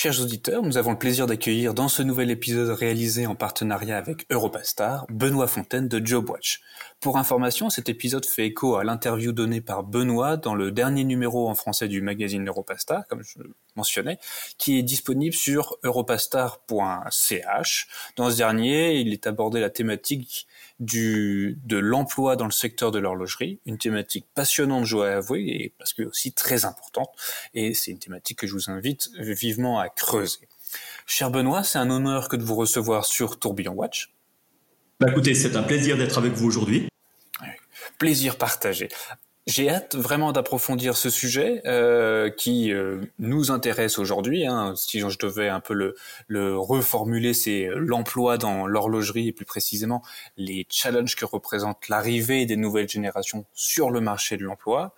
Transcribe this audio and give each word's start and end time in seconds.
Chers 0.00 0.20
auditeurs, 0.20 0.62
nous 0.62 0.78
avons 0.78 0.92
le 0.92 0.96
plaisir 0.96 1.26
d'accueillir 1.26 1.74
dans 1.74 1.88
ce 1.88 2.04
nouvel 2.04 2.30
épisode 2.30 2.68
réalisé 2.68 3.26
en 3.26 3.34
partenariat 3.34 3.98
avec 3.98 4.26
Europastar, 4.30 5.04
Benoît 5.08 5.48
Fontaine 5.48 5.88
de 5.88 5.98
JobWatch. 5.98 6.60
Pour 7.00 7.18
information, 7.18 7.68
cet 7.68 7.88
épisode 7.88 8.24
fait 8.24 8.46
écho 8.46 8.76
à 8.76 8.84
l'interview 8.84 9.32
donnée 9.32 9.60
par 9.60 9.82
Benoît 9.82 10.36
dans 10.36 10.54
le 10.54 10.70
dernier 10.70 11.02
numéro 11.02 11.48
en 11.48 11.56
français 11.56 11.88
du 11.88 12.00
magazine 12.00 12.46
Europastar, 12.46 13.08
comme 13.08 13.24
je 13.24 13.40
le 13.40 13.52
mentionnais, 13.74 14.20
qui 14.56 14.78
est 14.78 14.84
disponible 14.84 15.34
sur 15.34 15.78
europastar.ch. 15.82 17.88
Dans 18.14 18.30
ce 18.30 18.36
dernier, 18.36 19.00
il 19.00 19.12
est 19.12 19.26
abordé 19.26 19.58
la 19.58 19.70
thématique 19.70 20.46
du, 20.80 21.58
de 21.64 21.76
l'emploi 21.76 22.36
dans 22.36 22.44
le 22.44 22.52
secteur 22.52 22.92
de 22.92 22.98
l'horlogerie, 22.98 23.60
une 23.66 23.78
thématique 23.78 24.26
passionnante, 24.34 24.84
je 24.84 24.96
dois 24.96 25.10
avouer, 25.10 25.44
et 25.48 25.74
parce 25.78 25.92
que 25.92 26.04
aussi 26.04 26.32
très 26.32 26.64
importante. 26.64 27.10
Et 27.54 27.74
c'est 27.74 27.90
une 27.90 27.98
thématique 27.98 28.38
que 28.38 28.46
je 28.46 28.52
vous 28.52 28.70
invite 28.70 29.10
vivement 29.18 29.80
à 29.80 29.87
creuser. 29.88 30.48
Cher 31.06 31.30
Benoît, 31.30 31.64
c'est 31.64 31.78
un 31.78 31.90
honneur 31.90 32.28
que 32.28 32.36
de 32.36 32.42
vous 32.42 32.54
recevoir 32.54 33.04
sur 33.04 33.38
Tourbillon 33.38 33.72
Watch. 33.72 34.12
Bah 35.00 35.08
écoutez, 35.10 35.34
c'est 35.34 35.56
un 35.56 35.62
plaisir 35.62 35.96
d'être 35.96 36.18
avec 36.18 36.32
vous 36.32 36.46
aujourd'hui. 36.46 36.88
Plaisir 37.98 38.36
partagé. 38.36 38.88
J'ai 39.48 39.70
hâte 39.70 39.96
vraiment 39.96 40.32
d'approfondir 40.32 40.94
ce 40.94 41.08
sujet 41.08 41.62
euh, 41.64 42.28
qui 42.28 42.70
euh, 42.70 43.00
nous 43.18 43.50
intéresse 43.50 43.98
aujourd'hui. 43.98 44.44
Hein. 44.46 44.74
Si 44.76 45.00
je 45.00 45.18
devais 45.18 45.48
un 45.48 45.60
peu 45.60 45.72
le, 45.72 45.94
le 46.26 46.58
reformuler, 46.58 47.32
c'est 47.32 47.70
l'emploi 47.74 48.36
dans 48.36 48.66
l'horlogerie 48.66 49.28
et 49.28 49.32
plus 49.32 49.46
précisément 49.46 50.02
les 50.36 50.66
challenges 50.68 51.16
que 51.16 51.24
représente 51.24 51.88
l'arrivée 51.88 52.44
des 52.44 52.56
nouvelles 52.56 52.90
générations 52.90 53.46
sur 53.54 53.90
le 53.90 54.02
marché 54.02 54.36
de 54.36 54.44
l'emploi. 54.44 54.94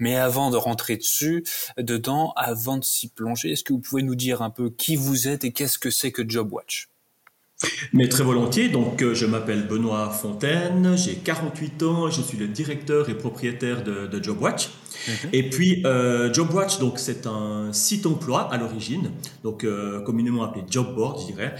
Mais 0.00 0.16
avant 0.16 0.50
de 0.50 0.56
rentrer 0.56 0.96
dessus, 0.96 1.44
dedans, 1.78 2.32
avant 2.34 2.78
de 2.78 2.84
s'y 2.84 3.08
plonger, 3.08 3.52
est-ce 3.52 3.62
que 3.62 3.72
vous 3.72 3.78
pouvez 3.78 4.02
nous 4.02 4.16
dire 4.16 4.42
un 4.42 4.50
peu 4.50 4.68
qui 4.68 4.96
vous 4.96 5.28
êtes 5.28 5.44
et 5.44 5.52
qu'est-ce 5.52 5.78
que 5.78 5.90
c'est 5.90 6.10
que 6.10 6.28
JobWatch? 6.28 6.91
Mais 7.92 8.08
très 8.08 8.24
volontiers. 8.24 8.68
Donc, 8.68 9.02
euh, 9.02 9.14
je 9.14 9.26
m'appelle 9.26 9.66
Benoît 9.66 10.10
Fontaine, 10.10 10.96
j'ai 10.96 11.14
48 11.14 11.82
ans, 11.82 12.10
je 12.10 12.22
suis 12.22 12.38
le 12.38 12.46
directeur 12.46 13.08
et 13.08 13.14
propriétaire 13.14 13.82
de, 13.82 14.22
JobWatch. 14.22 14.70
Mhm. 15.08 15.30
Et 15.32 15.50
puis, 15.50 15.82
euh, 15.84 16.32
JobWatch, 16.32 16.78
donc 16.78 16.98
c'est 16.98 17.26
un 17.26 17.72
site 17.72 18.06
emploi 18.06 18.52
à 18.52 18.58
l'origine, 18.58 19.10
donc 19.42 19.64
euh, 19.64 20.00
communément 20.00 20.42
appelé 20.42 20.64
Job 20.68 20.94
Board, 20.94 21.20
je 21.20 21.32
dirais. 21.32 21.54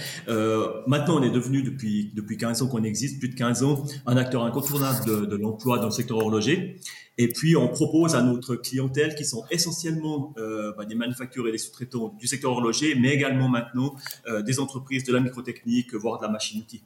maintenant, 0.87 1.19
on 1.19 1.23
est 1.23 1.31
devenu 1.31 1.63
depuis 1.63 2.13
depuis 2.15 2.37
15 2.37 2.63
ans 2.63 2.67
qu'on 2.69 2.85
existe, 2.85 3.19
plus 3.19 3.29
de 3.29 3.35
15 3.35 3.63
ans, 3.63 3.85
un 4.07 4.17
acteur 4.17 4.45
incontournable 4.45 5.29
de, 5.29 5.37
l'emploi 5.37 5.79
dans 5.79 5.87
le 5.87 5.93
secteur 5.93 6.19
horloger. 6.19 6.77
Et 7.19 7.29
puis, 7.29 7.57
on 7.57 7.69
propose 7.69 8.15
à 8.15 8.23
notre 8.23 8.57
clientèle, 8.57 9.15
qui 9.15 9.25
sont 9.25 9.45
essentiellement 9.51 10.33
euh, 10.39 10.73
bah, 10.77 10.85
des 10.85 10.95
manufacturiers 10.95 11.51
et 11.51 11.53
des 11.53 11.59
sous-traitants 11.59 12.15
du 12.19 12.27
secteur 12.27 12.53
horloger, 12.53 12.95
mais 12.95 13.11
également 13.11 13.49
maintenant 13.49 13.95
euh, 14.27 14.43
des 14.43 14.61
entreprises 14.61 15.05
de 15.05 15.13
la 15.13 15.21
microtechnique, 15.21 15.95
voire 15.95 16.19
de 16.19 16.25
la 16.25 16.31
machine-outil. 16.31 16.83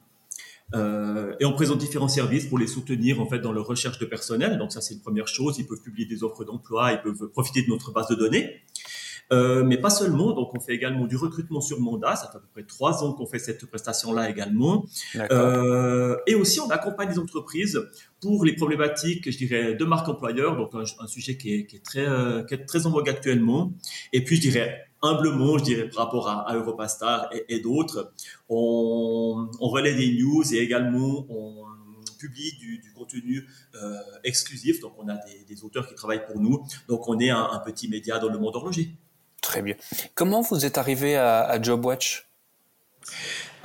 Euh, 0.75 1.33
et 1.39 1.45
on 1.45 1.53
présente 1.53 1.77
différents 1.77 2.09
services 2.09 2.45
pour 2.45 2.57
les 2.57 2.67
soutenir 2.67 3.21
en 3.21 3.25
fait 3.25 3.39
dans 3.39 3.53
leur 3.53 3.65
recherche 3.65 3.99
de 3.99 4.05
personnel. 4.05 4.57
Donc 4.57 4.71
ça 4.71 4.81
c'est 4.81 4.93
une 4.93 5.01
première 5.01 5.27
chose. 5.27 5.57
Ils 5.59 5.65
peuvent 5.65 5.81
publier 5.81 6.07
des 6.07 6.23
offres 6.23 6.43
d'emploi, 6.43 6.91
ils 6.91 7.01
peuvent 7.01 7.29
profiter 7.29 7.61
de 7.63 7.69
notre 7.69 7.91
base 7.91 8.07
de 8.07 8.15
données. 8.15 8.61
Euh, 9.33 9.63
mais 9.65 9.77
pas 9.77 9.89
seulement, 9.89 10.31
donc 10.31 10.55
on 10.55 10.59
fait 10.61 10.73
également 10.73 11.05
du 11.05 11.17
recrutement 11.17 11.59
sur 11.59 11.81
mandat, 11.81 12.15
ça 12.15 12.29
fait 12.31 12.37
à 12.37 12.39
peu 12.39 12.47
près 12.53 12.63
trois 12.63 13.03
ans 13.03 13.11
qu'on 13.11 13.25
fait 13.25 13.39
cette 13.39 13.65
prestation-là 13.65 14.29
également. 14.29 14.85
Euh, 15.31 16.15
et 16.27 16.35
aussi 16.35 16.61
on 16.61 16.69
accompagne 16.69 17.09
les 17.09 17.19
entreprises 17.19 17.77
pour 18.21 18.45
les 18.45 18.55
problématiques, 18.55 19.29
je 19.29 19.37
dirais, 19.37 19.73
de 19.75 19.83
marque 19.83 20.07
employeur, 20.07 20.55
donc 20.55 20.71
un, 20.73 21.07
sujet 21.07 21.35
qui 21.35 21.55
est, 21.55 21.65
qui 21.65 21.75
est 21.75 21.83
très, 21.83 22.05
qui 22.47 22.53
est 22.53 22.65
très 22.65 22.85
en 22.85 22.91
vogue 22.91 23.09
actuellement. 23.09 23.73
Et 24.13 24.23
puis 24.23 24.37
je 24.37 24.41
dirais 24.41 24.86
humblement, 25.01 25.57
je 25.57 25.63
dirais, 25.63 25.89
par 25.89 26.05
rapport 26.05 26.29
à, 26.29 26.53
Europastar 26.55 27.29
et, 27.47 27.59
d'autres, 27.59 28.13
on, 28.49 29.47
relaie 29.59 29.95
des 29.95 30.13
news 30.21 30.43
et 30.53 30.57
également 30.57 31.25
on 31.29 31.65
publie 32.19 32.53
du, 32.57 32.81
contenu 32.95 33.47
euh, 33.75 33.97
exclusif. 34.23 34.79
Donc, 34.79 34.93
on 34.97 35.07
a 35.07 35.17
des, 35.47 35.63
auteurs 35.63 35.87
qui 35.87 35.95
travaillent 35.95 36.25
pour 36.25 36.39
nous. 36.39 36.65
Donc, 36.87 37.07
on 37.07 37.19
est 37.19 37.29
un, 37.29 37.61
petit 37.65 37.87
média 37.87 38.17
dans 38.19 38.29
le 38.29 38.39
monde 38.39 38.55
horloger. 38.55 38.91
Très 39.41 39.61
bien. 39.61 39.75
Comment 40.15 40.41
vous 40.41 40.65
êtes 40.65 40.77
arrivé 40.77 41.15
à 41.15 41.61
JobWatch? 41.61 42.27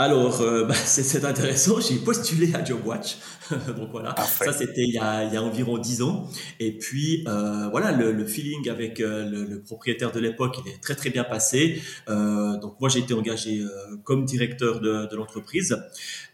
Alors, 0.02 0.40
euh, 0.40 0.64
bah, 0.64 0.74
c'est 0.84 1.24
intéressant. 1.24 1.80
J'ai 1.80 1.96
postulé 1.96 2.54
à 2.54 2.64
JobWatch. 2.64 3.16
Donc 3.76 3.90
voilà, 3.90 4.14
ça 4.16 4.52
c'était 4.52 4.82
il, 4.82 4.94
y 4.94 4.98
a, 4.98 5.24
il 5.24 5.32
y 5.32 5.36
a 5.36 5.42
environ 5.42 5.78
dix 5.78 6.02
ans. 6.02 6.28
Et 6.58 6.76
puis 6.76 7.24
euh, 7.26 7.68
voilà, 7.70 7.92
le, 7.92 8.12
le, 8.12 8.26
feeling 8.26 8.68
avec 8.68 9.00
euh, 9.00 9.28
le, 9.28 9.44
le, 9.44 9.62
propriétaire 9.62 10.10
de 10.10 10.20
l'époque, 10.20 10.56
il 10.64 10.72
est 10.72 10.80
très 10.82 10.94
très 10.94 11.10
bien 11.10 11.24
passé. 11.24 11.82
Donc 12.08 12.80
moi 12.80 12.88
j'ai 12.88 13.00
été 13.00 13.14
engagé 13.14 13.62
comme 14.04 14.24
directeur 14.24 14.80
de, 14.80 15.08
de 15.10 15.16
l'entreprise. 15.16 15.76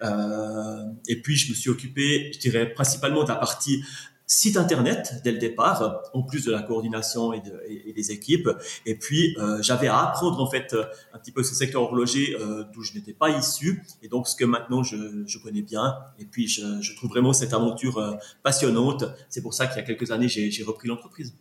et 0.02 1.22
puis 1.22 1.36
je 1.36 1.50
me 1.50 1.54
suis 1.54 1.70
occupé, 1.70 2.30
je 2.34 2.38
dirais 2.38 2.72
principalement 2.72 3.24
de 3.24 3.28
la 3.28 3.36
partie 3.36 3.82
site 4.28 4.58
internet 4.58 5.22
dès 5.24 5.32
le 5.32 5.38
départ, 5.38 6.02
en 6.12 6.22
plus 6.22 6.44
de 6.44 6.52
la 6.52 6.62
coordination 6.62 7.32
et, 7.32 7.40
de, 7.40 7.60
et, 7.66 7.92
des 7.94 8.12
équipes. 8.12 8.48
Et 8.84 8.94
puis 8.94 9.34
euh, 9.38 9.60
j'avais 9.62 9.88
à 9.88 9.98
apprendre 10.00 10.40
en 10.40 10.48
fait 10.48 10.76
un 11.14 11.18
petit 11.18 11.32
peu 11.32 11.42
ce 11.42 11.54
secteur 11.54 11.82
horloger 11.82 12.36
euh, 12.38 12.62
d'où 12.72 12.82
je 12.82 12.92
n'étais 12.92 13.14
pas 13.14 13.30
issu, 13.30 13.82
et 14.02 14.08
donc 14.08 14.28
ce 14.28 14.36
que 14.36 14.44
maintenant 14.44 14.82
je, 14.82 15.24
je 15.26 15.38
connais 15.38 15.62
bien. 15.62 15.96
Et 16.18 16.26
puis 16.26 16.46
je, 16.46 16.80
je, 16.80 16.94
trouve 16.94 17.10
vraiment 17.10 17.32
cette 17.32 17.54
aventure 17.54 17.98
euh, 17.98 18.14
passionnante. 18.42 19.04
C'est 19.30 19.42
pour 19.42 19.54
ça 19.54 19.66
qu'il 19.66 19.78
y 19.78 19.80
a 19.80 19.82
quelques 19.82 20.10
années 20.10 20.28
j'ai 20.28 20.62
repris 20.62 20.88
l'entreprise. 20.88 21.32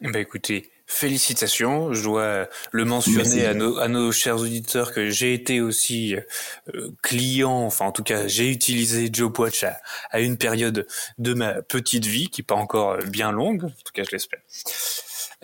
Ben 0.00 0.16
écoutez, 0.16 0.70
félicitations. 0.86 1.92
Je 1.92 2.02
dois 2.02 2.48
le 2.70 2.84
mentionner 2.84 3.46
à 3.46 3.54
nos, 3.54 3.78
à 3.78 3.88
nos, 3.88 4.12
chers 4.12 4.36
auditeurs 4.36 4.92
que 4.92 5.10
j'ai 5.10 5.32
été 5.34 5.60
aussi 5.60 6.14
euh, 6.14 6.90
client, 7.02 7.64
enfin 7.64 7.86
en 7.86 7.92
tout 7.92 8.02
cas 8.02 8.26
j'ai 8.26 8.50
utilisé 8.50 9.08
JobWatch 9.12 9.64
à, 9.64 9.78
à, 10.10 10.20
une 10.20 10.36
période 10.36 10.86
de 11.18 11.34
ma 11.34 11.62
petite 11.62 12.06
vie 12.06 12.28
qui 12.28 12.42
n'est 12.42 12.46
pas 12.46 12.54
encore 12.54 12.98
bien 13.06 13.32
longue, 13.32 13.64
en 13.64 13.68
tout 13.68 13.92
cas 13.94 14.04
je 14.04 14.10
l'espère. 14.12 14.40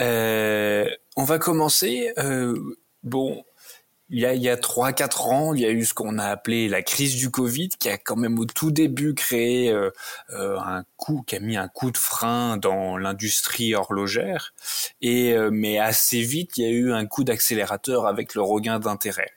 Euh, 0.00 0.88
on 1.16 1.24
va 1.24 1.38
commencer. 1.38 2.12
Euh, 2.18 2.54
bon, 3.02 3.44
il 4.12 4.20
y 4.20 4.26
a, 4.26 4.34
il 4.34 4.42
y 4.42 4.50
a 4.50 4.56
3-4 4.56 5.30
ans, 5.30 5.54
il 5.54 5.62
y 5.62 5.64
a 5.64 5.70
eu 5.70 5.86
ce 5.86 5.94
qu'on 5.94 6.18
a 6.18 6.26
appelé 6.26 6.68
la 6.68 6.82
crise 6.82 7.16
du 7.16 7.30
Covid, 7.30 7.70
qui 7.70 7.88
a 7.88 7.96
quand 7.96 8.16
même 8.16 8.38
au 8.38 8.44
tout 8.44 8.70
début 8.70 9.14
créé 9.14 9.70
euh, 9.70 9.90
euh, 10.34 10.58
un 10.58 10.84
coup, 10.98 11.24
qui 11.26 11.34
a 11.34 11.40
mis 11.40 11.56
un 11.56 11.66
coup 11.66 11.90
de 11.90 11.96
frein 11.96 12.58
dans 12.58 12.98
l'industrie 12.98 13.74
horlogère. 13.74 14.52
Et 15.00 15.32
euh, 15.32 15.50
mais 15.50 15.78
assez 15.78 16.20
vite, 16.20 16.58
il 16.58 16.62
y 16.62 16.66
a 16.66 16.70
eu 16.70 16.92
un 16.92 17.06
coup 17.06 17.24
d'accélérateur 17.24 18.06
avec 18.06 18.34
le 18.34 18.42
regain 18.42 18.78
d'intérêt. 18.78 19.30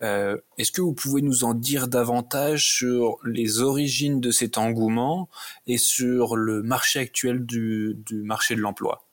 Est-ce 0.00 0.72
que 0.72 0.80
vous 0.80 0.94
pouvez 0.94 1.20
nous 1.22 1.44
en 1.44 1.54
dire 1.54 1.88
davantage 1.88 2.66
sur 2.66 3.18
les 3.24 3.60
origines 3.60 4.20
de 4.20 4.30
cet 4.30 4.58
engouement 4.58 5.28
et 5.66 5.78
sur 5.78 6.36
le 6.36 6.62
marché 6.62 6.98
actuel 6.98 7.44
du 7.44 7.96
marché 8.10 8.54
de 8.54 8.60
l'emploi? 8.60 9.03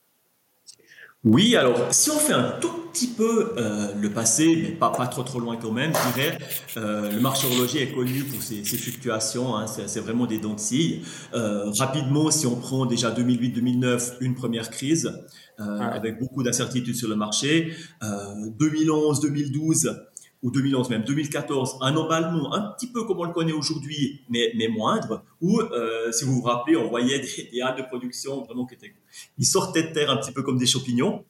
Oui, 1.24 1.56
alors 1.56 1.94
si 1.94 2.10
on 2.10 2.18
fait 2.18 2.34
un 2.34 2.52
tout 2.60 2.72
petit 2.92 3.08
peu 3.08 3.54
euh, 3.58 3.94
le 3.96 4.10
passé, 4.10 4.60
mais 4.62 4.70
pas, 4.70 4.90
pas 4.90 5.06
trop 5.08 5.22
trop 5.22 5.40
loin 5.40 5.56
quand 5.56 5.72
même, 5.72 5.94
je 5.94 6.14
dirais, 6.14 6.38
euh, 6.78 7.12
le 7.12 7.20
marché 7.20 7.48
horloger 7.48 7.84
est 7.84 7.92
connu 7.92 8.24
pour 8.24 8.42
ses, 8.42 8.66
ses 8.66 8.78
fluctuations, 8.78 9.56
hein, 9.56 9.68
c'est 9.68 10.00
vraiment 10.00 10.26
des 10.26 10.40
dents 10.40 10.56
de 10.56 10.60
scie. 10.60 11.04
Euh, 11.34 11.70
rapidement, 11.78 12.32
si 12.32 12.48
on 12.48 12.56
prend 12.56 12.88
déjà 12.88 13.12
2008-2009, 13.12 14.14
une 14.22 14.34
première 14.34 14.72
crise, 14.72 15.14
euh, 15.60 15.80
ouais. 15.80 15.86
avec 15.86 16.20
beaucoup 16.20 16.42
d'incertitudes 16.42 16.96
sur 16.96 17.08
le 17.08 17.16
marché. 17.16 17.76
2011-2012, 18.02 19.96
ou 20.44 20.50
2011 20.50 20.90
même, 20.90 21.04
2014, 21.04 21.78
un 21.82 21.96
emballement 21.96 22.54
un 22.54 22.72
petit 22.74 22.88
peu 22.88 23.04
comme 23.06 23.20
on 23.20 23.26
le 23.26 23.34
connaît 23.34 23.52
aujourd'hui, 23.52 24.22
mais, 24.30 24.52
mais 24.56 24.68
moindre, 24.68 25.24
où, 25.40 25.60
euh, 25.60 26.12
si 26.12 26.26
vous 26.26 26.36
vous 26.36 26.42
rappelez, 26.42 26.76
on 26.76 26.90
voyait 26.90 27.20
des, 27.20 27.50
des 27.52 27.62
halles 27.62 27.78
de 27.78 27.84
production 27.84 28.44
vraiment 28.44 28.66
qui 28.66 28.74
étaient, 28.74 28.94
ils 29.38 29.46
sortaient 29.46 29.84
de 29.84 29.94
terre 29.94 30.10
un 30.10 30.18
petit 30.18 30.32
peu 30.32 30.42
comme 30.42 30.58
des 30.58 30.66
champignons. 30.66 31.24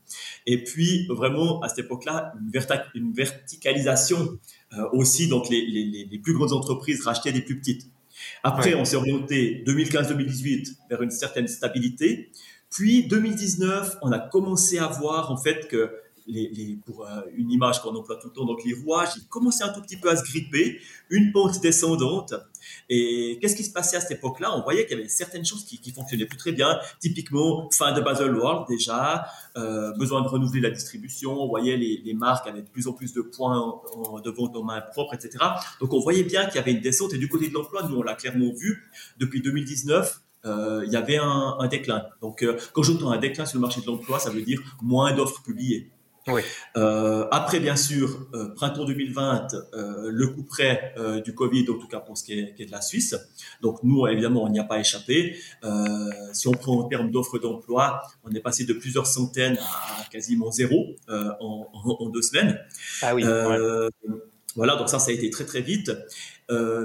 Et 0.45 0.63
puis, 0.63 1.07
vraiment, 1.07 1.61
à 1.61 1.67
cette 1.67 1.85
époque-là, 1.85 2.33
une, 2.39 2.61
une, 2.95 3.13
verticalisation 3.13 4.39
euh, 4.77 4.89
aussi, 4.93 5.27
donc 5.27 5.49
les, 5.49 5.65
les, 5.65 6.07
les, 6.09 6.19
plus 6.19 6.33
grandes 6.33 6.53
entreprises 6.53 7.01
rachetaient 7.01 7.33
des 7.33 7.41
plus 7.41 7.59
petites. 7.59 7.87
Après, 8.43 8.73
ouais. 8.73 8.79
on 8.79 8.85
s'est 8.85 8.95
orienté 8.95 9.63
2015-2018 9.67 10.75
vers 10.89 11.01
une 11.01 11.11
certaine 11.11 11.47
stabilité. 11.47 12.31
Puis 12.69 13.07
2019, 13.07 13.97
on 14.01 14.11
a 14.13 14.19
commencé 14.19 14.79
à 14.79 14.87
voir 14.87 15.31
en 15.31 15.37
fait 15.37 15.67
que 15.67 15.91
pour 16.85 17.05
euh, 17.05 17.21
une 17.35 17.51
image 17.51 17.81
qu'on 17.81 17.95
emploie 17.95 18.17
tout 18.17 18.27
le 18.27 18.33
temps, 18.33 18.45
donc 18.45 18.63
les 18.63 18.73
rouages, 18.73 19.09
ils 19.17 19.27
commençaient 19.27 19.63
un 19.63 19.73
tout 19.73 19.81
petit 19.81 19.97
peu 19.97 20.09
à 20.09 20.15
se 20.15 20.23
gripper, 20.23 20.79
une 21.09 21.31
pente 21.31 21.59
descendante. 21.61 22.33
Et 22.89 23.39
qu'est-ce 23.41 23.55
qui 23.55 23.63
se 23.63 23.71
passait 23.71 23.97
à 23.97 24.01
cette 24.01 24.19
époque-là? 24.19 24.55
On 24.55 24.61
voyait 24.61 24.85
qu'il 24.85 24.97
y 24.97 24.99
avait 24.99 25.09
certaines 25.09 25.45
choses 25.45 25.65
qui, 25.65 25.79
qui 25.79 25.91
fonctionnaient 25.91 26.25
plus 26.25 26.37
très 26.37 26.51
bien. 26.51 26.79
Typiquement, 26.99 27.69
fin 27.71 27.91
de 27.91 28.01
Basel 28.01 28.35
World 28.35 28.67
déjà, 28.69 29.25
euh, 29.57 29.91
besoin 29.93 30.21
de 30.21 30.27
renouveler 30.27 30.61
la 30.61 30.69
distribution. 30.69 31.41
On 31.41 31.47
voyait 31.47 31.77
les, 31.77 32.01
les, 32.03 32.13
marques 32.13 32.47
avaient 32.47 32.61
de 32.61 32.67
plus 32.67 32.87
en 32.87 32.93
plus 32.93 33.13
de 33.13 33.21
points 33.21 33.57
en, 33.57 33.81
en, 33.95 34.19
de 34.19 34.29
vente 34.29 34.55
en 34.55 34.63
main 34.63 34.81
propre, 34.81 35.13
etc. 35.15 35.43
Donc 35.79 35.93
on 35.93 35.99
voyait 35.99 36.23
bien 36.23 36.45
qu'il 36.45 36.55
y 36.55 36.59
avait 36.59 36.73
une 36.73 36.81
descente. 36.81 37.13
Et 37.13 37.17
du 37.17 37.27
côté 37.27 37.49
de 37.49 37.53
l'emploi, 37.53 37.83
nous 37.89 37.97
on 37.97 38.03
l'a 38.03 38.15
clairement 38.15 38.51
vu 38.53 38.89
depuis 39.17 39.41
2019 39.41 40.21
euh, 40.45 40.83
il 40.85 40.91
y 40.91 40.95
avait 40.95 41.17
un, 41.17 41.55
un 41.59 41.67
déclin. 41.67 42.03
Donc, 42.21 42.43
euh, 42.43 42.57
quand 42.73 42.83
j'entends 42.83 43.11
un 43.11 43.17
déclin 43.17 43.45
sur 43.45 43.57
le 43.57 43.61
marché 43.61 43.81
de 43.81 43.85
l'emploi, 43.85 44.19
ça 44.19 44.29
veut 44.29 44.41
dire 44.41 44.61
moins 44.81 45.13
d'offres 45.13 45.43
publiées. 45.43 45.91
Oui. 46.27 46.41
Euh, 46.77 47.27
après, 47.31 47.59
bien 47.59 47.75
sûr, 47.75 48.27
euh, 48.33 48.53
printemps 48.53 48.85
2020, 48.85 49.47
euh, 49.73 50.09
le 50.11 50.27
coup 50.27 50.43
près 50.43 50.93
euh, 50.97 51.19
du 51.21 51.33
Covid, 51.33 51.65
en 51.69 51.79
tout 51.79 51.87
cas 51.87 51.99
pour 51.99 52.17
ce 52.17 52.23
qui 52.23 52.33
est, 52.39 52.53
qui 52.53 52.63
est, 52.63 52.65
de 52.67 52.71
la 52.71 52.81
Suisse. 52.81 53.15
Donc 53.61 53.79
nous, 53.83 54.05
évidemment, 54.07 54.43
on 54.43 54.49
n'y 54.49 54.59
a 54.59 54.63
pas 54.63 54.79
échappé. 54.79 55.35
Euh, 55.63 56.09
si 56.33 56.47
on 56.47 56.51
prend 56.51 56.79
en 56.79 56.83
termes 56.83 57.09
d'offres 57.09 57.39
d'emploi, 57.39 58.01
on 58.23 58.31
est 58.31 58.39
passé 58.39 58.65
de 58.65 58.73
plusieurs 58.73 59.07
centaines 59.07 59.57
à 59.57 60.03
quasiment 60.11 60.51
zéro 60.51 60.95
euh, 61.09 61.31
en, 61.39 61.67
en, 61.73 62.05
en, 62.05 62.09
deux 62.09 62.21
semaines. 62.21 62.59
Ah 63.01 63.15
oui. 63.15 63.25
Ouais. 63.25 63.89
Voilà, 64.55 64.75
donc 64.75 64.89
ça, 64.89 64.99
ça 64.99 65.11
a 65.11 65.13
été 65.13 65.29
très 65.29 65.45
très 65.45 65.61
vite. 65.61 65.91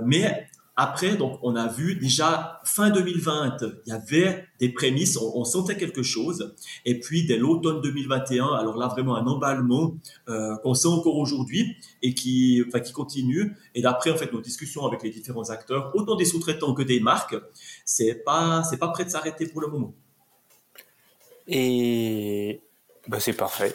mais 0.05 0.49
après, 0.79 1.17
donc, 1.17 1.39
on 1.43 1.57
a 1.57 1.69
vu 1.69 1.95
déjà 1.95 2.61
fin 2.65 2.91
2020, 2.91 3.57
il 3.87 3.91
y 3.91 3.93
avait 3.93 4.45
des 4.61 4.69
prémices, 4.69 5.17
on, 5.17 5.43
sentait 5.47 5.79
quelque 5.79 6.03
chose. 6.03 6.55
Et 6.85 7.01
puis, 7.01 7.25
dès 7.25 7.39
l'automne 7.39 7.81
2021, 7.81 8.49
alors 8.49 8.77
là, 8.77 8.89
vraiment 8.89 9.17
un 9.17 9.27
emballement 9.27 9.97
euh, 10.29 10.55
qu'on 10.59 10.75
sent 10.75 10.89
encore 10.89 11.17
aujourd'hui 11.17 11.77
et 12.03 12.13
qui, 12.13 12.63
continue. 12.93 13.57
Et 13.75 13.81
d'après, 13.81 14.11
en 14.11 14.17
fait, 14.17 14.31
nos 14.35 14.43
discussions 14.43 14.85
avec 14.85 15.03
les 15.03 15.09
différents 15.09 15.49
acteurs, 15.49 15.93
autant 15.95 16.15
des 16.15 16.27
sous-traitants 16.27 16.75
que 16.75 16.83
des 16.83 17.01
marques, 17.01 17.37
c'est 17.87 18.23
pas, 18.23 18.63
c'est 18.63 18.77
pas 18.77 18.89
prêt 18.89 19.07
de 19.07 19.11
s'arrêter 19.11 19.47
pour 19.47 19.63
le 19.63 19.69
moment. 19.69 19.95
Et 21.49 22.61
bah, 23.09 23.19
c'est 23.19 23.33
parfait. 23.33 23.75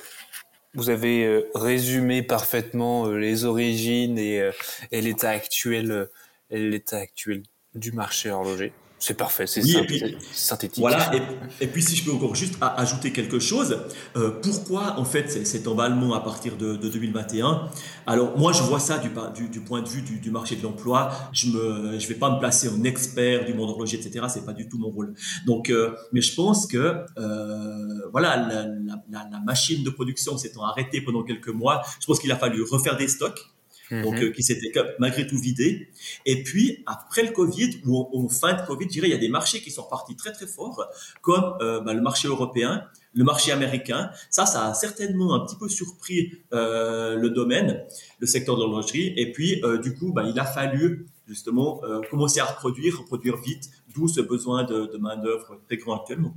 Vous 0.75 0.92
avez 0.92 1.25
euh, 1.25 1.50
résumé 1.56 2.21
parfaitement 2.21 3.07
euh, 3.07 3.18
les 3.18 3.44
origines 3.45 4.19
et 4.19 4.51
l'état 4.92 5.31
actuel 5.31 6.07
l'état 6.51 6.98
actuel 6.98 7.44
du 7.75 7.92
marché 7.92 8.31
horloger. 8.31 8.74
C'est 9.01 9.15
parfait, 9.15 9.48
c'est 9.48 9.63
oui, 9.63 10.15
synthétique. 10.31 10.80
Voilà, 10.80 11.12
et, 11.15 11.63
et, 11.63 11.65
puis 11.65 11.81
si 11.81 11.95
je 11.95 12.06
peux 12.06 12.12
encore 12.12 12.36
juste 12.36 12.53
ajouter 12.62 13.12
quelque 13.12 13.39
chose, 13.39 13.80
euh, 14.15 14.30
pourquoi 14.44 15.00
en 15.00 15.06
fait 15.06 15.44
cet 15.44 15.68
emballement 15.68 16.13
à 16.13 16.19
partir 16.19 16.56
de, 16.56 16.75
de, 16.75 16.88
2021 16.88 17.68
Alors 18.06 18.38
moi 18.38 18.53
je 18.53 18.62
vois 18.62 18.80
ça 18.80 19.00
du, 19.00 19.09
du, 19.33 19.50
du 19.50 19.59
point 19.59 19.81
de 19.81 19.89
vue 19.89 20.03
du, 20.03 20.19
du 20.19 20.30
marché 20.30 20.56
de 20.56 20.62
l'emploi, 20.62 21.12
je 21.33 21.48
ne 21.48 21.98
je 21.98 22.07
vais 22.07 22.13
pas 22.13 22.30
me 22.30 22.38
placer 22.38 22.69
en 22.69 22.83
expert 22.83 23.44
du 23.45 23.56
monde 23.56 23.71
horloger, 23.71 23.98
etc. 23.98 24.27
C'est 24.30 24.45
pas 24.45 24.53
du 24.53 24.69
tout 24.69 24.77
mon 24.77 24.92
rôle. 24.92 25.15
Donc, 25.48 25.71
euh, 25.71 25.95
mais 26.12 26.21
je 26.21 26.36
pense 26.36 26.68
que 26.68 26.77
euh, 27.18 28.09
voilà, 28.12 28.38
la, 28.38 28.68
la, 29.09 29.30
la, 29.31 29.39
machine 29.39 29.83
de 29.83 29.89
production 29.89 30.38
s'étant 30.38 30.63
arrêtée 30.63 31.01
pendant 31.01 31.24
quelques 31.24 31.50
mois, 31.50 31.81
je 32.00 32.06
pense 32.06 32.19
qu'il 32.19 32.31
a 32.31 32.36
fallu 32.38 32.62
refaire 32.62 32.98
des 32.98 33.07
stocks 33.07 33.50
donc 33.91 34.15
mhm. 34.15 34.23
euh, 34.23 34.31
qui 34.31 34.43
s'était 34.43 34.71
malgré 34.99 35.27
tout 35.27 35.38
vidé. 35.38 35.89
Et 36.25 36.43
puis 36.43 36.83
après 36.85 37.23
le 37.23 37.31
Covid 37.31 37.81
ou 37.85 38.07
en, 38.13 38.29
fin 38.29 38.53
de 38.53 38.65
Covid, 38.65 38.85
je 38.85 38.91
dirais 38.91 39.07
il 39.07 39.11
y 39.11 39.15
a 39.15 39.19
des 39.19 39.29
marchés 39.29 39.61
qui 39.61 39.71
sont 39.71 39.83
repartis 39.83 40.15
très 40.15 40.31
très 40.31 40.47
fort, 40.47 40.88
comme 41.21 41.55
euh, 41.61 41.81
bah, 41.81 41.93
le 41.93 42.01
marché 42.01 42.27
européen, 42.27 42.88
le 43.13 43.23
marché 43.23 43.51
américain. 43.51 44.11
Ça, 44.29 44.45
ça 44.45 44.67
a 44.67 44.73
certainement 44.73 45.33
un 45.33 45.45
petit 45.45 45.57
peu 45.57 45.67
surpris 45.67 46.33
euh, 46.53 47.15
le 47.15 47.29
domaine, 47.29 47.83
le 48.19 48.27
secteur 48.27 48.55
de 48.55 48.61
l'horlogerie. 48.61 49.13
Et 49.17 49.31
puis 49.31 49.61
euh, 49.63 49.77
du 49.77 49.93
coup, 49.93 50.13
bah, 50.13 50.23
il 50.27 50.39
a 50.39 50.45
fallu 50.45 51.07
justement 51.27 51.81
euh, 51.83 52.01
commencer 52.09 52.39
à 52.39 52.45
reproduire, 52.45 52.99
reproduire 52.99 53.38
vite, 53.38 53.69
d'où 53.93 54.07
ce 54.07 54.21
besoin 54.21 54.63
de, 54.63 54.85
de 54.85 54.97
main 54.97 55.17
d'œuvre 55.17 55.59
très 55.67 55.77
grand 55.77 55.97
actuellement. 55.97 56.35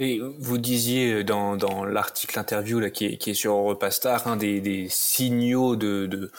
Et 0.00 0.18
vous 0.38 0.56
disiez 0.56 1.24
dans, 1.24 1.56
dans 1.56 1.84
l'article 1.84 2.38
interview 2.38 2.80
là, 2.80 2.90
qui, 2.90 3.04
est, 3.04 3.16
qui 3.18 3.30
est 3.30 3.34
sur 3.34 3.52
Europastar, 3.52 4.26
hein, 4.26 4.36
des, 4.36 4.62
des 4.62 4.88
signaux 4.88 5.76
de, 5.76 6.06
de, 6.06 6.32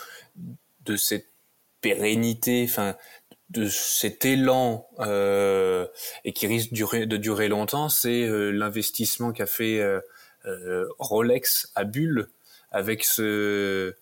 de 0.85 0.95
cette 0.97 1.27
pérennité, 1.79 2.65
enfin 2.67 2.95
de 3.51 3.67
cet 3.67 4.25
élan 4.25 4.87
euh, 4.99 5.85
et 6.23 6.33
qui 6.33 6.47
risque 6.47 6.73
durer, 6.73 7.05
de 7.05 7.17
durer 7.17 7.49
longtemps, 7.49 7.89
c'est 7.89 8.23
euh, 8.23 8.49
l'investissement 8.49 9.31
qu'a 9.31 9.45
fait 9.45 9.79
euh, 9.79 9.99
euh, 10.45 10.87
Rolex 10.97 11.71
à 11.75 11.83
Bulle 11.83 12.29
avec 12.71 13.03
ce, 13.03 13.93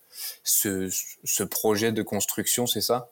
ce, 0.44 0.88
ce 1.24 1.42
projet 1.42 1.92
de 1.92 2.02
construction, 2.02 2.66
c'est 2.66 2.80
ça? 2.80 3.10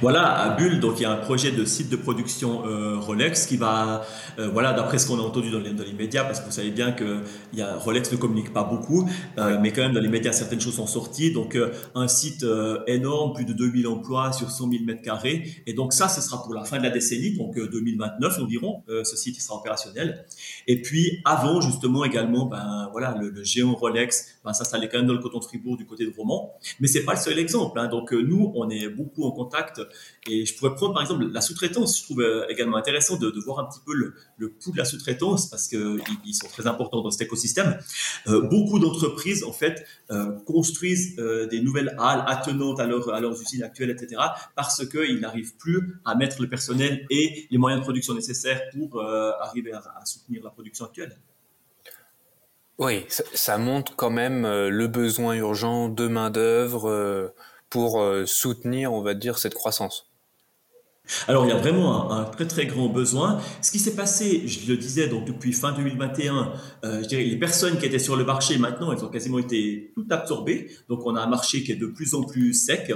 Voilà, 0.00 0.24
à 0.24 0.50
Bulle, 0.56 0.80
donc 0.80 0.98
il 0.98 1.02
y 1.02 1.06
a 1.06 1.12
un 1.12 1.16
projet 1.16 1.50
de 1.50 1.64
site 1.64 1.90
de 1.90 1.96
production 1.96 2.66
euh, 2.66 2.98
Rolex 2.98 3.46
qui 3.46 3.56
va, 3.56 4.04
euh, 4.38 4.48
voilà, 4.48 4.72
d'après 4.72 4.98
ce 4.98 5.06
qu'on 5.06 5.18
a 5.18 5.22
entendu 5.22 5.50
dans 5.50 5.58
les, 5.58 5.72
dans 5.72 5.84
les, 5.84 5.92
médias, 5.92 6.24
parce 6.24 6.40
que 6.40 6.46
vous 6.46 6.52
savez 6.52 6.70
bien 6.70 6.92
que 6.92 7.20
il 7.52 7.58
y 7.58 7.62
a, 7.62 7.76
Rolex 7.76 8.10
ne 8.12 8.16
communique 8.16 8.52
pas 8.52 8.64
beaucoup, 8.64 9.08
euh, 9.38 9.58
mais 9.60 9.72
quand 9.72 9.82
même 9.82 9.92
dans 9.92 10.00
les 10.00 10.08
médias 10.08 10.32
certaines 10.32 10.60
choses 10.60 10.74
sont 10.74 10.86
sorties. 10.86 11.32
Donc 11.32 11.56
euh, 11.56 11.72
un 11.94 12.08
site 12.08 12.44
euh, 12.44 12.80
énorme, 12.86 13.34
plus 13.34 13.44
de 13.44 13.52
2000 13.52 13.86
emplois 13.86 14.32
sur 14.32 14.50
100 14.50 14.70
000 14.70 14.84
mètres 14.84 15.02
carrés, 15.02 15.62
et 15.66 15.74
donc 15.74 15.92
ça, 15.92 16.08
ce 16.08 16.20
sera 16.20 16.42
pour 16.42 16.54
la 16.54 16.64
fin 16.64 16.78
de 16.78 16.82
la 16.82 16.90
décennie, 16.90 17.36
donc 17.36 17.58
2029 17.58 18.38
environ, 18.40 18.82
ce 18.88 19.16
site 19.16 19.40
sera 19.40 19.56
opérationnel. 19.56 20.24
Et 20.66 20.80
puis 20.80 21.20
avant 21.24 21.60
justement 21.60 22.04
également, 22.04 22.46
ben 22.46 22.88
voilà, 22.92 23.16
le, 23.20 23.30
le 23.30 23.44
géant 23.44 23.74
Rolex, 23.74 24.38
ben 24.44 24.52
ça, 24.52 24.64
ça 24.64 24.76
allait 24.76 24.88
quand 24.88 24.98
même 24.98 25.06
dans 25.06 25.12
le 25.12 25.20
coton 25.20 25.40
Fribourg 25.40 25.76
du 25.76 25.86
côté 25.86 26.04
de 26.04 26.12
Romans, 26.16 26.52
mais 26.80 26.88
c'est 26.88 27.04
pas 27.04 27.14
le 27.14 27.20
seul 27.20 27.38
exemple. 27.38 27.78
Hein. 27.78 27.88
Donc 27.88 28.12
nous, 28.12 28.52
on 28.54 28.68
est 28.70 28.88
beaucoup 28.88 29.24
en 29.24 29.32
contact 29.32 29.71
et 30.28 30.46
je 30.46 30.56
pourrais 30.56 30.74
prendre 30.74 30.92
par 30.94 31.02
exemple 31.02 31.26
la 31.32 31.40
sous-traitance. 31.40 31.98
Je 31.98 32.04
trouve 32.04 32.20
euh, 32.20 32.46
également 32.48 32.76
intéressant 32.76 33.16
de, 33.16 33.32
voir 33.44 33.58
un 33.58 33.64
petit 33.64 33.80
peu 33.84 33.94
le, 33.94 34.14
le 34.38 34.48
coût 34.48 34.72
de 34.72 34.78
la 34.78 34.84
sous-traitance 34.84 35.50
parce 35.50 35.68
qu'ils 35.68 36.00
ils 36.24 36.34
sont 36.34 36.48
très 36.48 36.66
importants 36.66 37.02
dans 37.02 37.10
cet 37.10 37.22
écosystème. 37.22 37.78
Euh, 38.28 38.42
beaucoup 38.42 38.78
d'entreprises 38.78 39.44
en 39.44 39.52
fait 39.52 39.84
euh, 40.10 40.32
construisent 40.46 41.18
euh, 41.18 41.46
des 41.46 41.60
nouvelles 41.60 41.94
halles 41.98 42.24
attenantes 42.26 42.80
à, 42.80 42.86
leur, 42.86 43.12
à 43.12 43.20
leurs 43.20 43.40
usines 43.40 43.62
actuelles, 43.62 43.90
etc. 43.90 44.20
parce 44.54 44.86
qu'ils 44.86 45.20
n'arrivent 45.20 45.56
plus 45.56 45.96
à 46.04 46.14
mettre 46.14 46.40
le 46.40 46.48
personnel 46.48 47.06
et 47.10 47.46
les 47.50 47.58
moyens 47.58 47.80
de 47.80 47.84
production 47.84 48.14
nécessaires 48.14 48.62
pour 48.72 49.00
euh, 49.00 49.32
arriver 49.40 49.72
à, 49.72 49.78
à, 49.78 50.04
soutenir 50.04 50.42
la 50.44 50.50
production 50.50 50.84
actuelle. 50.84 51.16
Oui, 52.78 53.04
ça, 53.08 53.58
montre 53.58 53.94
quand 53.96 54.10
même 54.10 54.44
euh, 54.44 54.68
le 54.68 54.88
besoin 54.88 55.34
urgent 55.34 55.88
de 55.88 56.08
main 56.08 56.30
d'œuvre 56.30 57.32
pour 57.72 58.02
euh, 58.02 58.26
soutenir, 58.26 58.92
on 58.92 59.00
va 59.00 59.14
dire, 59.14 59.38
cette 59.38 59.54
croissance 59.54 60.12
alors 61.26 61.44
il 61.44 61.48
y 61.48 61.52
a 61.52 61.56
vraiment 61.56 62.12
un, 62.12 62.24
très 62.24 62.46
très 62.46 62.66
grand 62.66 62.88
besoin. 62.88 63.40
Ce 63.60 63.72
qui 63.72 63.80
s'est 63.80 63.96
passé, 63.96 64.46
je 64.46 64.70
le 64.70 64.76
disais, 64.76 65.08
donc 65.08 65.24
depuis 65.24 65.52
fin 65.52 65.72
2021, 65.72 66.52
euh, 66.84 67.02
je 67.02 67.08
dirais 67.08 67.24
les 67.24 67.36
personnes 67.36 67.76
qui 67.76 67.86
étaient 67.86 67.98
sur 67.98 68.14
le 68.14 68.24
marché 68.24 68.56
maintenant, 68.56 68.92
elles 68.92 69.04
ont 69.04 69.08
quasiment 69.08 69.40
été 69.40 69.90
toutes 69.94 70.10
absorbées. 70.12 70.70
Donc 70.88 71.04
on 71.04 71.16
a 71.16 71.20
un 71.20 71.26
marché 71.26 71.64
qui 71.64 71.72
est 71.72 71.76
de 71.76 71.86
plus 71.86 72.14
en 72.14 72.22
plus 72.22 72.54
sec. 72.54 72.94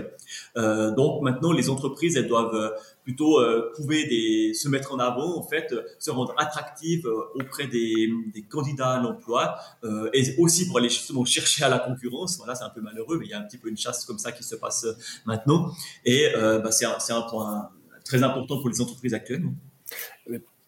Euh, 0.56 0.94
donc 0.94 1.20
maintenant 1.22 1.50
les 1.50 1.68
entreprises, 1.68 2.16
elles 2.16 2.28
doivent 2.28 2.72
plutôt 3.06 3.38
euh, 3.38 3.72
des, 3.88 4.52
se 4.52 4.68
mettre 4.68 4.92
en 4.92 4.98
avant, 4.98 5.38
en 5.38 5.42
fait, 5.44 5.72
se 6.00 6.10
rendre 6.10 6.34
attractives 6.36 7.06
euh, 7.06 7.40
auprès 7.40 7.68
des, 7.68 8.10
des 8.34 8.42
candidats 8.42 8.94
à 8.94 9.00
l'emploi 9.00 9.56
euh, 9.84 10.10
et 10.12 10.34
aussi 10.38 10.66
pour 10.66 10.78
aller 10.78 10.88
justement 10.88 11.24
chercher 11.24 11.62
à 11.62 11.68
la 11.68 11.78
concurrence. 11.78 12.36
Voilà, 12.36 12.56
c'est 12.56 12.64
un 12.64 12.70
peu 12.70 12.80
malheureux, 12.80 13.16
mais 13.18 13.26
il 13.26 13.30
y 13.30 13.34
a 13.34 13.38
un 13.38 13.44
petit 13.44 13.58
peu 13.58 13.68
une 13.68 13.76
chasse 13.76 14.04
comme 14.04 14.18
ça 14.18 14.32
qui 14.32 14.42
se 14.42 14.56
passe 14.56 14.84
maintenant. 15.24 15.70
Et 16.04 16.34
euh, 16.34 16.58
bah, 16.58 16.72
c'est 16.72 16.84
un, 16.84 16.98
un 17.16 17.22
point 17.22 17.70
très 18.04 18.24
important 18.24 18.58
pour 18.58 18.68
les 18.68 18.80
entreprises 18.80 19.14
actuelles. 19.14 19.44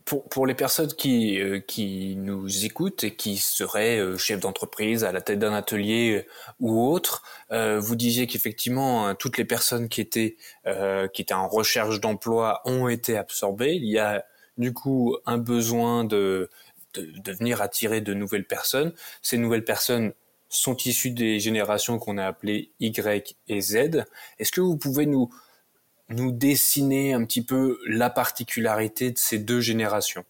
Pour, 0.08 0.26
pour 0.30 0.46
les 0.46 0.54
personnes 0.54 0.94
qui, 0.94 1.38
euh, 1.38 1.60
qui 1.60 2.16
nous 2.16 2.64
écoutent 2.64 3.04
et 3.04 3.14
qui 3.14 3.36
seraient 3.36 3.98
euh, 3.98 4.16
chefs 4.16 4.40
d'entreprise 4.40 5.04
à 5.04 5.12
la 5.12 5.20
tête 5.20 5.38
d'un 5.38 5.52
atelier 5.52 6.24
euh, 6.24 6.30
ou 6.60 6.82
autre, 6.90 7.22
euh, 7.52 7.78
vous 7.78 7.94
disiez 7.94 8.26
qu'effectivement 8.26 9.06
hein, 9.06 9.14
toutes 9.14 9.36
les 9.36 9.44
personnes 9.44 9.90
qui 9.90 10.00
étaient 10.00 10.36
euh, 10.66 11.08
qui 11.08 11.20
étaient 11.20 11.34
en 11.34 11.46
recherche 11.46 12.00
d'emploi 12.00 12.62
ont 12.64 12.88
été 12.88 13.18
absorbées. 13.18 13.74
Il 13.74 13.84
y 13.84 13.98
a 13.98 14.24
du 14.56 14.72
coup 14.72 15.18
un 15.26 15.36
besoin 15.36 16.04
de, 16.04 16.48
de, 16.94 17.12
de 17.20 17.32
venir 17.32 17.60
attirer 17.60 18.00
de 18.00 18.14
nouvelles 18.14 18.46
personnes. 18.46 18.94
Ces 19.20 19.36
nouvelles 19.36 19.64
personnes 19.64 20.14
sont 20.48 20.76
issues 20.86 21.10
des 21.10 21.38
générations 21.38 21.98
qu'on 21.98 22.16
a 22.16 22.24
appelées 22.24 22.72
Y 22.80 23.36
et 23.48 23.60
Z. 23.60 24.06
Est-ce 24.38 24.52
que 24.52 24.62
vous 24.62 24.78
pouvez 24.78 25.04
nous 25.04 25.28
nous 26.10 26.32
dessiner 26.32 27.12
un 27.12 27.24
petit 27.24 27.42
peu 27.42 27.78
la 27.86 28.10
particularité 28.10 29.10
de 29.10 29.18
ces 29.18 29.38
deux 29.38 29.60
générations 29.60 30.24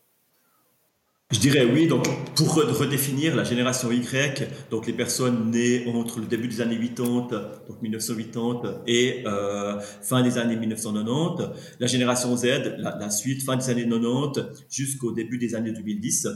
je 1.31 1.41
dirais 1.41 1.67
oui. 1.67 1.87
Donc, 1.87 2.07
pour 2.37 2.55
redéfinir 2.55 3.37
la 3.37 3.45
génération 3.45 3.93
Y, 3.93 4.49
donc 4.71 4.87
les 4.87 4.95
personnes 4.95 5.51
nées 5.51 5.87
entre 5.87 6.21
le 6.21 6.27
début 6.27 6.49
des 6.49 6.63
années 6.63 6.79
80, 6.79 7.29
donc 7.69 7.83
1980, 7.83 8.85
et 8.87 9.25
euh, 9.27 9.79
fin 9.79 10.23
des 10.23 10.39
années 10.39 10.57
1990. 10.57 11.51
La 11.81 11.87
génération 11.87 12.35
Z, 12.35 12.77
la, 12.79 12.97
la 12.97 13.11
suite, 13.11 13.45
fin 13.45 13.57
des 13.57 13.69
années 13.69 13.87
90 13.87 14.41
jusqu'au 14.71 15.13
début 15.13 15.37
des 15.37 15.55
années 15.55 15.73
2010. 15.73 16.29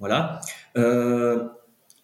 Voilà. 0.00 0.40
Euh, 0.76 1.44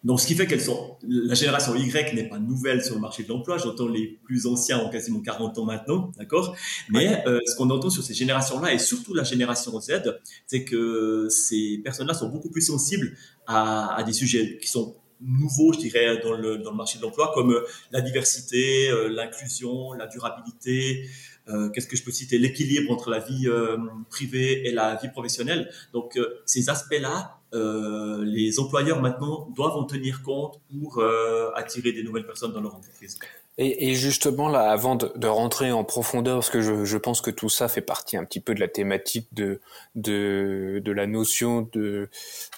donc, 0.03 0.19
ce 0.19 0.25
qui 0.25 0.33
fait 0.33 0.47
qu'elles 0.47 0.61
sont, 0.61 0.97
la 1.07 1.35
génération 1.35 1.75
Y 1.75 2.13
n'est 2.15 2.27
pas 2.27 2.39
nouvelle 2.39 2.83
sur 2.83 2.95
le 2.95 3.01
marché 3.01 3.21
de 3.23 3.29
l'emploi. 3.29 3.59
J'entends 3.59 3.87
les 3.87 4.19
plus 4.23 4.47
anciens 4.47 4.79
ont 4.79 4.89
quasiment 4.89 5.21
40 5.21 5.59
ans 5.59 5.65
maintenant, 5.65 6.11
d'accord? 6.17 6.55
Mais 6.89 7.23
euh, 7.27 7.39
ce 7.45 7.55
qu'on 7.55 7.69
entend 7.69 7.91
sur 7.91 8.01
ces 8.01 8.15
générations-là 8.15 8.73
et 8.73 8.79
surtout 8.79 9.13
la 9.13 9.23
génération 9.23 9.79
Z, 9.79 10.19
c'est 10.47 10.65
que 10.65 11.27
ces 11.29 11.79
personnes-là 11.83 12.15
sont 12.15 12.29
beaucoup 12.29 12.49
plus 12.49 12.63
sensibles 12.63 13.15
à, 13.45 13.95
à, 13.95 14.03
des 14.03 14.13
sujets 14.13 14.57
qui 14.59 14.67
sont 14.67 14.95
nouveaux, 15.21 15.71
je 15.71 15.77
dirais, 15.77 16.19
dans 16.23 16.33
le, 16.33 16.57
dans 16.57 16.71
le 16.71 16.77
marché 16.77 16.97
de 16.97 17.03
l'emploi, 17.03 17.31
comme 17.35 17.51
euh, 17.51 17.63
la 17.91 18.01
diversité, 18.01 18.89
euh, 18.89 19.07
l'inclusion, 19.07 19.93
la 19.93 20.07
durabilité. 20.07 21.07
Euh, 21.47 21.69
Qu'est-ce 21.69 21.87
que 21.87 21.95
je 21.95 22.03
peux 22.03 22.11
citer? 22.11 22.39
L'équilibre 22.39 22.91
entre 22.91 23.11
la 23.11 23.19
vie 23.19 23.47
euh, 23.47 23.77
privée 24.09 24.67
et 24.67 24.71
la 24.71 24.95
vie 24.95 25.09
professionnelle. 25.09 25.69
Donc, 25.93 26.19
ces 26.45 26.69
aspects-là 26.69 27.40
euh, 27.53 28.23
les 28.23 28.59
employeurs 28.59 29.01
maintenant 29.01 29.49
doivent 29.55 29.75
en 29.75 29.83
tenir 29.83 30.23
compte 30.23 30.61
pour 30.71 30.99
euh, 30.99 31.49
attirer 31.55 31.91
des 31.91 32.03
nouvelles 32.03 32.25
personnes 32.25 32.53
dans 32.53 32.61
leur 32.61 32.75
entreprise. 32.75 33.19
Et, 33.57 33.93
justement, 33.93 34.47
là, 34.47 34.71
avant 34.71 34.95
de, 34.95 35.27
rentrer 35.27 35.71
en 35.71 35.83
profondeur, 35.83 36.37
parce 36.37 36.49
que 36.49 36.61
je, 36.61 36.97
pense 36.97 37.21
que 37.21 37.29
tout 37.29 37.49
ça 37.49 37.67
fait 37.67 37.81
partie 37.81 38.17
un 38.17 38.23
petit 38.23 38.39
peu 38.39 38.55
de 38.55 38.59
la 38.59 38.67
thématique 38.67 39.27
de, 39.33 39.59
de, 39.95 40.81
de 40.83 40.91
la 40.91 41.05
notion 41.05 41.69
de... 41.73 42.09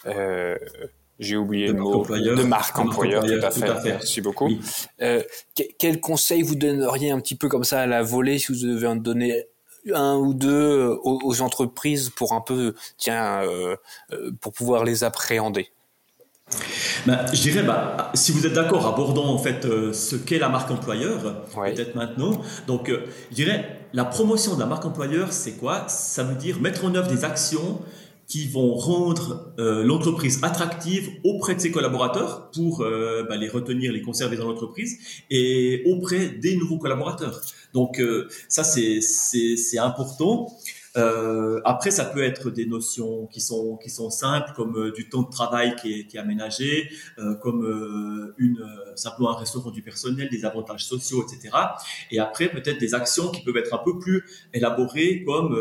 Euh, 0.06 0.58
j'ai 1.20 1.36
oublié 1.36 1.68
le 1.68 1.74
mot 1.74 2.06
de 2.06 2.44
marque 2.44 2.78
employeur, 2.80 3.24
tout, 3.26 3.34
à 3.34 3.52
fait. 3.52 3.84
Merci 3.84 4.22
beaucoup. 4.22 4.50
Quel 5.78 6.00
conseil 6.00 6.42
vous 6.42 6.56
donneriez 6.56 7.12
un 7.12 7.20
petit 7.20 7.36
peu 7.36 7.50
comme 7.50 7.64
ça 7.64 7.82
à 7.82 7.88
la 7.88 8.02
volée 8.02 8.38
si 8.38 8.54
vous 8.54 8.66
devez 8.66 8.88
en 8.88 8.96
donner 8.96 9.46
un 9.94 10.16
ou 10.16 10.34
deux 10.34 10.80
euh, 10.80 10.98
aux, 11.04 11.42
entreprises 11.42 12.10
pour 12.10 12.34
un 12.34 12.42
peu, 12.42 12.76
tiens, 12.98 13.42
euh, 13.42 13.76
euh, 14.12 14.32
pour 14.40 14.54
pouvoir 14.54 14.84
les 14.84 15.04
appréhender. 15.04 15.70
Ben, 17.06 17.26
je 17.34 17.42
dirais, 17.42 17.64
bah, 17.64 18.12
si 18.14 18.32
vous 18.32 18.46
êtes 18.46 18.54
d'accord, 18.54 18.86
abordons 18.86 19.26
en 19.26 19.38
fait 19.38 19.64
ce 19.94 20.16
qu'est 20.16 20.40
la 20.40 20.50
marque 20.50 20.70
employeur, 20.70 21.46
peut-être 21.54 21.96
maintenant. 21.96 22.42
Donc, 22.68 22.92
je 23.32 23.36
dirais, 23.36 23.88
la 23.94 24.06
promotion 24.06 24.54
de 24.56 24.60
la 24.60 24.66
marque 24.66 24.86
employeur, 24.86 25.34
c'est 25.34 25.54
quoi? 25.54 25.88
Ça 25.88 26.24
veut 26.24 26.36
dire 26.36 26.60
mettre 26.60 26.86
en 26.86 26.94
œuvre 26.94 27.08
des 27.08 27.26
actions 27.26 27.80
qui 28.28 28.48
vont 28.48 28.74
rendre 28.74 29.54
euh, 29.60 29.84
l'entreprise 29.84 30.40
attractive 30.44 31.10
auprès 31.24 31.56
de 31.56 31.60
ses 31.60 31.72
collaborateurs 31.72 32.50
pour 32.52 32.82
euh, 32.82 33.24
bah, 33.28 33.36
les 33.36 33.50
retenir, 33.50 33.92
les 33.92 34.02
conserver 34.02 34.38
dans 34.38 34.48
l'entreprise 34.48 34.98
et 35.30 35.84
auprès 35.86 36.30
des 36.30 36.56
nouveaux 36.56 36.78
collaborateurs. 36.78 37.42
Donc 37.74 38.00
euh, 38.00 38.28
ça 38.48 38.64
c'est 38.64 39.02
c'est 39.02 39.78
important. 39.78 40.48
Euh, 40.96 41.60
après, 41.66 41.90
ça 41.90 42.06
peut 42.06 42.24
être 42.24 42.52
des 42.52 42.68
notions 42.68 43.26
qui 43.28 43.42
sont 43.42 43.78
qui 43.78 43.90
sont 43.90 44.12
simples, 44.12 44.52
comme 44.56 44.78
euh, 44.78 44.92
du 44.92 45.10
temps 45.10 45.24
de 45.24 45.30
travail 45.30 45.76
qui 45.76 45.94
est, 45.94 46.06
qui 46.06 46.18
est 46.18 46.20
aménagé, 46.20 46.90
euh, 47.18 47.36
comme 47.36 47.66
euh, 47.66 48.36
une 48.38 48.60
euh, 48.62 48.96
simplement 48.96 49.32
un 49.32 49.40
restaurant 49.40 49.72
du 49.72 49.82
personnel, 49.82 50.30
des 50.30 50.46
avantages 50.46 50.86
sociaux, 50.86 51.26
etc. 51.26 51.56
Et 52.12 52.20
après, 52.20 52.50
peut-être 52.50 52.80
des 52.80 52.94
actions 52.94 53.32
qui 53.32 53.42
peuvent 53.42 53.58
être 53.58 53.74
un 53.74 53.80
peu 53.80 53.98
plus 53.98 54.24
élaborées, 54.54 55.24
comme 55.26 55.58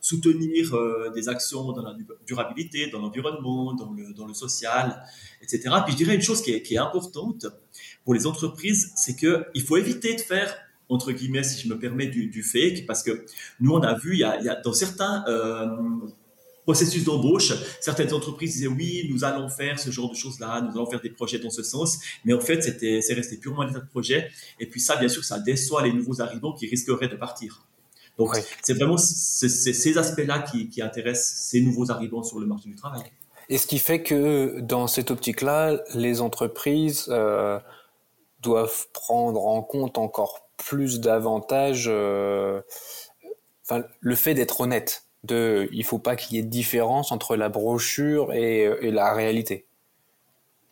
soutenir 0.00 0.72
des 1.14 1.28
actions 1.28 1.72
dans 1.72 1.82
la 1.82 1.94
durabilité, 2.26 2.88
dans 2.88 3.00
l'environnement, 3.00 3.74
dans 3.74 3.92
le 3.92 4.12
dans 4.12 4.26
le 4.26 4.34
social, 4.34 5.02
etc. 5.42 5.62
Puis 5.84 5.92
je 5.92 5.96
dirais 5.96 6.14
une 6.14 6.22
chose 6.22 6.42
qui 6.42 6.52
est, 6.52 6.62
qui 6.62 6.74
est 6.74 6.78
importante 6.78 7.46
pour 8.04 8.14
les 8.14 8.26
entreprises, 8.26 8.92
c'est 8.94 9.16
que 9.16 9.46
il 9.54 9.62
faut 9.62 9.76
éviter 9.76 10.14
de 10.14 10.20
faire 10.20 10.56
entre 10.88 11.12
guillemets, 11.12 11.42
si 11.42 11.60
je 11.60 11.68
me 11.72 11.78
permets, 11.78 12.06
du, 12.06 12.26
du 12.26 12.42
fake, 12.42 12.86
parce 12.86 13.02
que 13.02 13.26
nous, 13.60 13.72
on 13.72 13.82
a 13.82 13.94
vu, 13.94 14.14
il 14.14 14.20
y 14.20 14.24
a, 14.24 14.38
il 14.38 14.44
y 14.44 14.48
a 14.48 14.54
dans 14.54 14.72
certains 14.72 15.24
euh, 15.26 15.66
processus 16.66 17.04
d'embauche, 17.04 17.52
certaines 17.80 18.12
entreprises 18.12 18.54
disaient 18.54 18.66
oui, 18.66 19.08
nous 19.10 19.24
allons 19.24 19.48
faire 19.48 19.78
ce 19.78 19.90
genre 19.90 20.10
de 20.10 20.16
choses-là, 20.16 20.60
nous 20.62 20.70
allons 20.70 20.90
faire 20.90 21.00
des 21.00 21.10
projets 21.10 21.38
dans 21.38 21.50
ce 21.50 21.62
sens, 21.62 21.98
mais 22.24 22.34
en 22.34 22.40
fait, 22.40 22.62
c'était, 22.62 23.00
c'est 23.00 23.14
resté 23.14 23.36
purement 23.36 23.62
un 23.62 23.70
état 23.70 23.80
de 23.80 23.88
projet. 23.88 24.30
Et 24.58 24.66
puis 24.66 24.80
ça, 24.80 24.96
bien 24.96 25.08
sûr, 25.08 25.24
ça 25.24 25.38
déçoit 25.38 25.82
les 25.82 25.92
nouveaux 25.92 26.20
arrivants 26.20 26.52
qui 26.52 26.66
risqueraient 26.66 27.08
de 27.08 27.16
partir. 27.16 27.62
Donc, 28.18 28.34
c'est 28.62 28.74
vraiment 28.74 28.96
ces 28.96 29.98
aspects-là 29.98 30.40
qui, 30.40 30.70
qui 30.70 30.80
intéressent 30.80 31.48
ces 31.50 31.60
nouveaux 31.60 31.90
arrivants 31.90 32.22
sur 32.22 32.40
le 32.40 32.46
marché 32.46 32.68
du 32.68 32.74
travail. 32.74 33.02
Et 33.48 33.58
ce 33.58 33.66
qui 33.66 33.78
fait 33.78 34.02
que 34.02 34.60
dans 34.60 34.86
cette 34.86 35.10
optique-là, 35.10 35.80
les 35.94 36.20
entreprises 36.20 37.06
euh, 37.10 37.60
doivent 38.40 38.86
prendre 38.92 39.46
en 39.46 39.62
compte 39.62 39.98
encore 39.98 40.45
plus 40.56 41.00
d'avantages. 41.00 41.86
Euh, 41.88 42.60
enfin, 43.64 43.84
le 44.00 44.14
fait 44.14 44.34
d'être 44.34 44.60
honnête, 44.60 45.04
de, 45.24 45.68
il 45.72 45.84
faut 45.84 45.98
pas 45.98 46.16
qu'il 46.16 46.36
y 46.36 46.40
ait 46.40 46.42
de 46.42 46.50
différence 46.50 47.12
entre 47.12 47.36
la 47.36 47.48
brochure 47.48 48.32
et, 48.32 48.62
et 48.80 48.90
la 48.90 49.12
réalité. 49.12 49.66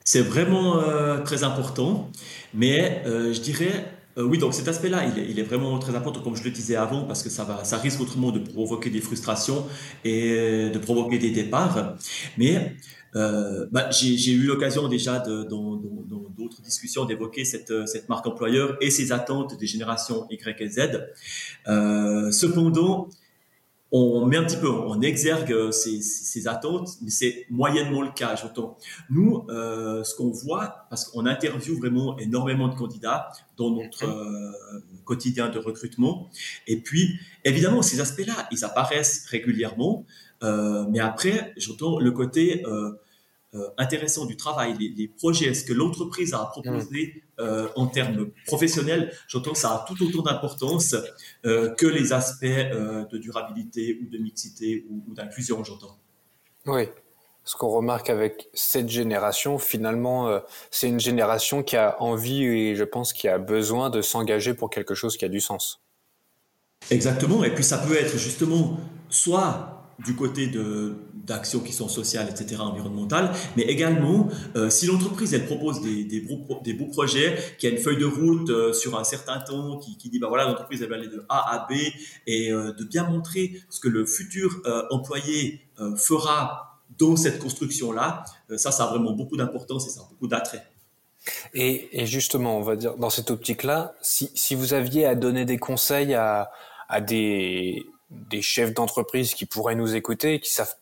C'est 0.04 0.20
vraiment 0.20 0.80
euh, 0.80 1.18
très 1.20 1.44
important, 1.44 2.10
mais 2.52 3.02
euh, 3.06 3.32
je 3.32 3.40
dirais 3.40 3.86
oui, 4.16 4.38
donc 4.38 4.54
cet 4.54 4.68
aspect-là, 4.68 5.04
il, 5.06 5.38
est 5.38 5.42
vraiment 5.42 5.78
très 5.78 5.94
important, 5.96 6.20
comme 6.20 6.36
je 6.36 6.44
le 6.44 6.50
disais 6.50 6.76
avant, 6.76 7.04
parce 7.04 7.22
que 7.22 7.28
ça, 7.28 7.44
va, 7.44 7.64
ça 7.64 7.78
risque 7.78 8.00
autrement 8.00 8.30
de 8.30 8.38
provoquer 8.38 8.90
des 8.90 9.00
frustrations 9.00 9.66
et 10.04 10.70
de 10.72 10.78
provoquer 10.78 11.18
des 11.18 11.30
départs. 11.30 11.96
Mais 12.38 12.76
euh, 13.16 13.66
bah, 13.70 13.90
j'ai 13.90 14.32
eu 14.32 14.42
l'occasion 14.42 14.88
déjà 14.88 15.20
de, 15.20 15.44
dans 15.44 15.76
d'autres 16.36 16.60
discussions 16.62 17.04
d'évoquer 17.04 17.44
cette, 17.44 17.86
cette 17.86 18.08
marque 18.08 18.26
employeur 18.26 18.76
et 18.80 18.90
ses 18.90 19.12
attentes 19.12 19.58
des 19.58 19.66
générations 19.66 20.26
Y 20.30 20.60
et 20.60 20.68
Z. 20.68 20.80
Euh, 21.68 22.30
cependant, 22.32 23.08
on 23.96 24.26
met 24.26 24.36
un 24.36 24.44
petit 24.44 24.56
peu 24.56 24.68
en 24.68 25.00
exergue 25.02 25.70
ces, 25.70 26.02
ces 26.02 26.48
attentes, 26.48 26.88
mais 27.00 27.10
c'est 27.10 27.46
moyennement 27.48 28.02
le 28.02 28.10
cas, 28.10 28.34
j'entends. 28.34 28.76
Nous, 29.08 29.46
euh, 29.50 30.02
ce 30.02 30.16
qu'on 30.16 30.30
voit, 30.30 30.86
parce 30.90 31.04
qu'on 31.04 31.26
interviewe 31.26 31.78
vraiment 31.78 32.18
énormément 32.18 32.66
de 32.66 32.74
candidats 32.74 33.28
dans 33.56 33.70
notre 33.70 34.04
euh, 34.04 34.80
quotidien 35.04 35.48
de 35.48 35.60
recrutement, 35.60 36.28
et 36.66 36.80
puis 36.80 37.20
évidemment 37.44 37.82
ces 37.82 38.00
aspects-là, 38.00 38.48
ils 38.50 38.64
apparaissent 38.64 39.26
régulièrement, 39.26 40.04
euh, 40.42 40.84
mais 40.90 40.98
après, 40.98 41.52
j'entends 41.56 42.00
le 42.00 42.10
côté 42.10 42.64
euh, 42.66 42.70
euh, 42.70 42.98
intéressant 43.78 44.26
du 44.26 44.36
travail, 44.36 44.76
les, 44.78 45.08
projets, 45.08 45.54
ce 45.54 45.64
que 45.64 45.72
l'entreprise 45.72 46.34
a 46.34 46.42
à 46.42 46.46
proposer 46.46 47.22
euh, 47.40 47.68
en 47.76 47.86
termes 47.86 48.30
professionnels, 48.46 49.12
j'entends 49.28 49.52
que 49.52 49.58
ça 49.58 49.70
a 49.70 49.84
tout 49.86 50.02
autant 50.04 50.22
d'importance 50.22 50.94
euh, 51.44 51.74
que 51.74 51.86
les 51.86 52.12
aspects 52.12 52.44
de 52.44 53.18
durabilité 53.18 54.00
ou 54.02 54.10
de 54.10 54.18
mixité 54.18 54.86
ou, 54.90 55.14
d'inclusion, 55.14 55.62
j'entends. 55.64 55.98
Oui. 56.66 56.88
Ce 57.46 57.56
qu'on 57.56 57.68
remarque 57.68 58.08
avec 58.08 58.48
cette 58.54 58.88
génération, 58.88 59.58
finalement, 59.58 60.40
c'est 60.70 60.88
une 60.88 61.00
génération 61.00 61.62
qui 61.62 61.76
a 61.76 62.00
envie 62.00 62.42
et 62.42 62.74
je 62.74 62.84
pense 62.84 63.12
qui 63.12 63.28
a 63.28 63.36
besoin 63.36 63.90
de 63.90 64.00
s'engager 64.00 64.54
pour 64.54 64.70
quelque 64.70 64.94
chose 64.94 65.18
qui 65.18 65.26
a 65.26 65.28
du 65.28 65.40
sens. 65.40 65.84
Exactement. 66.90 67.44
Et 67.44 67.54
puis 67.54 67.64
ça 67.64 67.78
peut 67.78 67.96
être 67.96 68.16
justement 68.16 68.78
soit 69.08 69.73
du 69.98 70.14
côté 70.14 70.50
d'actions 71.14 71.60
qui 71.60 71.72
sont 71.72 71.88
sociales, 71.88 72.28
etc., 72.28 72.60
environnementales, 72.60 73.32
mais 73.56 73.62
également, 73.64 74.28
euh, 74.56 74.70
si 74.70 74.86
l'entreprise, 74.86 75.34
elle 75.34 75.46
propose 75.46 75.80
des, 75.80 76.04
des, 76.04 76.20
beaux, 76.20 76.60
des 76.62 76.74
beaux 76.74 76.86
projets, 76.86 77.36
qui 77.58 77.66
a 77.66 77.70
une 77.70 77.78
feuille 77.78 77.98
de 77.98 78.06
route 78.06 78.50
euh, 78.50 78.72
sur 78.72 78.98
un 78.98 79.04
certain 79.04 79.40
temps, 79.40 79.78
qui, 79.78 79.96
qui 79.96 80.10
dit, 80.10 80.18
bah 80.18 80.28
voilà, 80.28 80.44
l'entreprise, 80.44 80.82
elle 80.82 80.90
va 80.90 80.96
aller 80.96 81.08
de 81.08 81.24
A 81.28 81.54
à 81.54 81.66
B, 81.68 81.76
et 82.26 82.52
euh, 82.52 82.72
de 82.72 82.84
bien 82.84 83.04
montrer 83.04 83.60
ce 83.70 83.80
que 83.80 83.88
le 83.88 84.06
futur 84.06 84.62
employé 84.90 85.60
fera 85.96 86.80
dans 86.98 87.16
cette 87.16 87.38
construction-là, 87.38 88.24
ça, 88.56 88.70
ça 88.70 88.84
a 88.84 88.90
vraiment 88.90 89.12
beaucoup 89.12 89.36
d'importance 89.36 89.86
et 89.86 89.90
ça 89.90 90.00
a 90.00 90.08
beaucoup 90.08 90.28
d'attrait. 90.28 90.64
Et, 91.54 92.02
et, 92.02 92.06
justement, 92.06 92.58
on 92.58 92.62
va 92.62 92.76
dire, 92.76 92.96
dans 92.96 93.10
cette 93.10 93.30
optique-là, 93.30 93.94
si, 94.02 94.30
si 94.34 94.54
vous 94.54 94.74
aviez 94.74 95.06
à 95.06 95.14
donner 95.14 95.44
des 95.44 95.56
conseils 95.56 96.14
à, 96.14 96.50
à 96.88 97.00
des 97.00 97.82
des 98.30 98.42
chefs 98.42 98.74
d'entreprise 98.74 99.34
qui 99.34 99.46
pourraient 99.46 99.74
nous 99.74 99.94
écouter, 99.94 100.40
qui 100.40 100.50
savent, 100.50 100.74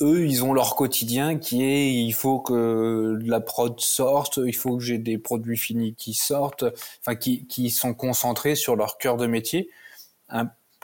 eux, 0.00 0.26
ils 0.26 0.44
ont 0.44 0.52
leur 0.52 0.74
quotidien 0.76 1.38
qui 1.38 1.62
est, 1.62 1.92
il 1.92 2.12
faut 2.12 2.40
que 2.40 3.18
la 3.22 3.40
prod 3.40 3.78
sorte, 3.80 4.38
il 4.44 4.54
faut 4.54 4.76
que 4.76 4.82
j'ai 4.82 4.98
des 4.98 5.18
produits 5.18 5.58
finis 5.58 5.94
qui 5.94 6.14
sortent, 6.14 6.64
enfin, 7.00 7.14
qui, 7.16 7.70
sont 7.70 7.94
concentrés 7.94 8.54
sur 8.54 8.76
leur 8.76 8.98
cœur 8.98 9.16
de 9.16 9.26
métier. 9.26 9.70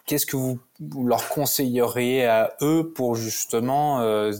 Qu'est-ce 0.07 0.26
que 0.26 0.37
vous, 0.37 0.61
leur 1.05 1.29
conseilleriez 1.29 2.26
à 2.26 2.55
eux 2.62 2.93
pour 2.95 3.17
justement 3.17 4.00
euh, 4.00 4.33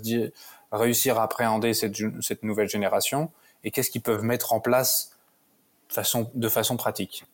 réussir 0.71 1.19
à 1.19 1.25
appréhender 1.25 1.75
cette, 1.75 2.43
nouvelle 2.43 2.69
génération? 2.69 3.33
Et 3.65 3.71
qu'est-ce 3.71 3.91
qu'ils 3.91 4.03
peuvent 4.03 4.23
mettre 4.23 4.53
en 4.53 4.61
place 4.61 5.17
de 6.35 6.49
façon 6.49 6.77
pratique? 6.77 7.25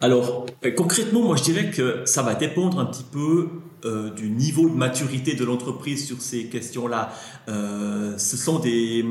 Alors, 0.00 0.46
euh, 0.64 0.72
concrètement, 0.72 1.22
moi, 1.22 1.36
je 1.36 1.44
dirais 1.44 1.70
que 1.70 2.02
ça 2.06 2.22
va 2.22 2.34
dépendre 2.34 2.80
un 2.80 2.86
petit 2.86 3.04
peu 3.04 3.48
euh, 3.84 4.10
du 4.10 4.30
niveau 4.30 4.68
de 4.68 4.74
maturité 4.74 5.34
de 5.34 5.44
l'entreprise 5.44 6.06
sur 6.06 6.20
ces 6.20 6.46
questions-là. 6.46 7.12
Euh, 7.48 8.18
ce 8.18 8.36
sont 8.36 8.58
des, 8.58 9.04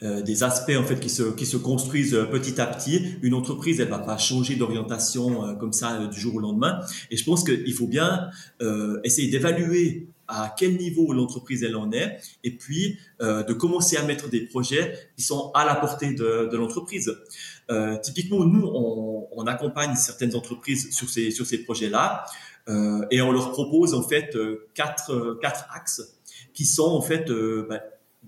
des 0.00 0.42
aspects 0.44 0.76
en 0.78 0.84
fait 0.84 1.00
qui 1.00 1.10
se, 1.10 1.24
qui 1.34 1.44
se 1.44 1.56
construisent 1.56 2.18
petit 2.30 2.60
à 2.60 2.66
petit. 2.66 3.16
Une 3.22 3.34
entreprise, 3.34 3.80
elle 3.80 3.88
va 3.88 3.98
pas 3.98 4.16
changer 4.16 4.56
d'orientation 4.56 5.56
comme 5.58 5.72
ça 5.72 6.06
du 6.06 6.18
jour 6.18 6.36
au 6.36 6.40
lendemain. 6.40 6.80
Et 7.10 7.16
je 7.16 7.24
pense 7.24 7.44
qu'il 7.44 7.74
faut 7.74 7.88
bien 7.88 8.30
essayer 9.04 9.28
d'évaluer 9.28 10.08
à 10.28 10.54
quel 10.56 10.76
niveau 10.76 11.12
l'entreprise 11.12 11.62
elle 11.62 11.76
en 11.76 11.90
est, 11.90 12.20
et 12.44 12.56
puis 12.56 12.98
euh, 13.20 13.42
de 13.42 13.52
commencer 13.54 13.96
à 13.96 14.02
mettre 14.02 14.28
des 14.28 14.42
projets 14.42 14.92
qui 15.16 15.22
sont 15.22 15.50
à 15.54 15.64
la 15.64 15.74
portée 15.74 16.12
de, 16.14 16.48
de 16.50 16.56
l'entreprise. 16.56 17.16
Euh, 17.70 17.96
typiquement, 17.98 18.44
nous, 18.44 18.66
on, 18.66 19.28
on, 19.32 19.46
accompagne 19.46 19.94
certaines 19.96 20.36
entreprises 20.36 20.94
sur 20.94 21.08
ces 21.08 21.30
sur 21.30 21.46
ces 21.46 21.64
projets-là, 21.64 22.24
euh, 22.68 23.04
et 23.10 23.22
on 23.22 23.32
leur 23.32 23.52
propose 23.52 23.94
en 23.94 24.02
fait 24.02 24.36
euh, 24.36 24.68
quatre 24.74 25.38
quatre 25.40 25.66
axes 25.74 26.18
qui 26.52 26.64
sont 26.64 26.90
en 26.90 27.00
fait 27.00 27.30
euh, 27.30 27.66
bah, 27.68 27.80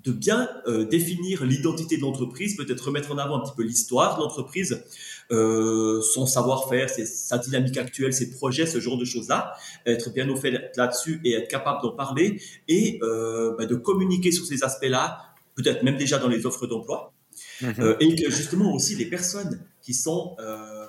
de 0.04 0.12
bien 0.12 0.48
euh, 0.66 0.84
définir 0.84 1.44
l'identité 1.44 1.96
de 1.96 2.02
l'entreprise, 2.02 2.56
peut-être 2.56 2.86
remettre 2.86 3.12
en 3.12 3.18
avant 3.18 3.38
un 3.38 3.40
petit 3.40 3.56
peu 3.56 3.62
l'histoire 3.62 4.16
de 4.16 4.22
l'entreprise, 4.22 4.84
euh, 5.30 6.00
son 6.02 6.26
savoir-faire, 6.26 6.88
sa 6.90 7.38
dynamique 7.38 7.76
actuelle, 7.76 8.12
ses 8.12 8.30
projets, 8.30 8.66
ce 8.66 8.80
genre 8.80 8.98
de 8.98 9.04
choses-là, 9.04 9.54
être 9.86 10.12
bien 10.12 10.28
au 10.28 10.36
fait 10.36 10.72
là-dessus 10.76 11.20
et 11.24 11.32
être 11.34 11.48
capable 11.48 11.82
d'en 11.82 11.92
parler 11.92 12.40
et 12.68 12.98
euh, 13.02 13.54
bah, 13.56 13.66
de 13.66 13.76
communiquer 13.76 14.32
sur 14.32 14.44
ces 14.44 14.64
aspects-là, 14.64 15.18
peut-être 15.54 15.82
même 15.82 15.96
déjà 15.96 16.18
dans 16.18 16.28
les 16.28 16.46
offres 16.46 16.66
d'emploi, 16.66 17.12
mhm. 17.60 17.74
euh, 17.78 17.96
et 18.00 18.14
que 18.14 18.30
justement 18.30 18.74
aussi 18.74 18.96
les 18.96 19.06
personnes 19.06 19.64
qui 19.82 19.94
sont 19.94 20.36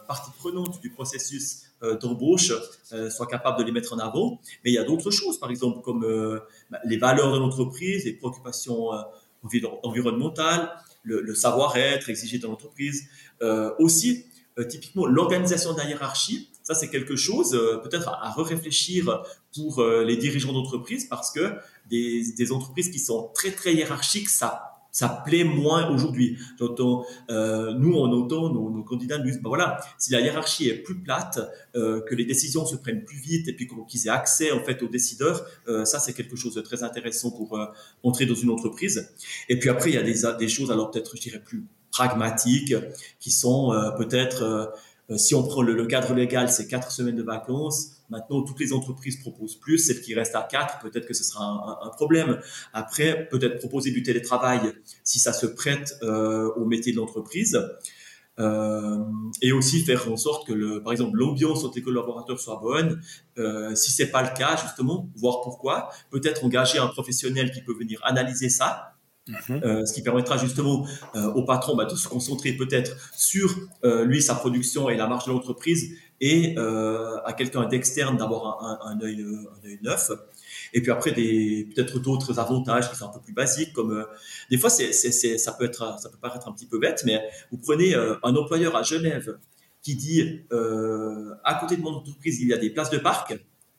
partie 0.08 0.32
prenante 0.38 0.82
du 0.82 0.90
processus 0.90 1.64
d'embauche 2.02 2.52
euh, 2.94 3.10
soient 3.10 3.28
capables 3.28 3.58
de 3.60 3.64
les 3.64 3.72
mettre 3.72 3.94
en 3.94 4.00
avant. 4.00 4.40
Mais 4.64 4.72
il 4.72 4.74
y 4.74 4.78
a 4.78 4.84
d'autres 4.84 5.12
choses, 5.12 5.40
par 5.40 5.50
exemple, 5.50 5.82
comme 5.82 6.04
euh, 6.04 6.40
bah, 6.70 6.80
les 6.86 6.98
valeurs 6.98 7.34
de 7.34 7.40
l'entreprise, 7.40 8.06
les 8.06 8.14
préoccupations 8.14 8.90
environnementales, 9.84 10.70
le, 11.04 11.34
savoir-être 11.34 12.10
exigé 12.10 12.38
dans 12.38 12.50
l'entreprise. 12.50 13.08
aussi, 13.80 14.26
typiquement, 14.70 15.06
l'organisation 15.06 15.74
de 15.74 15.78
la 15.78 15.86
hiérarchie. 15.86 16.50
Ça, 16.64 16.76
c'est 16.76 16.90
quelque 16.90 17.16
chose 17.16 17.52
peut-être 17.84 18.10
à, 18.10 18.28
à 18.28 18.44
réfléchir 18.44 19.24
pour 19.56 19.84
les 19.84 20.18
dirigeants 20.18 20.54
d'entreprise 20.54 21.06
parce 21.06 21.32
que 21.32 21.56
des, 21.90 22.52
entreprises 22.52 22.90
qui 22.90 23.00
sont 23.00 23.32
très, 23.34 23.52
très 23.52 23.74
hiérarchiques, 23.74 24.30
ça 24.30 24.68
ça 24.92 25.24
plaît 25.26 25.46
moins 25.46 25.90
aujourd'hui. 25.90 26.38
J'entends, 26.60 27.06
euh, 27.30 27.74
nous, 27.74 27.94
on 27.94 28.12
entend 28.12 28.50
nos, 28.50 28.84
candidats 28.84 29.18
nous 29.18 29.26
disent, 29.26 29.42
bah 29.42 29.48
voilà, 29.48 29.80
si 29.98 30.12
la 30.12 30.20
hiérarchie 30.20 30.68
est 30.68 30.84
plus 30.84 31.02
plate, 31.02 31.40
euh, 31.76 32.02
que 32.02 32.14
les 32.14 32.26
décisions 32.26 32.66
se 32.66 32.76
prennent 32.76 33.06
plus 33.06 33.18
vite 33.18 33.48
et 33.48 33.54
puis 33.54 33.70
qu'ils 33.88 34.08
aient 34.08 34.10
accès 34.10 34.52
en 34.52 34.62
fait 34.62 34.84
aux 34.84 34.90
décideurs, 34.90 35.46
euh, 35.70 35.86
ça 35.86 36.00
c'est 36.00 36.14
quelque 36.14 36.36
chose 36.36 36.56
de 36.56 36.62
très 36.62 36.84
intéressant 36.84 37.32
pour 37.32 37.58
euh, 37.58 37.68
entrer 38.04 38.26
dans 38.26 38.36
une 38.36 38.50
entreprise. 38.50 39.14
Et 39.48 39.58
puis 39.58 39.70
après, 39.70 39.92
il 39.92 39.96
y 39.96 40.26
a 40.26 40.34
des 40.34 40.50
choses, 40.50 40.72
alors 40.72 40.92
peut-être, 40.92 41.16
je 41.16 41.22
dirais 41.22 41.42
plus 41.42 41.64
pragmatiques, 41.92 42.76
qui 43.20 43.32
sont 43.32 43.74
euh, 43.74 43.92
peut-être, 43.92 44.44
euh, 45.10 45.18
si 45.18 45.36
on 45.36 45.44
prend 45.44 45.62
le, 45.62 45.86
cadre 45.86 46.14
légal, 46.14 46.50
c'est 46.50 46.68
quatre 46.68 46.92
semaines 46.92 47.16
de 47.16 47.24
vacances. 47.24 47.98
Maintenant, 48.10 48.42
toutes 48.44 48.60
les 48.60 48.74
entreprises 48.74 49.18
proposent 49.18 49.56
plus. 49.56 49.78
Celles 49.78 50.02
qui 50.02 50.14
restent 50.14 50.36
à 50.36 50.48
4, 50.50 50.80
peut-être 50.80 51.08
que 51.08 51.14
ce 51.14 51.24
sera 51.24 51.80
un, 51.84 51.90
problème. 51.90 52.40
Après, 52.74 53.28
peut-être 53.30 53.60
proposer 53.60 53.92
du 53.92 54.04
télétravail 54.04 54.74
si 55.04 55.20
ça 55.20 55.34
se 55.34 55.46
prête 55.46 55.98
euh, 56.04 56.52
au 56.56 56.66
métier 56.66 56.92
de 56.92 56.98
l'entreprise. 56.98 57.58
Euh, 58.40 58.98
et 59.42 59.52
aussi 59.52 59.84
faire 59.84 60.10
en 60.12 60.18
sorte 60.18 60.48
que, 60.48 60.54
le, 60.54 60.82
par 60.82 60.94
exemple, 60.94 61.18
l'ambiance 61.18 61.64
entre 61.64 61.76
les 61.76 61.84
collaborateurs 61.84 62.40
soit 62.40 62.60
bonne. 62.62 63.02
Euh, 63.38 63.76
si 63.76 63.92
c'est 63.92 64.10
pas 64.10 64.24
le 64.24 64.36
cas, 64.38 64.56
justement, 64.56 65.10
voir 65.16 65.42
pourquoi. 65.42 65.90
Peut-être 66.10 66.44
engager 66.44 66.80
un 66.80 66.88
professionnel 66.88 67.52
qui 67.52 67.62
peut 67.62 67.74
venir 67.74 68.00
analyser 68.04 68.50
ça. 68.50 68.91
Mhm. 69.28 69.62
Euh, 69.64 69.86
ce 69.86 69.94
qui 69.94 70.02
permettra 70.02 70.38
justement 70.38 70.88
euh, 71.16 71.32
au 71.34 71.44
patron 71.44 71.76
bah, 71.76 71.86
de 71.86 71.96
se 71.96 72.08
concentrer 72.08 72.54
peut-être 72.54 72.96
sur 73.16 73.56
euh, 73.84 74.04
lui, 74.04 74.22
sa 74.22 74.34
production 74.34 74.90
et 74.90 74.98
la 74.98 75.06
marge 75.08 75.26
de 75.26 75.32
l'entreprise, 75.32 75.96
et 76.24 76.56
à 76.56 77.34
quelqu'un 77.34 77.66
d'externe 77.66 78.16
d'avoir 78.16 78.64
un, 78.86 79.02
œil, 79.02 79.24
un 79.24 79.68
œil 79.68 79.80
neuf. 79.82 80.12
Et 80.72 80.80
puis 80.84 80.92
après, 80.92 81.14
peut-être 81.14 81.98
d'autres 81.98 82.38
avantages 82.38 82.92
qui 82.92 82.96
sont 82.96 83.06
un 83.06 83.12
peu 83.12 83.22
plus 83.22 83.34
basiques, 83.34 83.74
comme 83.74 84.06
des 84.52 84.60
fois, 84.60 84.70
ça 84.70 85.52
peut 85.54 85.66
être, 85.66 86.00
ça 86.00 86.10
peut 86.10 86.20
paraître 86.22 86.48
un 86.48 86.52
petit 86.52 86.68
peu 86.68 86.78
bête, 86.78 87.02
mais 87.08 87.20
vous 87.52 87.58
prenez 87.58 87.96
un 87.96 88.36
employeur 88.36 88.76
à 88.76 88.84
Genève 88.84 89.40
qui 89.82 89.96
dit 89.96 90.42
à 90.52 91.56
côté 91.56 91.76
de 91.76 91.82
mon 91.82 91.96
entreprise, 91.96 92.40
il 92.40 92.50
y 92.50 92.54
a 92.54 92.58
des 92.58 92.70
places 92.70 92.92
de 92.92 93.00
parc. 93.00 93.34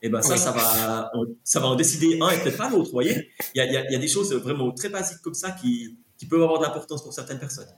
Et 0.04 0.06
eh 0.06 0.08
ben 0.08 0.20
ça, 0.20 0.36
ça 0.36 0.50
va, 0.50 1.12
ça 1.44 1.60
va 1.60 1.66
en 1.68 1.76
décider 1.76 2.18
un 2.20 2.30
et 2.30 2.42
peut-être 2.42 2.56
pas 2.56 2.68
l'autre. 2.68 2.86
Vous 2.86 2.92
voyez, 2.92 3.30
il 3.54 3.58
y 3.58 3.60
a, 3.60 3.88
il 3.88 3.94
y, 3.94 3.98
des 4.00 4.08
choses 4.08 4.34
vraiment 4.34 4.72
très 4.72 4.88
basiques 4.88 5.20
comme 5.22 5.34
ça 5.34 5.52
qui, 5.52 5.96
qui 6.18 6.26
peuvent 6.26 6.42
avoir 6.42 6.58
de 6.58 6.64
l'importance 6.64 7.04
pour 7.04 7.12
certaines 7.12 7.38
personnes. 7.38 7.68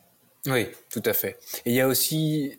Oui, 0.47 0.69
tout 0.91 1.03
à 1.05 1.13
fait. 1.13 1.39
Et 1.67 1.73
il 1.73 1.75
y 1.75 1.83
a 1.83 1.87
aussi 1.89 2.59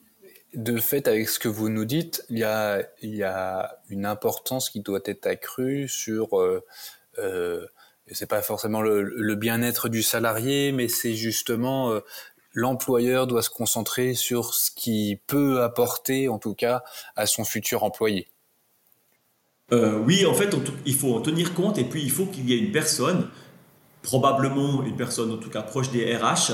de 0.56 0.80
fait, 0.80 1.08
avec 1.08 1.30
ce 1.30 1.40
que 1.40 1.48
vous 1.48 1.70
nous 1.70 1.86
dites, 1.86 2.24
il 2.30 2.40
y 2.40 2.44
a, 2.44 2.88
il 3.02 3.16
y 3.16 3.24
a 3.24 3.80
une 3.90 4.06
importance 4.06 4.70
qui 4.70 4.80
doit 4.80 5.02
être 5.06 5.28
accrue 5.28 5.88
sur, 5.88 6.40
euh, 6.40 6.64
euh, 7.20 7.66
c'est 8.12 8.30
pas 8.30 8.42
forcément 8.42 8.82
le, 8.82 9.36
bien-être 9.36 9.90
du 9.90 10.02
salarié, 10.02 10.72
mais 10.72 10.88
c'est 10.88 11.14
justement 11.14 11.92
euh, 11.92 12.00
l'employeur 12.54 13.28
doit 13.28 13.42
se 13.42 13.50
concentrer 13.50 14.14
sur 14.14 14.54
ce 14.54 14.72
qui 14.72 15.22
peut 15.28 15.62
apporter, 15.62 16.30
en 16.30 16.40
tout 16.40 16.56
cas, 16.56 16.84
à 17.16 17.26
son 17.26 17.44
futur 17.44 17.84
employé. 17.84 18.30
Euh, 19.72 20.00
oui, 20.06 20.26
en 20.26 20.34
fait, 20.34 20.56
il 20.86 20.94
faut 20.94 21.16
en 21.16 21.22
tenir 21.22 21.54
compte 21.54 21.78
et 21.78 21.84
puis 21.86 22.04
il 22.04 22.12
faut 22.12 22.26
qu'il 22.26 22.50
y 22.50 22.54
ait 22.54 22.60
une 22.60 22.72
personne 22.72 23.28
probablement 24.06 24.84
une 24.84 24.96
personne 24.96 25.32
en 25.32 25.38
tout 25.38 25.50
cas 25.50 25.64
proche 25.64 25.90
des 25.92 26.16
RH 26.16 26.54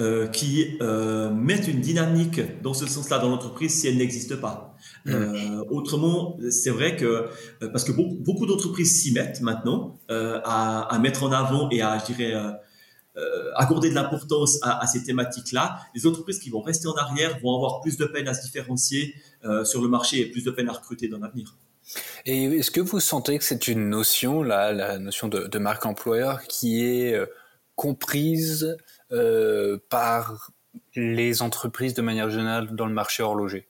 euh, 0.00 0.28
qui 0.28 0.76
euh, 0.82 1.30
met 1.30 1.56
une 1.66 1.80
dynamique 1.80 2.40
dans 2.62 2.74
ce 2.74 2.86
sens-là 2.86 3.18
dans 3.18 3.30
l'entreprise 3.30 3.80
si 3.80 3.88
elle 3.88 3.96
n'existe 3.96 4.36
pas. 4.36 4.76
Euh, 5.06 5.64
autrement, 5.70 6.36
c'est 6.50 6.70
vrai 6.70 6.96
que 6.96 7.26
parce 7.72 7.84
que 7.84 7.92
beaucoup, 7.92 8.16
beaucoup 8.16 8.46
d'entreprises 8.46 9.00
s'y 9.00 9.12
mettent 9.12 9.40
maintenant 9.40 9.98
euh, 10.10 10.40
à, 10.44 10.94
à, 10.94 10.98
mettre 10.98 11.22
en 11.22 11.32
avant 11.32 11.70
et 11.70 11.80
à, 11.80 11.98
je 11.98 12.12
dirais, 12.12 12.34
accorder 13.56 13.90
de 13.90 13.94
l'importance 13.94 14.58
à, 14.62 14.82
à, 14.82 14.86
ces 14.86 15.02
thématiques-là. 15.02 15.78
Les 15.94 16.06
entreprises 16.06 16.38
qui 16.38 16.50
vont 16.50 16.60
rester 16.60 16.86
en 16.86 16.94
arrière 16.94 17.38
vont 17.42 17.54
avoir 17.54 17.80
plus 17.80 17.96
de 17.96 18.04
peine 18.04 18.28
à 18.28 18.34
se 18.34 18.42
différencier 18.42 19.14
sur 19.64 19.82
le 19.82 19.88
marché 19.88 20.20
et 20.20 20.30
plus 20.30 20.44
de 20.44 20.50
peine 20.50 20.68
à 20.68 20.72
recruter 20.72 21.08
dans 21.08 21.18
l'avenir. 21.18 21.56
Et 22.26 22.44
est-ce 22.44 22.70
que 22.70 22.80
vous 22.80 23.00
sentez 23.00 23.38
que 23.38 23.44
c'est 23.44 23.68
une 23.68 23.88
notion, 23.88 24.42
là, 24.42 24.72
la 24.72 24.98
notion 24.98 25.28
de, 25.28 25.58
marque 25.58 25.86
employeur, 25.86 26.42
qui 26.42 26.84
est 26.84 27.14
euh, 27.14 27.26
comprise 27.74 28.76
euh, 29.12 29.78
par 29.88 30.50
les 30.94 31.42
entreprises 31.42 31.94
de 31.94 32.02
manière 32.02 32.30
générale 32.30 32.74
dans 32.74 32.86
le 32.86 32.94
marché 32.94 33.22
horloger? 33.22 33.66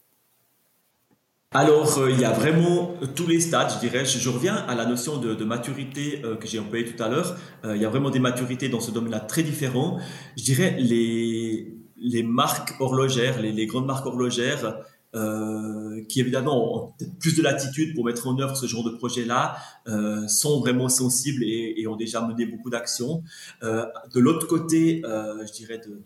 Alors, 1.52 1.98
euh, 1.98 2.10
il 2.10 2.20
y 2.20 2.24
a 2.24 2.30
vraiment 2.30 2.94
tous 3.16 3.26
les 3.26 3.40
stades, 3.40 3.72
je 3.74 3.78
dirais. 3.80 4.04
Je, 4.04 4.28
reviens 4.28 4.54
à 4.54 4.74
la 4.74 4.86
notion 4.86 5.16
de, 5.16 5.44
maturité 5.44 6.22
que 6.40 6.46
j'ai 6.46 6.58
employée 6.58 6.84
tout 6.84 7.02
à 7.02 7.08
l'heure. 7.08 7.36
Il 7.64 7.80
y 7.80 7.84
a 7.84 7.88
vraiment 7.88 8.10
des 8.10 8.20
maturités 8.20 8.68
dans 8.68 8.80
ce 8.80 8.90
domaine-là 8.90 9.20
très 9.20 9.42
différents. 9.42 9.98
Je 10.36 10.44
dirais 10.44 10.76
les, 10.78 11.74
les 11.96 12.22
marques 12.22 12.74
horlogères, 12.78 13.40
les 13.40 13.66
grandes 13.66 13.86
marques 13.86 14.06
horlogères, 14.06 14.76
euh, 15.12 16.04
qui 16.08 16.20
évidemment 16.20 16.84
ont 16.84 16.92
peut-être 16.92 17.18
plus 17.18 17.36
de 17.36 17.42
latitude 17.42 17.96
pour 17.96 18.04
mettre 18.04 18.28
en 18.28 18.38
œuvre 18.38 18.56
ce 18.56 18.66
genre 18.66 18.84
de 18.84 18.90
projet-là, 18.90 19.56
euh, 19.88 20.28
sont 20.28 20.60
vraiment 20.60 20.88
sensibles 20.88 21.42
et, 21.42 21.84
ont 21.88 21.96
déjà 21.96 22.20
mené 22.20 22.46
beaucoup 22.46 22.70
d'actions. 22.70 23.24
Euh, 23.64 23.86
de 24.14 24.20
l'autre 24.20 24.46
côté, 24.46 25.02
je 25.04 25.52
dirais, 25.52 25.78
de, 25.78 26.00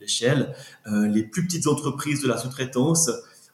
l'échelle, 0.00 0.54
les 0.86 1.22
plus 1.22 1.46
petites 1.46 1.68
entreprises 1.68 2.20
de 2.20 2.26
la 2.26 2.36
sous-traitance 2.36 3.10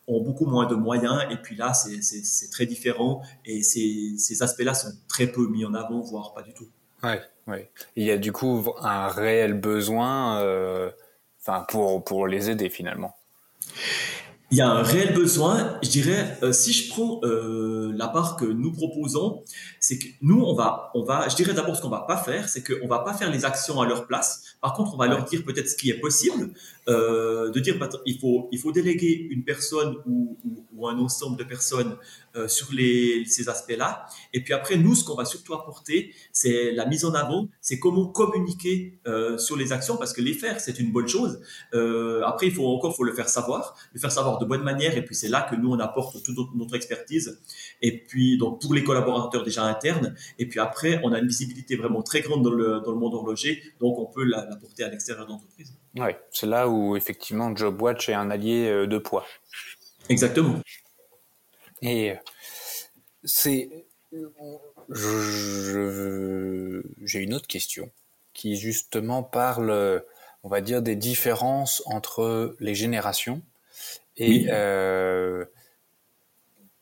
ont 0.06 0.22
beaucoup 0.22 0.46
moins 0.46 0.66
de 0.66 0.74
moyens 0.74 1.22
et 1.30 1.36
puis 1.36 1.54
là, 1.54 1.74
c'est 1.74 2.50
très 2.50 2.64
différent 2.64 3.22
et 3.44 3.62
ces, 3.62 4.42
aspects-là 4.42 4.72
sont 4.72 4.90
très 5.06 5.26
peu 5.26 5.46
mis 5.48 5.66
en 5.66 5.74
avant, 5.74 6.00
voire 6.00 6.32
pas 6.32 6.42
du 6.42 6.54
tout. 6.54 6.68
Ouais, 7.02 7.20
ouais. 7.46 7.70
Il 7.96 8.04
y 8.04 8.10
a 8.10 8.16
du 8.16 8.32
coup 8.32 8.64
un 8.80 9.08
réel 9.08 9.52
besoin, 9.52 10.38
enfin 11.40 11.66
pour 11.68 12.26
les 12.26 12.48
aider 12.48 12.70
finalement 12.70 13.14
il 14.50 14.58
y 14.58 14.60
a 14.60 14.68
un 14.68 14.82
réel 14.82 15.14
besoin. 15.14 15.78
Je 15.82 15.88
dirais, 15.88 16.38
euh, 16.42 16.52
si 16.52 16.72
je 16.72 16.90
prends 16.90 17.20
euh, 17.22 17.92
la 17.94 18.08
part 18.08 18.36
que 18.36 18.44
nous 18.44 18.72
proposons, 18.72 19.44
c'est 19.78 19.98
que 19.98 20.06
nous, 20.22 20.42
on 20.42 20.54
va, 20.54 20.90
on 20.94 21.04
va, 21.04 21.28
je 21.28 21.36
dirais 21.36 21.54
d'abord 21.54 21.76
ce 21.76 21.82
qu'on 21.82 21.88
va 21.88 22.00
pas 22.00 22.16
faire, 22.16 22.48
c'est 22.48 22.62
qu'on 22.62 22.88
va 22.88 23.00
pas 23.00 23.14
faire 23.14 23.30
les 23.30 23.44
actions 23.44 23.80
à 23.80 23.86
leur 23.86 24.06
place. 24.06 24.56
Par 24.60 24.74
contre, 24.74 24.94
on 24.94 24.96
va 24.96 25.06
leur 25.06 25.24
dire 25.24 25.44
peut-être 25.44 25.68
ce 25.68 25.76
qui 25.76 25.90
est 25.90 26.00
possible, 26.00 26.50
euh, 26.90 27.50
de 27.50 27.60
dire 27.60 27.76
il 28.04 28.18
faut, 28.18 28.48
il 28.50 28.58
faut 28.58 28.72
déléguer 28.72 29.28
une 29.30 29.44
personne 29.44 29.96
ou, 30.06 30.36
un 30.82 30.98
ensemble 30.98 31.36
de 31.36 31.44
personnes 31.44 31.98
euh, 32.36 32.48
sur 32.48 32.68
ces 33.26 33.48
aspects-là. 33.50 34.06
Et 34.32 34.42
puis 34.42 34.54
après, 34.54 34.78
nous, 34.78 34.94
ce 34.94 35.04
qu'on 35.04 35.14
va 35.14 35.26
surtout 35.26 35.52
apporter, 35.52 36.14
c'est 36.32 36.72
la 36.72 36.86
mise 36.86 37.04
en 37.04 37.12
avant, 37.12 37.48
c'est 37.60 37.78
comment 37.78 38.06
communiquer 38.06 38.98
euh, 39.06 39.36
sur 39.36 39.58
les 39.58 39.72
actions, 39.72 39.98
parce 39.98 40.14
que 40.14 40.22
les 40.22 40.32
faire, 40.32 40.58
c'est 40.58 40.78
une 40.78 40.90
bonne 40.90 41.06
chose. 41.06 41.42
Après, 42.24 42.46
il 42.46 42.52
faut 42.52 42.66
encore, 42.66 42.96
faut 42.96 43.04
le 43.04 43.12
faire 43.12 43.28
savoir, 43.28 43.76
le 43.92 44.00
faire 44.00 44.10
savoir 44.10 44.38
de 44.38 44.46
bonne 44.46 44.62
manière. 44.62 44.96
Et 44.96 45.04
puis 45.04 45.14
c'est 45.14 45.28
là 45.28 45.42
que 45.42 45.54
nous, 45.54 45.70
on 45.70 45.78
apporte 45.80 46.22
toute 46.22 46.54
notre 46.54 46.74
expertise. 46.74 47.38
Et 47.82 47.98
puis 47.98 48.38
donc 48.38 48.60
pour 48.62 48.72
les 48.72 48.82
collaborateurs 48.82 49.42
déjà 49.42 49.64
internes. 49.64 50.14
Et 50.38 50.48
puis 50.48 50.60
après, 50.60 50.98
on 51.04 51.12
a 51.12 51.18
une 51.18 51.28
visibilité 51.28 51.76
vraiment 51.76 52.02
très 52.02 52.22
grande 52.22 52.42
dans 52.42 52.54
le, 52.54 52.80
dans 52.80 52.92
le 52.92 52.98
monde 52.98 53.14
horloger, 53.14 53.62
donc 53.80 53.98
on 53.98 54.06
peut 54.06 54.24
l'apporter 54.24 54.82
à 54.84 54.88
l'extérieur 54.88 55.26
de 55.26 55.30
l'entreprise. 55.32 55.74
Oui, 55.96 56.10
c'est 56.30 56.46
là 56.46 56.68
où 56.68 56.96
effectivement 56.96 57.54
JobWatch 57.54 58.08
est 58.08 58.14
un 58.14 58.30
allié 58.30 58.68
euh, 58.68 58.86
de 58.86 58.98
poids. 58.98 59.26
Exactement. 60.08 60.60
Et 61.82 62.12
euh, 62.12 62.16
c'est, 63.24 63.86
j'ai 67.04 67.18
une 67.20 67.34
autre 67.34 67.46
question 67.46 67.90
qui 68.32 68.56
justement 68.56 69.22
parle, 69.22 70.02
on 70.42 70.48
va 70.48 70.60
dire, 70.60 70.82
des 70.82 70.96
différences 70.96 71.82
entre 71.86 72.56
les 72.60 72.74
générations 72.74 73.42
et 74.16 74.28
oui. 74.28 74.46
euh, 74.50 75.44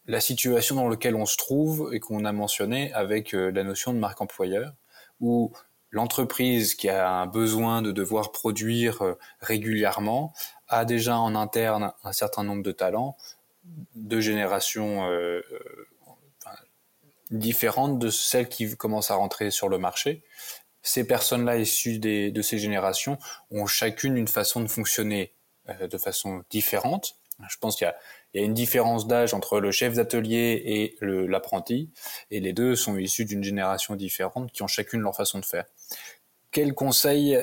la 0.06 0.20
situation 0.20 0.74
dans 0.74 0.88
laquelle 0.88 1.14
on 1.14 1.26
se 1.26 1.36
trouve 1.36 1.90
et 1.92 2.00
qu'on 2.00 2.24
a 2.24 2.32
mentionné 2.32 2.92
avec 2.94 3.34
euh, 3.34 3.52
la 3.52 3.62
notion 3.62 3.92
de 3.92 3.98
marque 3.98 4.20
employeur, 4.20 4.74
où 5.20 5.52
l'entreprise 5.90 6.74
qui 6.74 6.88
a 6.88 7.10
un 7.10 7.26
besoin 7.26 7.82
de 7.82 7.92
devoir 7.92 8.32
produire 8.32 9.02
euh, 9.02 9.18
régulièrement 9.40 10.32
a 10.68 10.84
déjà 10.84 11.18
en 11.18 11.34
interne 11.34 11.92
un 12.04 12.12
certain 12.12 12.44
nombre 12.44 12.62
de 12.62 12.72
talents 12.72 13.16
de 13.94 14.20
générations 14.20 15.08
euh, 15.10 15.42
enfin, 16.40 16.56
différentes 17.30 17.98
de 17.98 18.10
celles 18.10 18.48
qui 18.48 18.76
commencent 18.76 19.10
à 19.10 19.14
rentrer 19.14 19.50
sur 19.50 19.68
le 19.68 19.78
marché. 19.78 20.22
Ces 20.82 21.06
personnes-là 21.06 21.58
issues 21.58 21.98
de 21.98 22.42
ces 22.42 22.58
générations 22.58 23.18
ont 23.50 23.66
chacune 23.66 24.16
une 24.16 24.28
façon 24.28 24.62
de 24.62 24.68
fonctionner 24.68 25.34
de 25.80 25.98
façon 25.98 26.44
différente. 26.50 27.18
Je 27.48 27.56
pense 27.58 27.76
qu'il 27.76 27.92
y 28.34 28.38
a 28.38 28.42
une 28.42 28.54
différence 28.54 29.06
d'âge 29.06 29.32
entre 29.32 29.60
le 29.60 29.70
chef 29.70 29.94
d'atelier 29.94 30.60
et 30.64 30.96
l'apprenti, 31.00 31.90
et 32.30 32.40
les 32.40 32.52
deux 32.52 32.74
sont 32.74 32.96
issus 32.96 33.24
d'une 33.24 33.44
génération 33.44 33.94
différente 33.94 34.50
qui 34.52 34.62
ont 34.62 34.68
chacune 34.68 35.00
leur 35.00 35.14
façon 35.14 35.38
de 35.38 35.44
faire. 35.44 35.64
Quel 36.50 36.74
conseil 36.74 37.38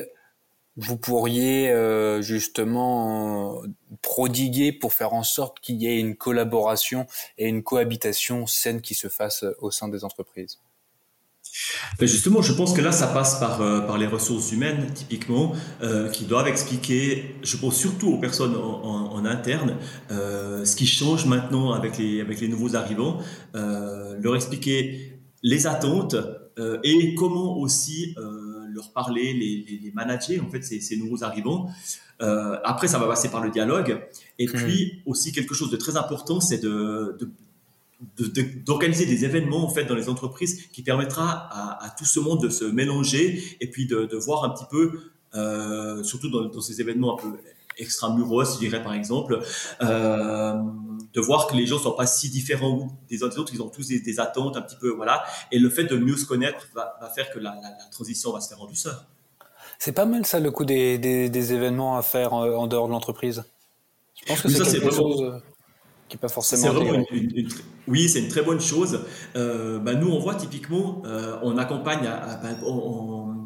vous 0.77 0.97
pourriez 0.97 1.71
euh, 1.71 2.21
justement 2.21 3.61
prodiguer 4.01 4.73
pour 4.73 4.93
faire 4.93 5.13
en 5.13 5.23
sorte 5.23 5.59
qu'il 5.61 5.77
y 5.77 5.87
ait 5.87 5.99
une 5.99 6.17
collaboration 6.17 7.07
et 7.37 7.47
une 7.47 7.63
cohabitation 7.63 8.45
saine 8.45 8.81
qui 8.81 8.95
se 8.95 9.07
fasse 9.07 9.45
au 9.59 9.71
sein 9.71 9.87
des 9.87 10.03
entreprises? 10.03 10.59
Ben, 11.99 12.07
justement, 12.07 12.41
je 12.41 12.53
pense 12.53 12.73
que 12.73 12.81
là, 12.81 12.91
ça 12.91 13.07
passe 13.07 13.39
par, 13.39 13.61
euh, 13.61 13.81
par 13.81 13.97
les 13.97 14.07
ressources 14.07 14.51
humaines, 14.51 14.87
typiquement, 14.93 15.53
euh, 15.81 16.09
qui 16.09 16.25
doivent 16.25 16.47
expliquer, 16.47 17.35
je 17.43 17.57
pense 17.57 17.75
surtout 17.75 18.09
aux 18.09 18.19
personnes 18.19 18.55
en, 18.55 19.25
interne, 19.25 19.77
euh, 20.11 20.65
ce 20.65 20.75
qui 20.75 20.85
change 20.85 21.25
maintenant 21.25 21.71
avec 21.71 21.97
les, 21.97 22.21
avec 22.21 22.39
les 22.41 22.47
nouveaux 22.47 22.75
arrivants, 22.75 23.19
leur 23.53 24.35
expliquer 24.35 25.19
les 25.41 25.65
attentes 25.65 26.15
et 26.83 27.15
comment 27.15 27.57
aussi 27.57 28.15
leur 28.73 28.91
parler, 28.91 29.33
les, 29.33 29.79
les, 29.81 29.91
manager, 29.91 30.45
en 30.45 30.51
fait, 30.51 30.61
ces, 30.61 30.79
ces 30.79 30.97
nouveaux 30.97 31.23
arrivants. 31.23 31.69
après, 32.19 32.87
ça 32.87 32.99
va 32.99 33.07
passer 33.07 33.29
par 33.29 33.43
le 33.43 33.49
dialogue. 33.49 34.05
Et 34.37 34.47
mmh. 34.47 34.51
puis, 34.51 35.01
aussi, 35.07 35.31
quelque 35.31 35.55
chose 35.55 35.71
de 35.71 35.77
très 35.77 35.97
important, 35.97 36.39
c'est 36.39 36.59
de, 36.59 37.17
de, 37.19 37.29
d'organiser 38.65 39.05
des 39.05 39.25
événements 39.25 39.65
en 39.65 39.69
fait 39.69 39.85
dans 39.85 39.95
les 39.95 40.09
entreprises 40.09 40.67
qui 40.67 40.81
permettra 40.83 41.49
à, 41.81 41.89
tout 41.97 42.05
ce 42.05 42.19
monde 42.19 42.41
de 42.41 42.49
se 42.49 42.65
mélanger 42.65 43.57
et 43.61 43.69
puis 43.69 43.87
de, 43.87 44.15
voir 44.17 44.43
un 44.43 44.49
petit 44.49 44.65
peu, 44.69 44.99
euh, 45.33 46.03
surtout 46.03 46.29
dans, 46.29 46.61
ces 46.61 46.81
événements 46.81 47.17
un 47.17 47.21
peu 47.21 47.37
extramuros, 47.77 48.53
je 48.53 48.59
dirais 48.59 48.83
par 48.83 48.93
exemple, 48.93 49.39
euh, 49.81 50.53
de 51.13 51.21
voir 51.21 51.47
que 51.47 51.55
les 51.55 51.65
gens 51.65 51.77
sont 51.77 51.93
pas 51.93 52.07
si 52.07 52.29
différents 52.29 52.97
des 53.09 53.23
uns 53.23 53.27
des 53.27 53.37
autres, 53.37 53.53
ils 53.53 53.61
ont 53.61 53.69
tous 53.69 53.87
des, 53.87 54.19
attentes 54.19 54.57
un 54.57 54.61
petit 54.61 54.77
peu, 54.77 54.89
voilà, 54.89 55.23
et 55.51 55.59
le 55.59 55.69
fait 55.69 55.85
de 55.85 55.97
mieux 55.97 56.17
se 56.17 56.25
connaître 56.25 56.67
va, 56.73 57.11
faire 57.15 57.29
que 57.31 57.39
la, 57.39 57.55
transition 57.91 58.33
va 58.33 58.41
se 58.41 58.49
faire 58.49 58.61
en 58.61 58.67
douceur. 58.67 59.05
C'est 59.79 59.93
pas 59.93 60.05
mal 60.05 60.25
ça 60.25 60.39
le 60.39 60.51
coup 60.51 60.65
des, 60.65 61.53
événements 61.53 61.97
à 61.97 62.01
faire 62.01 62.33
en, 62.33 62.67
dehors 62.67 62.87
de 62.87 62.93
l'entreprise? 62.93 63.43
Je 64.15 64.25
pense 64.25 64.41
que 64.41 64.49
c'est 64.49 64.79
quelque 64.79 64.93
chose 64.93 65.41
qui 66.07 66.17
pas 66.17 66.27
forcément. 66.27 66.73
oui, 67.87 68.09
c'est 68.09 68.19
une 68.19 68.27
très 68.27 68.43
bonne 68.43 68.61
chose. 68.61 69.01
Euh, 69.35 69.79
bah, 69.79 69.95
nous, 69.95 70.09
on 70.09 70.19
voit 70.19 70.35
typiquement, 70.35 71.01
euh, 71.05 71.37
on 71.41 71.57
accompagne 71.57 72.03
bah, 72.03 72.49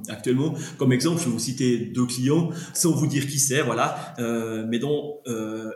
actuellement, 0.10 0.54
comme 0.78 0.92
exemple, 0.92 1.20
je 1.20 1.26
vais 1.26 1.32
vous 1.32 1.40
citer 1.40 1.78
deux 1.78 2.06
clients, 2.06 2.50
sans 2.74 2.92
vous 2.92 3.08
dire 3.08 3.28
qui 3.28 3.40
c'est, 3.40 3.62
voilà, 3.62 4.14
euh, 4.20 4.66
mais 4.68 4.80
dont 4.80 5.20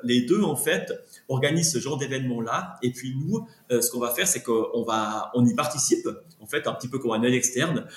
les 0.04 0.22
deux, 0.22 0.43
en 0.43 0.56
fait, 0.56 0.91
organisent 1.30 1.72
ce 1.72 1.80
genre 1.80 1.98
d'événement-là. 1.98 2.76
Et 2.84 2.91
puis 2.91 3.15
nous, 3.15 3.48
ce 3.69 3.89
qu'on 3.89 4.00
va 4.00 4.10
faire, 4.10 4.28
c'est 4.28 4.43
qu'on 4.43 4.84
va, 4.84 5.32
on 5.36 5.46
y 5.46 5.56
participe, 5.56 6.08
en 6.43 6.47
fait, 6.47 6.67
un 6.67 6.73
petit 6.73 6.88
peu 6.88 6.99
comme 6.99 7.12
un 7.12 7.23
œil 7.23 7.36
externe. 7.36 7.88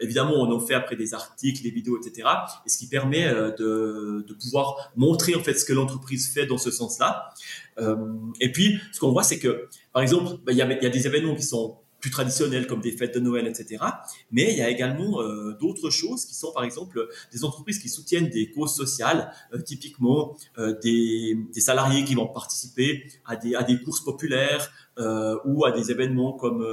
évidemment, 0.00 0.34
on 0.34 0.52
en 0.52 0.60
fait 0.60 0.74
après 0.74 0.96
des 0.96 1.14
articles, 1.14 1.62
des 1.62 1.70
vidéos, 1.70 1.98
etc. 1.98 2.28
Et 2.66 2.68
ce 2.68 2.76
qui 2.76 2.88
permet 2.88 3.28
de, 3.58 4.24
de 4.26 4.34
pouvoir 4.34 4.92
montrer, 4.96 5.34
en 5.34 5.42
fait, 5.42 5.54
ce 5.54 5.64
que 5.64 5.72
l'entreprise 5.72 6.32
fait 6.32 6.46
dans 6.46 6.58
ce 6.58 6.70
sens-là. 6.70 7.32
Euh, 7.78 7.96
et 8.40 8.52
puis, 8.52 8.78
ce 8.92 9.00
qu'on 9.00 9.12
voit, 9.12 9.22
c'est 9.22 9.38
que, 9.38 9.68
par 9.92 10.02
exemple, 10.02 10.38
bah, 10.44 10.52
il 10.52 10.58
y, 10.58 10.62
a, 10.62 10.66
des 10.66 11.06
événements 11.06 11.34
qui 11.34 11.42
sont 11.42 11.78
plus 12.00 12.10
traditionnels 12.10 12.66
comme 12.66 12.80
des 12.80 12.90
fêtes 12.90 13.14
de 13.14 13.20
Noël, 13.20 13.46
etc. 13.46 13.84
Mais 14.32 14.50
il 14.50 14.58
y 14.58 14.62
a 14.62 14.68
également 14.68 15.22
euh, 15.22 15.56
d'autres 15.60 15.90
choses 15.90 16.24
qui 16.24 16.34
sont, 16.34 16.52
par 16.52 16.64
exemple, 16.64 17.08
des 17.32 17.44
entreprises 17.44 17.78
qui 17.78 17.88
soutiennent 17.88 18.28
des 18.28 18.50
causes 18.50 18.74
sociales, 18.74 19.32
euh, 19.54 19.62
typiquement 19.62 20.36
euh, 20.58 20.76
des, 20.82 21.38
salariés 21.60 22.04
qui 22.04 22.16
vont 22.16 22.26
participer 22.26 23.06
à 23.24 23.36
des 23.36 23.80
courses 23.84 24.00
populaires 24.00 24.68
euh, 24.98 25.38
ou 25.44 25.64
à 25.64 25.72
des 25.72 25.90
événements 25.90 26.32
comme 26.32 26.66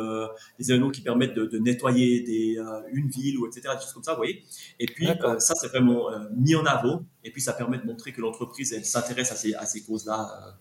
des 0.57 0.71
événements 0.71 0.91
qui 0.91 1.01
permettent 1.01 1.35
de, 1.35 1.45
de 1.45 1.57
nettoyer 1.59 2.21
des, 2.21 2.57
une 2.91 3.09
ville 3.09 3.37
ou 3.37 3.47
etc. 3.47 3.69
Des 3.75 3.81
choses 3.81 3.93
comme 3.93 4.03
ça, 4.03 4.11
vous 4.11 4.17
voyez. 4.17 4.43
Et 4.79 4.85
puis 4.85 5.07
ça, 5.39 5.55
c'est 5.55 5.67
vraiment 5.67 6.09
mis 6.35 6.55
en 6.55 6.65
avant. 6.65 7.03
Et 7.23 7.31
puis 7.31 7.41
ça 7.41 7.53
permet 7.53 7.77
de 7.77 7.85
montrer 7.85 8.11
que 8.11 8.21
l'entreprise 8.21 8.73
elle 8.73 8.85
s'intéresse 8.85 9.31
à 9.31 9.35
ces, 9.35 9.53
à 9.53 9.65
ces 9.65 9.83
causes-là 9.83 10.57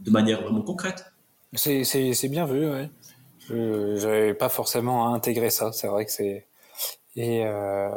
de 0.00 0.10
manière 0.10 0.42
vraiment 0.42 0.62
concrète. 0.62 1.04
C'est 1.54 2.28
bien 2.28 2.46
vu, 2.46 2.68
ouais. 2.68 2.90
Je 3.48 4.06
n'avais 4.06 4.34
pas 4.34 4.48
forcément 4.48 5.08
à 5.08 5.16
intégrer 5.16 5.50
ça. 5.50 5.72
C'est 5.72 5.88
vrai 5.88 6.04
que 6.04 6.12
c'est 6.12 6.46
et 7.16 7.44
euh... 7.44 7.88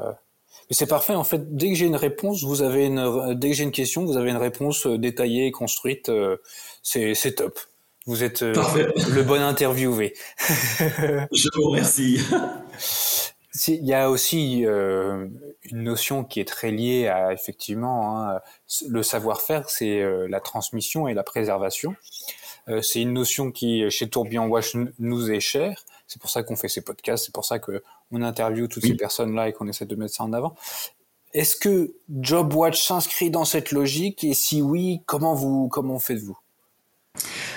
mais 0.69 0.75
c'est 0.75 0.87
parfait 0.87 1.13
en 1.13 1.23
fait. 1.23 1.55
Dès 1.55 1.69
que 1.69 1.75
j'ai 1.75 1.85
une 1.85 1.95
réponse, 1.95 2.43
vous 2.43 2.61
avez 2.61 2.85
une 2.87 3.35
dès 3.35 3.49
que 3.49 3.55
j'ai 3.55 3.63
une 3.63 3.71
question, 3.71 4.05
vous 4.05 4.17
avez 4.17 4.31
une 4.31 4.37
réponse 4.37 4.87
euh, 4.87 4.97
détaillée, 4.97 5.51
construite. 5.51 6.09
Euh, 6.09 6.37
c'est 6.81 7.13
c'est 7.13 7.35
top. 7.35 7.59
Vous 8.05 8.23
êtes 8.23 8.41
euh, 8.41 8.53
le 9.11 9.23
bon 9.23 9.41
interviewé. 9.41 10.13
Je 10.39 11.49
vous 11.55 11.69
remercie. 11.69 12.19
Il 13.67 13.85
y 13.85 13.93
a 13.93 14.09
aussi 14.09 14.65
euh, 14.65 15.27
une 15.65 15.83
notion 15.83 16.23
qui 16.23 16.39
est 16.39 16.47
très 16.47 16.71
liée 16.71 17.07
à 17.07 17.33
effectivement 17.33 18.19
hein, 18.19 18.39
le 18.87 19.03
savoir-faire, 19.03 19.69
c'est 19.69 20.01
euh, 20.01 20.27
la 20.27 20.39
transmission 20.39 21.07
et 21.07 21.13
la 21.13 21.23
préservation. 21.23 21.95
Euh, 22.67 22.81
c'est 22.81 23.01
une 23.01 23.13
notion 23.13 23.51
qui 23.51 23.89
chez 23.91 24.09
Tourbillon 24.09 24.47
Wash 24.47 24.75
nous 24.97 25.31
est 25.31 25.39
chère. 25.39 25.85
C'est 26.07 26.19
pour 26.19 26.31
ça 26.31 26.41
qu'on 26.41 26.55
fait 26.55 26.67
ces 26.67 26.81
podcasts, 26.81 27.25
c'est 27.25 27.33
pour 27.33 27.45
ça 27.45 27.59
que 27.59 27.83
on 28.11 28.23
interviewe 28.23 28.67
toutes 28.67 28.85
ces 28.85 28.95
personnes-là 28.95 29.49
et 29.49 29.53
qu'on 29.53 29.67
essaie 29.67 29.85
de 29.85 29.95
mettre 29.95 30.15
ça 30.15 30.23
en 30.23 30.33
avant. 30.33 30.55
Est-ce 31.33 31.55
que 31.55 31.95
JobWatch 32.21 32.81
s'inscrit 32.81 33.29
dans 33.29 33.45
cette 33.45 33.71
logique? 33.71 34.23
Et 34.23 34.33
si 34.33 34.61
oui, 34.61 35.01
comment 35.05 35.35
vous 35.35 35.67
comment 35.67 35.99
faites-vous? 35.99 36.37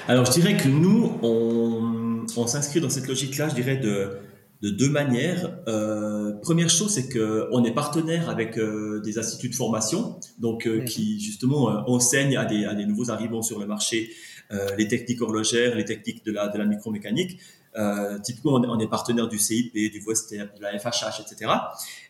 Alors 0.09 0.25
je 0.25 0.33
dirais 0.33 0.57
que 0.57 0.69
nous 0.69 1.19
on, 1.23 2.25
on 2.37 2.47
s'inscrit 2.47 2.81
dans 2.81 2.91
cette 2.91 3.09
logique-là, 3.09 3.49
je 3.49 3.55
dirais 3.55 3.77
de 3.77 4.19
de 4.63 4.71
deux 4.71 4.89
manières. 4.89 5.59
Euh, 5.69 6.33
première 6.43 6.71
chose, 6.71 6.95
c'est 6.95 7.09
que 7.09 7.49
on 7.53 7.65
est 7.65 7.75
partenaire 7.75 8.31
avec 8.31 8.59
euh, 8.59 9.01
des 9.05 9.19
instituts 9.19 9.51
de 9.51 9.55
formation, 9.55 10.19
donc 10.39 10.67
euh, 10.67 10.83
qui 10.83 11.21
justement 11.21 11.67
enseignent 11.89 12.37
à 12.37 12.45
des, 12.45 12.65
à 12.65 12.75
des 12.75 12.87
nouveaux 12.87 13.11
arrivants 13.11 13.43
sur 13.43 13.59
le 13.59 13.67
marché 13.67 14.11
les 14.79 14.87
techniques 14.87 15.23
horlogères, 15.23 15.75
les 15.75 15.85
techniques 15.85 16.25
de 16.25 16.31
la, 16.31 16.47
de 16.47 16.57
la 16.57 16.67
micromécanique. 16.67 17.41
Typiquement, 18.23 18.53
on 18.53 18.79
est 18.79 18.87
partenaire 18.87 19.27
du 19.27 19.41
CIP, 19.41 19.75
du 19.75 19.99
VOSTEP, 19.99 20.57
de 20.57 20.63
la 20.63 20.79
FHH, 20.79 21.21
etc. 21.21 21.51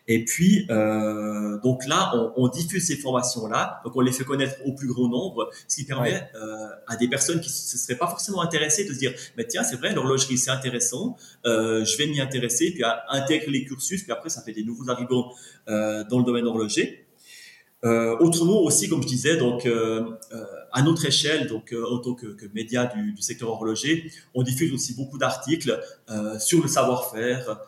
Et 0.07 0.23
puis, 0.23 0.65
euh, 0.69 1.59
donc 1.59 1.85
là, 1.85 2.11
on, 2.15 2.31
on, 2.37 2.47
diffuse 2.47 2.87
ces 2.87 2.95
formations-là, 2.95 3.81
donc 3.83 3.93
on 3.95 3.99
les 3.99 4.13
fait 4.13 4.23
connaître 4.23 4.55
au 4.65 4.71
plus 4.71 4.87
grand 4.87 5.09
nombre, 5.09 5.49
ce 5.67 5.75
qui 5.75 5.83
permet 5.83 6.29
euh, 6.35 6.67
à 6.87 6.95
des 6.95 7.09
personnes 7.09 7.41
qui 7.41 7.49
ne 7.49 7.53
se 7.53 7.77
seraient 7.77 7.97
pas 7.97 8.07
forcément 8.07 8.41
intéressées 8.41 8.85
de 8.85 8.93
se 8.93 8.99
dire, 8.99 9.13
mais 9.35 9.45
tiens, 9.45 9.63
c'est 9.63 9.75
vrai, 9.75 9.93
l'horlogerie, 9.93 10.37
c'est 10.37 10.51
intéressant, 10.51 11.17
euh, 11.45 11.83
je 11.83 11.97
vais 11.97 12.07
m'y 12.07 12.21
intéresser, 12.21 12.71
puis 12.71 12.83
à 12.83 13.03
intégrer 13.09 13.51
les 13.51 13.65
cursus, 13.65 14.03
puis 14.03 14.11
après, 14.13 14.29
ça 14.29 14.41
fait 14.41 14.53
des 14.53 14.63
nouveaux 14.63 14.89
arrivants 14.89 15.33
euh, 15.67 16.05
dans 16.05 16.19
le 16.19 16.23
domaine 16.23 16.45
horloger. 16.45 17.07
Euh, 17.85 18.17
autrement 18.19 18.61
aussi, 18.63 18.89
comme 18.89 19.03
je 19.03 19.07
disais, 19.07 19.37
donc 19.37 19.67
euh, 19.67 20.03
euh, 20.33 20.45
à 20.71 20.81
notre 20.81 21.05
échelle, 21.05 21.47
donc 21.47 21.75
en 21.89 21.99
tant 21.99 22.15
que, 22.15 22.27
que 22.27 22.45
média 22.53 22.85
du, 22.87 23.13
du, 23.13 23.21
secteur 23.21 23.49
horloger, 23.49 24.11
on 24.33 24.41
diffuse 24.41 24.73
aussi 24.73 24.95
beaucoup 24.95 25.17
d'articles 25.17 25.79
sur 26.39 26.61
le 26.61 26.67
savoir-faire 26.67 27.59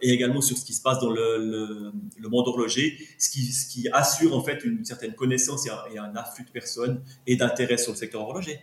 et 0.00 0.10
également 0.12 0.40
sur 0.40 0.58
ce 0.58 0.64
qui 0.64 0.74
se 0.74 0.82
passe 0.82 0.98
dans 0.98 1.10
le, 1.10 1.92
monde 2.28 2.48
horloger, 2.48 2.98
ce 3.18 3.30
qui, 3.30 3.52
ce 3.52 3.66
qui 3.66 3.88
assure 3.92 4.36
en 4.36 4.42
fait 4.42 4.64
une 4.64 4.84
certaine 4.84 5.14
connaissance 5.14 5.66
et 5.66 5.98
un, 5.98 6.16
afflux 6.16 6.44
de 6.44 6.50
personnes 6.50 7.02
et 7.26 7.36
d'intérêt 7.36 7.78
sur 7.78 7.92
le 7.92 7.98
secteur 7.98 8.22
horloger. 8.22 8.60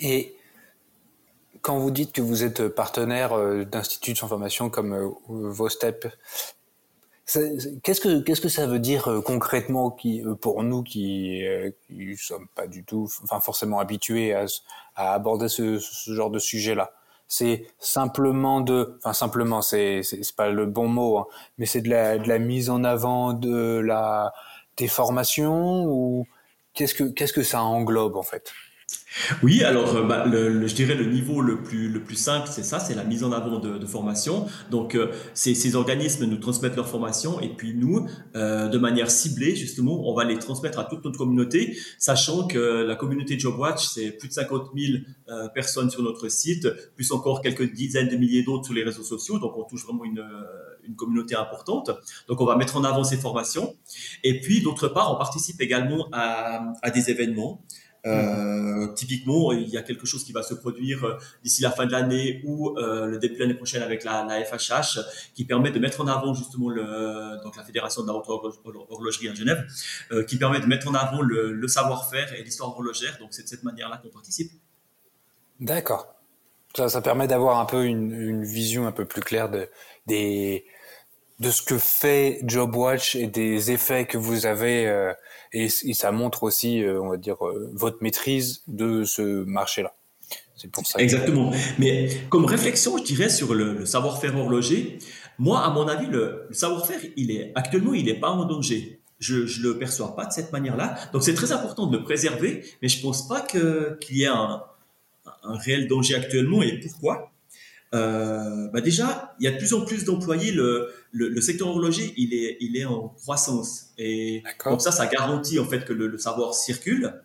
Et 0.00 0.34
quand 1.62 1.78
vous 1.78 1.90
dites 1.90 2.12
que 2.12 2.20
vous 2.20 2.44
êtes 2.44 2.68
partenaire 2.68 3.64
d'instituts 3.66 4.12
de 4.12 4.18
formation 4.18 4.68
comme 4.68 5.14
Vostep 5.28 6.06
Qu'est-ce 7.26 8.40
que 8.40 8.48
ça 8.50 8.66
veut 8.66 8.78
dire 8.78 9.08
euh, 9.08 9.20
concrètement 9.22 9.96
euh, 10.04 10.34
pour 10.34 10.62
nous 10.62 10.82
qui 10.82 11.42
euh, 11.46 11.70
qui 11.86 12.16
sommes 12.18 12.48
pas 12.54 12.66
du 12.66 12.84
tout 12.84 13.08
enfin 13.22 13.40
forcément 13.40 13.78
habitués 13.78 14.34
à, 14.34 14.44
aborder 14.94 15.48
ce, 15.48 15.78
genre 16.08 16.30
de 16.30 16.38
sujet 16.38 16.74
là 16.74 16.92
c'est 17.36 17.66
simplement 17.80 18.60
de 18.60 18.96
enfin 18.98 19.12
simplement 19.12 19.60
c'est 19.60 20.02
c'est 20.02 20.36
pas 20.36 20.50
le 20.50 20.66
bon 20.66 20.86
mot 20.88 21.18
hein, 21.18 21.26
mais 21.58 21.66
c'est 21.66 21.80
de 21.80 21.90
la 21.90 22.18
de 22.18 22.28
la 22.28 22.38
mise 22.38 22.70
en 22.70 22.84
avant 22.84 23.32
de 23.32 23.78
la 23.80 24.32
des 24.76 24.86
formations 24.88 25.84
ou 25.86 26.26
qu'est-ce 26.74 26.94
que 26.94 27.04
qu'est-ce 27.04 27.32
que 27.32 27.42
ça 27.42 27.62
englobe 27.64 28.16
en 28.16 28.22
fait? 28.22 28.52
Oui, 29.42 29.62
alors 29.62 29.96
euh, 29.96 30.02
bah, 30.02 30.26
le, 30.26 30.66
je 30.66 30.74
dirais 30.74 30.94
le 30.94 31.06
niveau 31.06 31.40
le 31.40 31.62
plus, 31.62 31.88
le 31.88 32.02
plus 32.02 32.16
simple, 32.16 32.48
c'est 32.50 32.64
ça, 32.64 32.80
c'est 32.80 32.94
la 32.94 33.04
mise 33.04 33.22
en 33.22 33.32
avant 33.32 33.58
de, 33.58 33.78
de 33.78 33.86
formation. 33.86 34.46
Donc 34.70 34.94
euh, 34.94 35.12
ces, 35.34 35.54
ces, 35.54 35.76
organismes 35.76 36.24
nous 36.26 36.36
transmettent 36.38 36.76
leur 36.76 36.88
formation 36.88 37.40
et 37.40 37.48
puis 37.48 37.74
nous, 37.74 38.06
euh, 38.34 38.68
de 38.68 38.78
manière 38.78 39.10
ciblée, 39.10 39.54
justement, 39.54 40.08
on 40.08 40.14
va 40.14 40.24
les 40.24 40.38
transmettre 40.38 40.78
à 40.78 40.84
toute 40.84 41.04
notre 41.04 41.18
communauté, 41.18 41.76
sachant 41.98 42.46
que 42.46 42.58
la 42.58 42.96
communauté 42.96 43.38
JobWatch, 43.38 43.86
c'est 43.86 44.10
plus 44.10 44.28
de 44.28 44.32
50 44.34 44.70
000 44.76 44.98
euh, 45.28 45.48
personnes 45.48 45.90
sur 45.90 46.02
notre 46.02 46.28
site, 46.28 46.68
plus 46.96 47.12
encore 47.12 47.40
quelques 47.40 47.72
dizaines 47.72 48.08
de 48.08 48.16
milliers 48.16 48.42
d'autres 48.42 48.64
sur 48.64 48.74
les 48.74 48.84
réseaux 48.84 49.04
sociaux. 49.04 49.38
Donc 49.38 49.56
on 49.56 49.64
touche 49.64 49.84
vraiment 49.84 50.04
une, 50.04 50.18
euh, 50.18 50.86
une 50.86 50.96
communauté 50.96 51.34
importante. 51.36 51.90
Donc 52.28 52.40
on 52.40 52.44
va 52.44 52.56
mettre 52.56 52.76
en 52.76 52.84
avant 52.84 53.04
ces 53.04 53.16
formations. 53.16 53.76
Et 54.22 54.40
puis 54.40 54.60
d'autre 54.60 54.88
part, 54.88 55.14
on 55.14 55.16
participe 55.16 55.60
également 55.60 56.08
à, 56.12 56.72
à 56.82 56.90
des 56.90 57.10
événements. 57.10 57.62
Euh, 58.06 58.86
typiquement, 58.88 59.52
il 59.52 59.68
y 59.68 59.78
a 59.78 59.82
quelque 59.82 60.06
chose 60.06 60.24
qui 60.24 60.32
va 60.32 60.42
se 60.42 60.52
produire 60.52 61.04
euh, 61.04 61.18
d'ici 61.42 61.62
la 61.62 61.70
fin 61.70 61.86
de 61.86 61.92
l'année 61.92 62.42
ou 62.44 62.76
euh, 62.76 63.06
le 63.06 63.18
début 63.18 63.36
de 63.36 63.40
l'année 63.40 63.54
prochaine 63.54 63.82
avec 63.82 64.04
la, 64.04 64.26
FHH, 64.44 64.98
qui 65.34 65.44
permet 65.44 65.70
de 65.70 65.78
mettre 65.78 66.02
en 66.02 66.06
avant 66.06 66.34
justement 66.34 66.68
donc 66.68 67.56
la 67.56 67.64
fédération 67.64 68.02
de 68.02 68.08
la 68.08 68.14
horlogerie 68.14 69.28
à 69.28 69.34
Genève, 69.34 69.64
qui 70.28 70.36
permet 70.36 70.60
de 70.60 70.66
mettre 70.66 70.88
en 70.88 70.94
avant 70.94 71.22
le, 71.22 71.66
savoir-faire 71.68 72.34
et 72.34 72.42
l'histoire 72.42 72.70
horlogère. 72.70 73.16
Donc 73.18 73.28
c'est 73.30 73.42
de 73.42 73.48
cette 73.48 73.62
manière-là 73.62 73.98
qu'on 74.02 74.10
participe. 74.10 74.52
D'accord. 75.60 76.14
Ça, 76.74 77.00
permet 77.00 77.28
d'avoir 77.28 77.58
un 77.58 77.64
peu 77.64 77.84
une, 77.84 78.44
vision 78.44 78.86
un 78.86 78.92
peu 78.92 79.04
plus 79.04 79.22
claire 79.22 79.48
de 79.48 79.68
ce 81.50 81.62
que 81.62 81.78
fait 81.78 82.40
JobWatch 82.44 83.14
et 83.14 83.28
des 83.28 83.70
effets 83.70 84.06
que 84.06 84.18
vous 84.18 84.46
avez 84.46 85.14
et, 85.54 85.68
ça 85.68 86.10
montre 86.10 86.42
aussi, 86.42 86.82
euh, 86.82 87.00
on 87.00 87.10
va 87.10 87.16
dire, 87.16 87.46
euh, 87.46 87.70
votre 87.72 87.98
maîtrise 88.02 88.62
de 88.66 89.04
ce 89.04 89.44
marché-là. 89.44 89.94
C'est 90.56 90.70
pour 90.70 90.86
ça. 90.86 90.98
Exactement. 90.98 91.52
Mais 91.78 92.08
comme 92.28 92.44
réflexion, 92.44 92.98
je 92.98 93.04
dirais 93.04 93.28
sur 93.28 93.54
le, 93.54 93.86
savoir-faire 93.86 94.36
horloger, 94.36 94.98
moi, 95.38 95.64
à 95.64 95.70
mon 95.70 95.86
avis, 95.86 96.06
le, 96.06 96.48
savoir-faire, 96.50 97.00
il 97.16 97.30
est 97.30 97.52
actuellement, 97.54 97.94
il 97.94 98.06
n'est 98.06 98.18
pas 98.18 98.30
en 98.30 98.44
danger. 98.44 99.00
Je 99.20 99.36
ne 99.36 99.62
le 99.62 99.78
perçois 99.78 100.16
pas 100.16 100.26
de 100.26 100.32
cette 100.32 100.52
manière-là. 100.52 100.96
Donc, 101.12 101.22
c'est 101.22 101.34
très 101.34 101.52
important 101.52 101.86
de 101.86 101.96
le 101.96 102.04
préserver, 102.04 102.64
mais 102.82 102.88
je 102.88 103.00
pense 103.00 103.28
pas 103.28 103.40
qu'il 103.40 104.16
y 104.16 104.24
ait 104.24 104.26
un, 104.26 104.62
réel 105.44 105.86
danger 105.86 106.16
actuellement. 106.16 106.62
Et 106.62 106.80
pourquoi? 106.80 107.30
Euh, 107.94 108.68
bah 108.72 108.80
déjà, 108.80 109.36
il 109.38 109.44
y 109.44 109.46
a 109.46 109.52
de 109.52 109.58
plus 109.58 109.72
en 109.72 109.84
plus 109.84 110.04
d'employés. 110.04 110.52
Le, 111.14 111.28
le, 111.28 111.40
secteur 111.40 111.68
horloger, 111.68 112.12
il 112.16 112.34
est, 112.34 112.56
il 112.60 112.76
est 112.76 112.84
en 112.84 113.08
croissance. 113.08 113.92
Et 113.98 114.42
donc 114.66 114.80
ça, 114.82 114.90
ça 114.90 115.06
garantit 115.06 115.58
en 115.58 115.64
fait 115.64 115.84
que 115.84 115.92
le, 115.92 116.08
le 116.08 116.18
savoir 116.18 116.54
circule. 116.54 117.22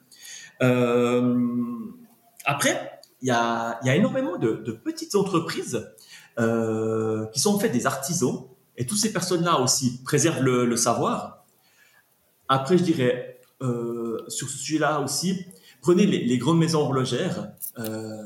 Euh, 0.61 1.35
après, 2.45 3.01
il 3.21 3.27
y 3.27 3.31
a, 3.31 3.79
y 3.83 3.89
a 3.89 3.95
énormément 3.95 4.37
de, 4.37 4.53
de 4.53 4.71
petites 4.71 5.15
entreprises 5.15 5.89
euh, 6.39 7.25
qui 7.27 7.39
sont 7.39 7.53
en 7.53 7.59
fait 7.59 7.69
des 7.69 7.85
artisans. 7.85 8.45
Et 8.77 8.85
toutes 8.85 8.99
ces 8.99 9.11
personnes-là 9.11 9.59
aussi 9.59 10.01
préservent 10.03 10.41
le, 10.41 10.65
le, 10.65 10.77
savoir. 10.77 11.45
Après, 12.47 12.77
je 12.77 12.83
dirais, 12.83 13.41
euh, 13.61 14.23
sur 14.29 14.49
ce 14.49 14.57
sujet-là 14.57 15.01
aussi, 15.01 15.45
prenez 15.81 16.05
les, 16.05 16.19
les 16.19 16.37
grandes 16.37 16.59
maisons 16.59 16.81
horlogères. 16.81 17.51
Euh, 17.77 18.23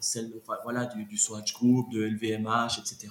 celle 0.00 0.30
voilà, 0.64 0.86
du, 0.86 1.04
du, 1.04 1.16
Swatch 1.16 1.54
Group, 1.54 1.92
de 1.92 2.02
LVMH, 2.02 2.80
etc. 2.80 3.08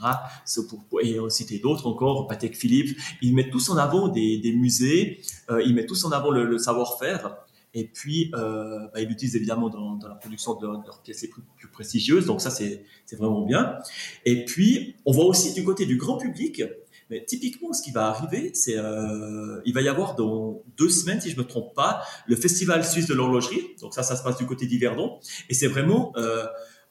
Pour, 0.90 1.02
et 1.02 1.20
on 1.20 1.30
citer 1.30 1.60
d'autres 1.60 1.88
encore, 1.88 2.28
Patek 2.28 2.56
Philippe. 2.56 2.98
Ils 3.22 3.34
mettent 3.34 3.52
tous 3.52 3.70
en 3.70 3.78
avant 3.78 4.08
des, 4.08 4.40
des 4.40 4.54
musées, 4.54 5.22
euh, 5.50 5.62
ils 5.64 5.74
mettent 5.74 5.88
tous 5.88 6.06
en 6.06 6.12
avant 6.12 6.32
le, 6.32 6.46
le 6.46 6.58
savoir-faire. 6.58 7.38
Et 7.74 7.86
puis, 7.86 8.32
euh, 8.34 8.88
bah, 8.94 9.02
ils 9.02 9.08
l'utilisent 9.08 9.36
évidemment 9.36 9.70
dans, 9.70 9.96
dans, 9.96 10.08
la 10.08 10.16
production 10.16 10.56
de, 10.56 10.66
leurs 10.66 11.02
pièces 11.04 11.22
les 11.22 11.28
plus, 11.28 11.44
prestigieuses. 11.72 12.26
Donc 12.26 12.42
ça, 12.42 12.50
c'est 12.50 12.84
vraiment 13.12 13.46
bien. 13.46 13.78
Et 14.26 14.46
puis, 14.46 14.96
on 15.06 15.12
voit 15.12 15.26
aussi 15.26 15.54
du 15.54 15.64
côté 15.64 15.86
du 15.86 15.98
grand 15.98 16.18
public, 16.18 16.64
mais 17.10 17.24
typiquement, 17.26 17.74
ce 17.74 17.82
qui 17.82 17.92
va 17.92 18.08
arriver, 18.08 18.52
c'est 18.54 18.78
euh, 18.78 19.62
il 19.66 19.74
va 19.74 19.82
y 19.82 19.88
avoir 19.88 20.16
dans 20.16 20.64
deux 20.78 20.90
semaines, 20.90 21.22
si 21.22 21.30
je 21.30 21.38
me 21.38 21.44
trompe 21.44 21.76
pas, 21.76 22.02
le 22.28 22.36
Festival 22.36 22.84
suisse 22.84 23.08
de 23.08 23.14
l'horlogerie. 23.14 23.76
Donc 23.82 23.94
ça, 23.94 24.04
ça 24.04 24.16
se 24.16 24.24
passe 24.24 24.38
du 24.38 24.46
côté 24.46 24.66
d'Yverdon. 24.66 25.20
Et 25.50 25.54
c'est 25.54 25.68
vraiment 25.68 26.12
euh, 26.18 26.46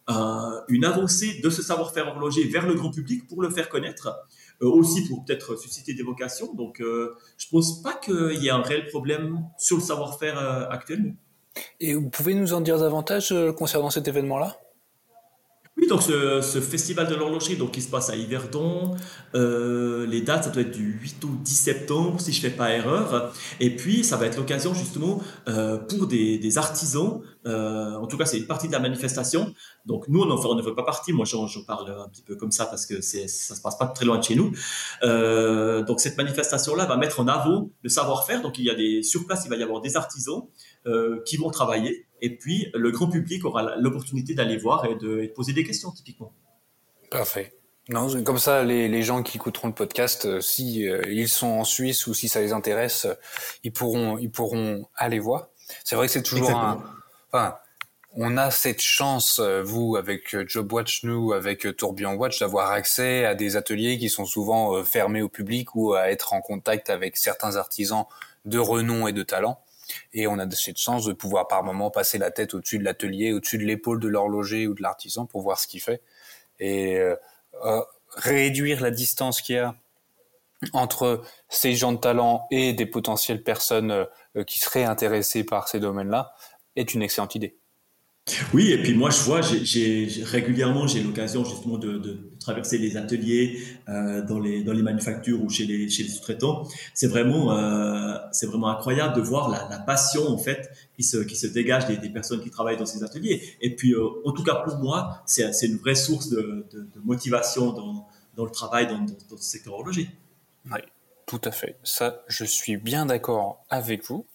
euh, 0.09 0.61
une 0.68 0.85
avancée 0.85 1.40
de 1.42 1.51
ce 1.51 1.62
savoir-faire 1.62 2.09
horloger 2.09 2.44
vers 2.44 2.66
le 2.66 2.75
grand 2.75 2.90
public 2.90 3.27
pour 3.27 3.42
le 3.42 3.51
faire 3.51 3.68
connaître, 3.68 4.09
euh, 4.62 4.66
aussi 4.66 5.07
pour 5.07 5.25
peut-être 5.25 5.57
susciter 5.57 5.94
des 5.94 6.03
vocations. 6.03 6.55
Donc, 6.55 6.81
euh, 6.81 7.14
je 7.37 7.47
pense 7.51 7.83
pas 7.83 7.94
qu'il 7.94 8.42
y 8.42 8.47
ait 8.47 8.51
un 8.51 8.62
réel 8.62 8.87
problème 8.87 9.44
sur 9.59 9.77
le 9.77 9.83
savoir-faire 9.83 10.38
euh, 10.38 10.66
actuellement. 10.71 11.14
Et 11.81 11.94
vous 11.94 12.09
pouvez 12.09 12.35
nous 12.35 12.55
en 12.55 12.61
dire 12.61 12.79
davantage 12.79 13.35
concernant 13.57 13.90
cet 13.90 14.09
événement-là? 14.09 14.57
Oui, 15.79 15.87
donc 15.87 16.03
ce, 16.03 16.40
ce, 16.40 16.61
festival 16.61 17.07
de 17.07 17.14
l'horlogerie, 17.14 17.57
donc 17.57 17.71
qui 17.71 17.83
se 17.83 17.88
passe 17.88 18.11
à 18.11 18.16
Yverdon, 18.16 18.97
euh, 19.37 20.07
les 20.07 20.23
dates, 20.23 20.44
ça 20.44 20.51
doit 20.51 20.62
être 20.62 20.73
du 20.73 20.99
8 21.01 21.25
au 21.25 21.29
10 21.40 21.55
septembre, 21.55 22.21
si 22.21 22.33
je 22.33 22.40
fais 22.40 22.51
pas 22.51 22.73
erreur. 22.73 23.33
Et 23.61 23.77
puis, 23.77 24.03
ça 24.03 24.16
va 24.16 24.27
être 24.27 24.37
l'occasion 24.37 24.75
justement 24.75 25.23
euh, 25.49 25.77
pour 25.77 26.09
des, 26.09 26.38
des 26.38 26.59
artisans, 26.59 27.21
euh, 27.49 27.95
en 27.95 28.07
tout 28.07 28.17
cas, 28.17 28.27
c'est 28.27 28.39
une 28.39 28.47
partie 28.47 28.69
de 28.69 28.73
la 28.73 28.79
manifestation. 28.79 29.53
Donc 29.87 30.07
nous, 30.09 30.23
on 30.23 30.55
ne 30.55 30.63
fait 30.63 30.75
pas 30.75 30.85
partie. 30.85 31.13
Moi, 31.13 31.25
j'en 31.25 31.47
parle 31.67 31.91
un 31.91 32.09
petit 32.09 32.23
peu 32.23 32.37
comme 32.37 32.53
ça 32.53 32.67
parce 32.67 32.87
que 32.87 33.01
c'est, 33.01 33.27
ça 33.27 33.57
se 33.57 33.61
passe 33.61 33.77
pas 33.77 33.87
très 33.87 34.05
loin 34.05 34.19
de 34.19 34.25
chez 34.25 34.37
nous. 34.37 34.53
Euh, 35.03 35.83
donc 35.83 36.01
cette 36.01 36.17
manifestation-là 36.17 36.87
va 36.87 36.97
mettre 36.97 37.21
en 37.21 37.29
avant 37.29 37.71
le 37.83 37.89
savoir-faire. 37.89 38.43
Donc 38.43 38.59
il 38.59 38.65
y 38.65 38.71
a 38.71 38.75
des 38.75 39.03
sur 39.03 39.27
place, 39.27 39.43
il 39.45 39.49
va 39.49 39.57
y 39.57 39.63
avoir 39.63 39.81
des 39.81 39.97
artisans 39.97 40.43
euh, 40.87 41.21
qui 41.27 41.37
vont 41.37 41.51
travailler 41.51 42.09
et 42.21 42.37
puis, 42.37 42.71
le 42.75 42.91
grand 42.91 43.09
public 43.09 43.45
aura 43.45 43.77
l'opportunité 43.77 44.35
d'aller 44.35 44.57
voir 44.57 44.85
et 44.85 44.95
de, 44.97 45.21
et 45.21 45.29
de, 45.29 45.33
poser 45.33 45.53
des 45.53 45.65
questions, 45.65 45.91
typiquement. 45.91 46.33
Parfait. 47.11 47.55
Non, 47.89 48.23
comme 48.23 48.39
ça, 48.39 48.65
les, 48.65 48.89
les 48.89 49.03
gens 49.03 49.23
qui 49.23 49.39
écouteront 49.39 49.69
le 49.69 49.75
podcast, 49.75 50.27
euh, 50.27 50.41
si 50.41 50.87
euh, 50.87 51.03
ils 51.09 51.29
sont 51.29 51.47
en 51.47 51.65
Suisse 51.65 52.07
ou 52.07 52.13
si 52.13 52.29
ça 52.29 52.41
les 52.41 52.53
intéresse, 52.53 53.07
euh, 53.07 53.15
ils 53.65 53.73
pourront, 53.73 54.19
ils 54.19 54.31
pourront 54.31 54.87
aller 54.95 55.19
voir. 55.19 55.49
C'est 55.85 55.97
vrai 55.97 56.07
que 56.07 56.13
c'est 56.13 56.23
toujours 56.23 56.51
Exactement. 56.51 56.83
un. 56.83 56.98
Enfin, 57.33 57.57
on 58.14 58.37
a 58.37 58.51
cette 58.51 58.81
chance, 58.81 59.38
euh, 59.38 59.62
vous, 59.62 59.97
avec 59.97 60.35
euh, 60.35 60.45
JobWatch, 60.47 61.05
nous, 61.05 61.33
avec 61.33 61.77
Tourbillon 61.77 62.14
Watch, 62.14 62.41
d'avoir 62.41 62.71
accès 62.71 63.25
à 63.25 63.35
des 63.35 63.57
ateliers 63.57 63.99
qui 63.99 64.09
sont 64.09 64.25
souvent 64.25 64.83
fermés 64.85 65.23
au 65.23 65.29
public 65.29 65.75
ou 65.75 65.95
à 65.95 66.11
être 66.11 66.33
en 66.33 66.41
contact 66.41 66.91
avec 66.91 67.17
certains 67.17 67.57
artisans 67.57 68.07
de 68.45 68.59
renom 68.59 69.07
et 69.09 69.12
de 69.12 69.23
talent. 69.23 69.61
Et 70.12 70.27
on 70.27 70.38
a 70.38 70.51
cette 70.51 70.79
chance 70.79 71.05
de 71.05 71.12
pouvoir 71.12 71.49
par 71.49 71.62
moment 71.62 71.91
passer 71.91 72.19
la 72.19 72.31
tête 72.31 72.55
au-dessus 72.55 72.79
de 72.79 72.85
l'atelier, 72.85 73.33
au-dessus 73.33 73.59
de 73.59 73.64
l'épaule 73.64 74.01
de 74.01 74.09
l'horloger 74.09 74.67
ou 74.67 74.75
de 74.75 74.83
l'artisan 74.83 75.27
pour 75.27 75.43
voir 75.43 75.59
ce 75.59 75.67
qu'il 75.67 75.81
fait. 75.81 76.03
Et 76.61 76.97
euh, 76.97 77.17
euh, 77.64 77.83
réduire 78.14 78.81
la 78.81 78.91
distance 78.91 79.41
qu'il 79.41 79.57
y 79.57 79.59
a 79.59 79.75
entre 80.73 81.23
ces 81.49 81.75
gens 81.75 81.93
de 81.93 81.99
talent 81.99 82.47
et 82.51 82.73
des 82.73 82.87
potentielles 82.87 83.43
personnes 83.43 83.93
euh, 83.93 84.45
qui 84.45 84.59
seraient 84.59 84.85
intéressées 84.85 85.45
par 85.45 85.69
ces 85.69 85.81
domaines-là 85.81 86.33
est 86.79 86.95
une 86.95 87.03
excellente 87.03 87.35
idée. 87.35 87.57
Oui, 88.53 88.73
et 88.73 88.83
puis 88.83 88.95
moi 88.95 89.11
je 89.11 89.21
vois, 89.21 89.41
j'ai 89.41 90.09
régulièrement 90.25 90.87
j'ai 90.87 91.03
l'occasion 91.03 91.45
justement 91.45 91.79
de, 91.79 91.99
de, 91.99 92.19
traverser 92.41 92.79
les 92.79 92.97
ateliers 92.97 93.59
euh, 93.88 94.23
dans 94.23 94.38
les 94.38 94.62
dans 94.62 94.73
les 94.73 94.83
manufactures 94.83 95.43
ou 95.43 95.49
chez 95.49 95.64
les 95.64 95.88
chez 95.88 96.03
les 96.03 96.09
sous-traitants. 96.09 96.67
C'est 96.95 97.07
vraiment 97.07 97.53
euh, 97.53 98.17
c'est 98.33 98.47
vraiment 98.47 98.69
incroyable 98.69 99.17
de 99.17 99.21
voir 99.21 99.49
la, 99.49 99.67
la, 99.71 99.79
passion 99.79 100.29
en 100.29 100.38
fait 100.38 100.71
qui 100.97 101.03
se 101.03 101.19
qui 101.19 101.37
se 101.37 101.47
dégage 101.47 101.87
des, 101.87 101.97
des, 101.97 102.11
personnes 102.11 102.43
qui 102.43 102.51
travaillent 102.51 102.77
dans 102.77 102.87
ces 102.87 103.03
ateliers. 103.03 103.43
Et 103.61 103.75
puis 103.75 103.93
euh, 103.93 104.07
en 104.25 104.33
tout 104.33 104.45
cas 104.45 104.57
pour 104.57 104.77
moi, 104.79 105.23
c'est 105.27 105.53
c'est 105.53 105.67
une 105.67 105.79
vraie 105.79 105.95
source 105.95 106.29
de, 106.29 106.67
de, 106.71 106.81
de, 106.81 107.01
motivation 107.05 107.73
dans 107.73 108.07
dans 108.37 108.45
le 108.45 108.51
travail 108.51 108.87
dans, 108.87 108.99
dans, 108.99 109.14
dans 109.31 109.37
ce 109.37 109.51
secteur 109.51 109.75
horloger. 109.75 110.09
Oui, 110.67 110.81
tout 111.27 111.41
à 111.45 111.51
fait. 111.51 111.77
Ça, 111.83 112.23
je 112.29 112.45
suis 112.45 112.77
bien 112.77 113.07
d'accord 113.07 113.64
avec 113.71 114.05
vous. 114.05 114.27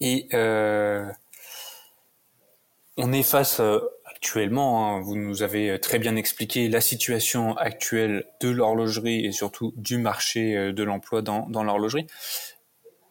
Et 0.00 0.28
on 3.02 3.12
est 3.12 3.22
face 3.22 3.60
euh, 3.60 3.78
actuellement, 4.04 4.96
hein, 4.96 5.00
vous 5.00 5.16
nous 5.16 5.42
avez 5.42 5.78
très 5.80 5.98
bien 5.98 6.16
expliqué 6.16 6.68
la 6.68 6.80
situation 6.80 7.56
actuelle 7.56 8.24
de 8.40 8.48
l'horlogerie 8.48 9.24
et 9.24 9.32
surtout 9.32 9.72
du 9.76 9.98
marché 9.98 10.56
euh, 10.56 10.72
de 10.72 10.82
l'emploi 10.82 11.22
dans, 11.22 11.48
dans 11.48 11.62
l'horlogerie. 11.62 12.06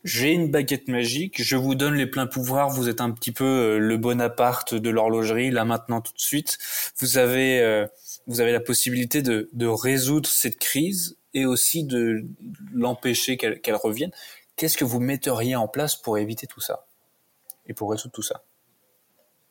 J'ai 0.03 0.31
une 0.31 0.49
baguette 0.49 0.87
magique, 0.87 1.43
je 1.43 1.57
vous 1.57 1.75
donne 1.75 1.95
les 1.95 2.07
pleins 2.07 2.27
pouvoirs, 2.27 2.69
vous 2.69 2.87
êtes 2.87 3.01
un 3.01 3.11
petit 3.11 3.31
peu 3.31 3.43
euh, 3.43 3.77
le 3.79 3.97
Bonaparte 3.97 4.73
de 4.73 4.89
l'horlogerie, 4.89 5.51
là 5.51 5.65
maintenant 5.65 5.99
tout 5.99 6.13
de 6.13 6.21
suite. 6.21 6.57
Vous 6.97 7.17
avez, 7.17 7.85
vous 8.27 8.39
avez 8.39 8.51
la 8.51 8.61
possibilité 8.61 9.21
de, 9.21 9.49
de 9.51 9.67
résoudre 9.67 10.29
cette 10.29 10.57
crise 10.57 11.17
et 11.33 11.45
aussi 11.45 11.83
de 11.83 12.25
l'empêcher 12.73 13.37
qu'elle 13.37 13.61
qu 13.61 13.73
revienne. 13.73 14.11
Qu'est-ce 14.55 14.77
que 14.77 14.85
vous 14.85 14.99
metteriez 14.99 15.55
en 15.55 15.67
place 15.67 15.95
pour 15.95 16.17
éviter 16.17 16.47
tout 16.47 16.61
ça 16.61 16.85
et 17.67 17.73
pour 17.73 17.91
résoudre 17.91 18.13
tout 18.13 18.21
ça? 18.21 18.43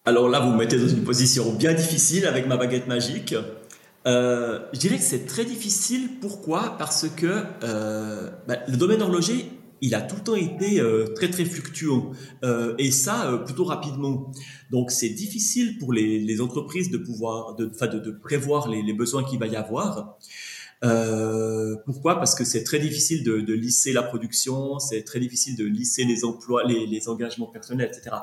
Alors 0.08 0.28
là, 0.28 0.40
vous 0.40 0.52
me 0.52 0.58
mettez 0.58 0.78
dans 0.78 0.88
une 0.88 1.04
position 1.04 1.52
bien 1.52 1.74
difficile 1.74 2.26
avec 2.26 2.46
ma 2.46 2.56
baguette 2.56 2.86
magique. 2.86 3.34
Euh, 4.06 4.60
je 4.72 4.78
dirais 4.78 4.96
que 4.96 5.02
c'est 5.02 5.26
très 5.26 5.44
difficile. 5.44 6.08
Pourquoi? 6.20 6.76
Parce 6.78 7.06
que 7.08 7.44
euh, 7.62 8.30
bah, 8.46 8.56
le 8.66 8.76
domaine 8.76 9.02
horloger, 9.02 9.50
il 9.80 9.94
a 9.94 10.00
tout 10.00 10.16
le 10.16 10.22
temps 10.22 10.34
été 10.34 10.82
très 11.14 11.30
très 11.30 11.44
fluctuant 11.44 12.10
et 12.78 12.90
ça 12.90 13.40
plutôt 13.44 13.62
rapidement. 13.62 14.32
Donc 14.72 14.90
c'est 14.90 15.10
difficile 15.10 15.78
pour 15.78 15.92
les, 15.92 16.40
entreprises 16.40 16.90
de 16.90 16.98
pouvoir, 16.98 17.54
de, 17.54 17.66
de, 17.66 18.10
prévoir 18.10 18.68
les, 18.68 18.92
besoins 18.92 19.22
qu'il 19.22 19.38
va 19.38 19.46
y 19.46 19.54
avoir. 19.54 20.18
Euh, 20.84 21.76
pourquoi? 21.86 22.16
Parce 22.16 22.34
que 22.34 22.44
c'est 22.44 22.62
très 22.62 22.78
difficile 22.78 23.24
de, 23.24 23.52
lisser 23.52 23.92
la 23.92 24.02
production, 24.02 24.78
c'est 24.78 25.02
très 25.02 25.20
difficile 25.20 25.56
de 25.56 25.64
lisser 25.64 26.04
les 26.04 26.24
emplois, 26.24 26.62
les, 26.64 27.08
engagements 27.08 27.46
personnels, 27.46 27.90
etc. 27.92 28.16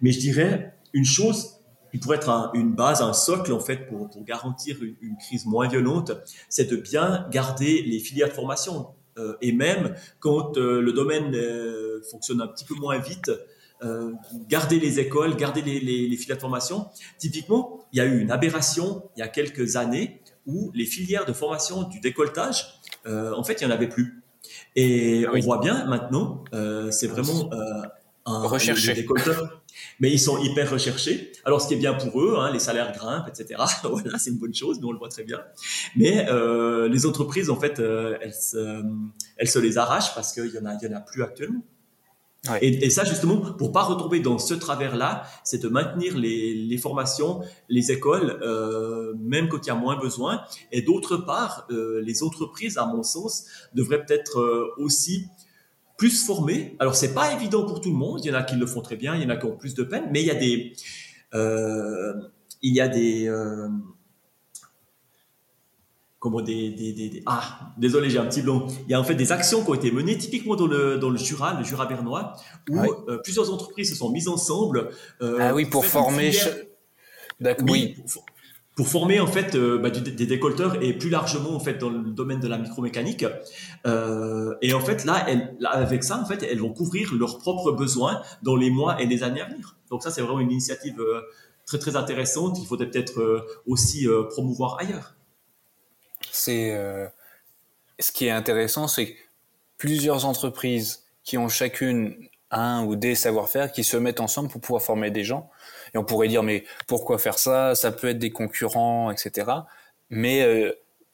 Mais 0.00 0.12
je 0.12 0.20
dirais 0.20 0.74
une 0.92 1.04
chose 1.04 1.56
qui 1.90 1.98
pourrait 1.98 2.18
être 2.18 2.50
une 2.54 2.72
base, 2.72 3.02
un 3.02 3.12
socle 3.12 3.52
en 3.52 3.60
fait 3.60 3.88
pour, 3.88 4.08
pour 4.10 4.24
garantir 4.24 4.76
une, 4.82 4.94
une, 5.00 5.16
crise 5.16 5.44
moins 5.46 5.68
violente, 5.68 6.12
c'est 6.48 6.70
de 6.70 6.76
bien 6.76 7.26
garder 7.30 7.82
les 7.82 7.98
filières 7.98 8.28
de 8.28 8.32
formation. 8.32 8.88
Euh, 9.18 9.36
et 9.40 9.52
même 9.52 9.94
quand 10.20 10.56
euh, 10.56 10.80
le 10.80 10.92
domaine 10.92 11.34
euh, 11.34 12.00
fonctionne 12.10 12.40
un 12.40 12.46
petit 12.46 12.64
peu 12.64 12.74
moins 12.74 12.98
vite, 12.98 13.30
garder 14.46 14.78
les 14.78 15.00
écoles, 15.00 15.36
garder 15.36 15.62
les, 15.62 15.80
les, 15.80 16.06
les, 16.06 16.16
filières 16.18 16.36
de 16.36 16.42
formation. 16.42 16.88
Typiquement, 17.16 17.86
il 17.94 17.96
y 17.96 18.02
a 18.02 18.04
eu 18.04 18.20
une 18.20 18.30
aberration 18.30 19.08
il 19.16 19.20
y 19.20 19.22
a 19.22 19.28
quelques 19.28 19.76
années 19.76 20.20
où 20.44 20.70
les 20.74 20.84
filières 20.84 21.24
de 21.24 21.32
formation 21.32 21.84
du 21.84 21.98
décolletage, 21.98 22.78
en 23.06 23.42
fait, 23.42 23.54
il 23.54 23.66
n'y 23.66 23.72
en 23.72 23.74
avait 23.74 23.88
plus. 23.88 24.22
Et 24.76 25.24
on 25.32 25.40
voit 25.40 25.60
bien 25.60 25.86
maintenant, 25.86 26.44
c'est 26.90 27.06
vraiment 27.06 27.48
un 28.30 28.46
recherché. 28.46 29.06
Mais 29.98 30.10
ils 30.10 30.18
sont 30.18 30.38
hyper 30.38 30.70
recherchés. 30.70 31.32
Alors, 31.44 31.60
ce 31.60 31.68
qui 31.68 31.74
est 31.74 31.78
bien 31.78 31.94
pour 31.94 32.20
eux, 32.22 32.36
hein, 32.38 32.50
les 32.50 32.58
salaires 32.58 32.92
grimpent, 32.92 33.28
etc. 33.28 33.62
voilà, 33.82 34.18
c'est 34.18 34.30
une 34.30 34.38
bonne 34.38 34.54
chose, 34.54 34.80
nous 34.80 34.88
on 34.88 34.92
le 34.92 34.98
voit 34.98 35.08
très 35.08 35.24
bien. 35.24 35.40
Mais 35.96 36.26
euh, 36.28 36.88
les 36.88 37.06
entreprises, 37.06 37.50
en 37.50 37.56
fait, 37.56 37.78
euh, 37.78 38.16
elles, 38.20 38.34
se, 38.34 38.82
elles 39.36 39.48
se 39.48 39.58
les 39.58 39.78
arrachent 39.78 40.14
parce 40.14 40.32
qu'il 40.32 40.50
y 40.50 40.58
en 40.58 40.66
a, 40.66 40.74
il 40.80 40.88
y 40.88 40.92
en 40.92 40.96
a 40.96 41.00
plus 41.00 41.22
actuellement. 41.22 41.62
Ouais. 42.48 42.58
Et, 42.62 42.86
et, 42.86 42.90
ça, 42.90 43.04
justement, 43.04 43.36
pour 43.36 43.70
pas 43.70 43.82
retomber 43.82 44.20
dans 44.20 44.38
ce 44.38 44.54
travers-là, 44.54 45.24
c'est 45.44 45.62
de 45.62 45.68
maintenir 45.68 46.16
les, 46.16 46.54
les, 46.54 46.78
formations, 46.78 47.42
les 47.68 47.92
écoles, 47.92 48.38
euh, 48.40 49.12
même 49.18 49.48
quand 49.50 49.58
il 49.62 49.66
y 49.66 49.70
a 49.70 49.74
moins 49.74 49.98
besoin. 49.98 50.42
Et 50.72 50.80
d'autre 50.80 51.18
part, 51.18 51.68
les 51.68 52.22
entreprises, 52.22 52.78
à 52.78 52.86
mon 52.86 53.02
sens, 53.02 53.44
devraient 53.74 54.02
peut-être 54.06 54.72
aussi 54.78 55.26
plus 56.00 56.24
former. 56.24 56.76
Alors, 56.78 56.94
c'est 56.94 57.12
pas 57.12 57.34
évident 57.34 57.66
pour 57.66 57.82
tout 57.82 57.90
le 57.90 57.96
monde. 57.96 58.24
Il 58.24 58.28
y 58.28 58.30
en 58.30 58.38
a 58.38 58.42
qui 58.42 58.56
le 58.56 58.64
font 58.64 58.80
très 58.80 58.96
bien, 58.96 59.14
il 59.16 59.22
y 59.22 59.26
en 59.26 59.28
a 59.28 59.36
qui 59.36 59.44
ont 59.44 59.54
plus 59.54 59.74
de 59.74 59.82
peine, 59.82 60.04
mais 60.10 60.22
il 60.22 60.26
y 60.26 60.30
a 60.30 60.34
des, 60.34 60.72
euh, 61.34 62.14
il 62.62 62.74
y 62.74 62.80
a 62.80 62.88
des 62.88 63.28
comment 66.18 66.42
des, 66.42 66.70
des, 66.70 66.92
des, 66.92 67.22
ah 67.24 67.72
désolé 67.78 68.10
j'ai 68.10 68.18
un 68.18 68.26
petit 68.26 68.42
blanc 68.42 68.66
il 68.86 68.90
y 68.90 68.94
a 68.94 69.00
en 69.00 69.04
fait 69.04 69.14
des 69.14 69.32
actions 69.32 69.64
qui 69.64 69.70
ont 69.70 69.74
été 69.74 69.90
menées 69.90 70.18
typiquement 70.18 70.54
dans 70.54 70.66
le 70.66 70.98
dans 70.98 71.08
le 71.08 71.16
Jura 71.16 71.54
le 71.54 71.64
Jura 71.64 71.86
bernois 71.86 72.34
où 72.68 72.78
ouais. 72.78 72.88
euh, 73.08 73.18
plusieurs 73.24 73.50
entreprises 73.50 73.88
se 73.88 73.96
sont 73.96 74.10
mises 74.10 74.28
ensemble 74.28 74.90
euh, 75.22 75.38
ah 75.40 75.54
oui 75.54 75.64
pour, 75.64 75.80
pour 75.80 75.86
former 75.86 76.30
d'accord 77.40 77.64
oui, 77.70 77.94
oui. 77.96 78.04
Pour, 78.12 78.26
pour, 78.80 78.88
former 78.88 79.20
en 79.20 79.26
fait 79.26 79.54
euh, 79.54 79.78
bah, 79.78 79.90
des 79.90 80.26
décolteurs 80.26 80.82
et 80.82 80.92
plus 80.96 81.10
largement 81.10 81.54
en 81.54 81.60
fait 81.60 81.74
dans 81.74 81.90
le 81.90 82.10
domaine 82.10 82.40
de 82.40 82.48
la 82.48 82.58
micromécanique 82.58 83.24
euh, 83.86 84.54
et 84.62 84.72
en 84.72 84.80
fait 84.80 85.04
là, 85.04 85.26
avec 85.70 86.02
ça 86.04 86.18
en 86.18 86.24
fait 86.24 86.42
elles 86.42 86.60
vont 86.60 86.72
couvrir 86.72 87.12
leurs 87.14 87.38
propres 87.38 87.72
besoins 87.72 88.22
dans 88.42 88.56
les 88.56 88.70
mois 88.70 89.00
et 89.00 89.06
les 89.06 89.22
années 89.22 89.40
à 89.40 89.46
venir. 89.46 89.76
Donc 89.90 90.02
ça 90.02 90.10
c'est 90.10 90.22
vraiment 90.22 90.40
une 90.40 90.50
initiative 90.50 91.00
euh, 91.00 91.22
très 91.66 91.78
très 91.78 91.96
intéressante. 91.96 92.56
Qu'il 92.56 92.66
faudrait 92.66 92.90
peut-être 92.90 93.46
aussi 93.66 94.08
promouvoir 94.30 94.78
ailleurs. 94.80 95.14
C'est 96.30 96.74
ce 97.98 98.12
qui 98.12 98.26
est 98.26 98.30
intéressant, 98.30 98.88
c'est 98.88 99.14
plusieurs 99.78 100.24
entreprises 100.24 101.04
qui 101.22 101.38
ont 101.38 101.48
chacune 101.48 102.28
un 102.50 102.84
ou 102.84 102.96
des 102.96 103.14
savoir-faire 103.14 103.72
qui 103.72 103.84
se 103.84 103.96
mettent 103.96 104.20
ensemble 104.20 104.48
pour 104.48 104.60
pouvoir 104.60 104.82
former 104.82 105.10
des 105.10 105.24
gens. 105.24 105.50
Et 105.94 105.98
on 105.98 106.04
pourrait 106.04 106.28
dire 106.28 106.42
mais 106.42 106.64
pourquoi 106.86 107.18
faire 107.18 107.38
ça? 107.38 107.74
Ça 107.74 107.92
peut 107.92 108.08
être 108.08 108.18
des 108.18 108.30
concurrents, 108.30 109.10
etc. 109.10 109.50
Mais 110.10 110.42
euh, 110.42 110.72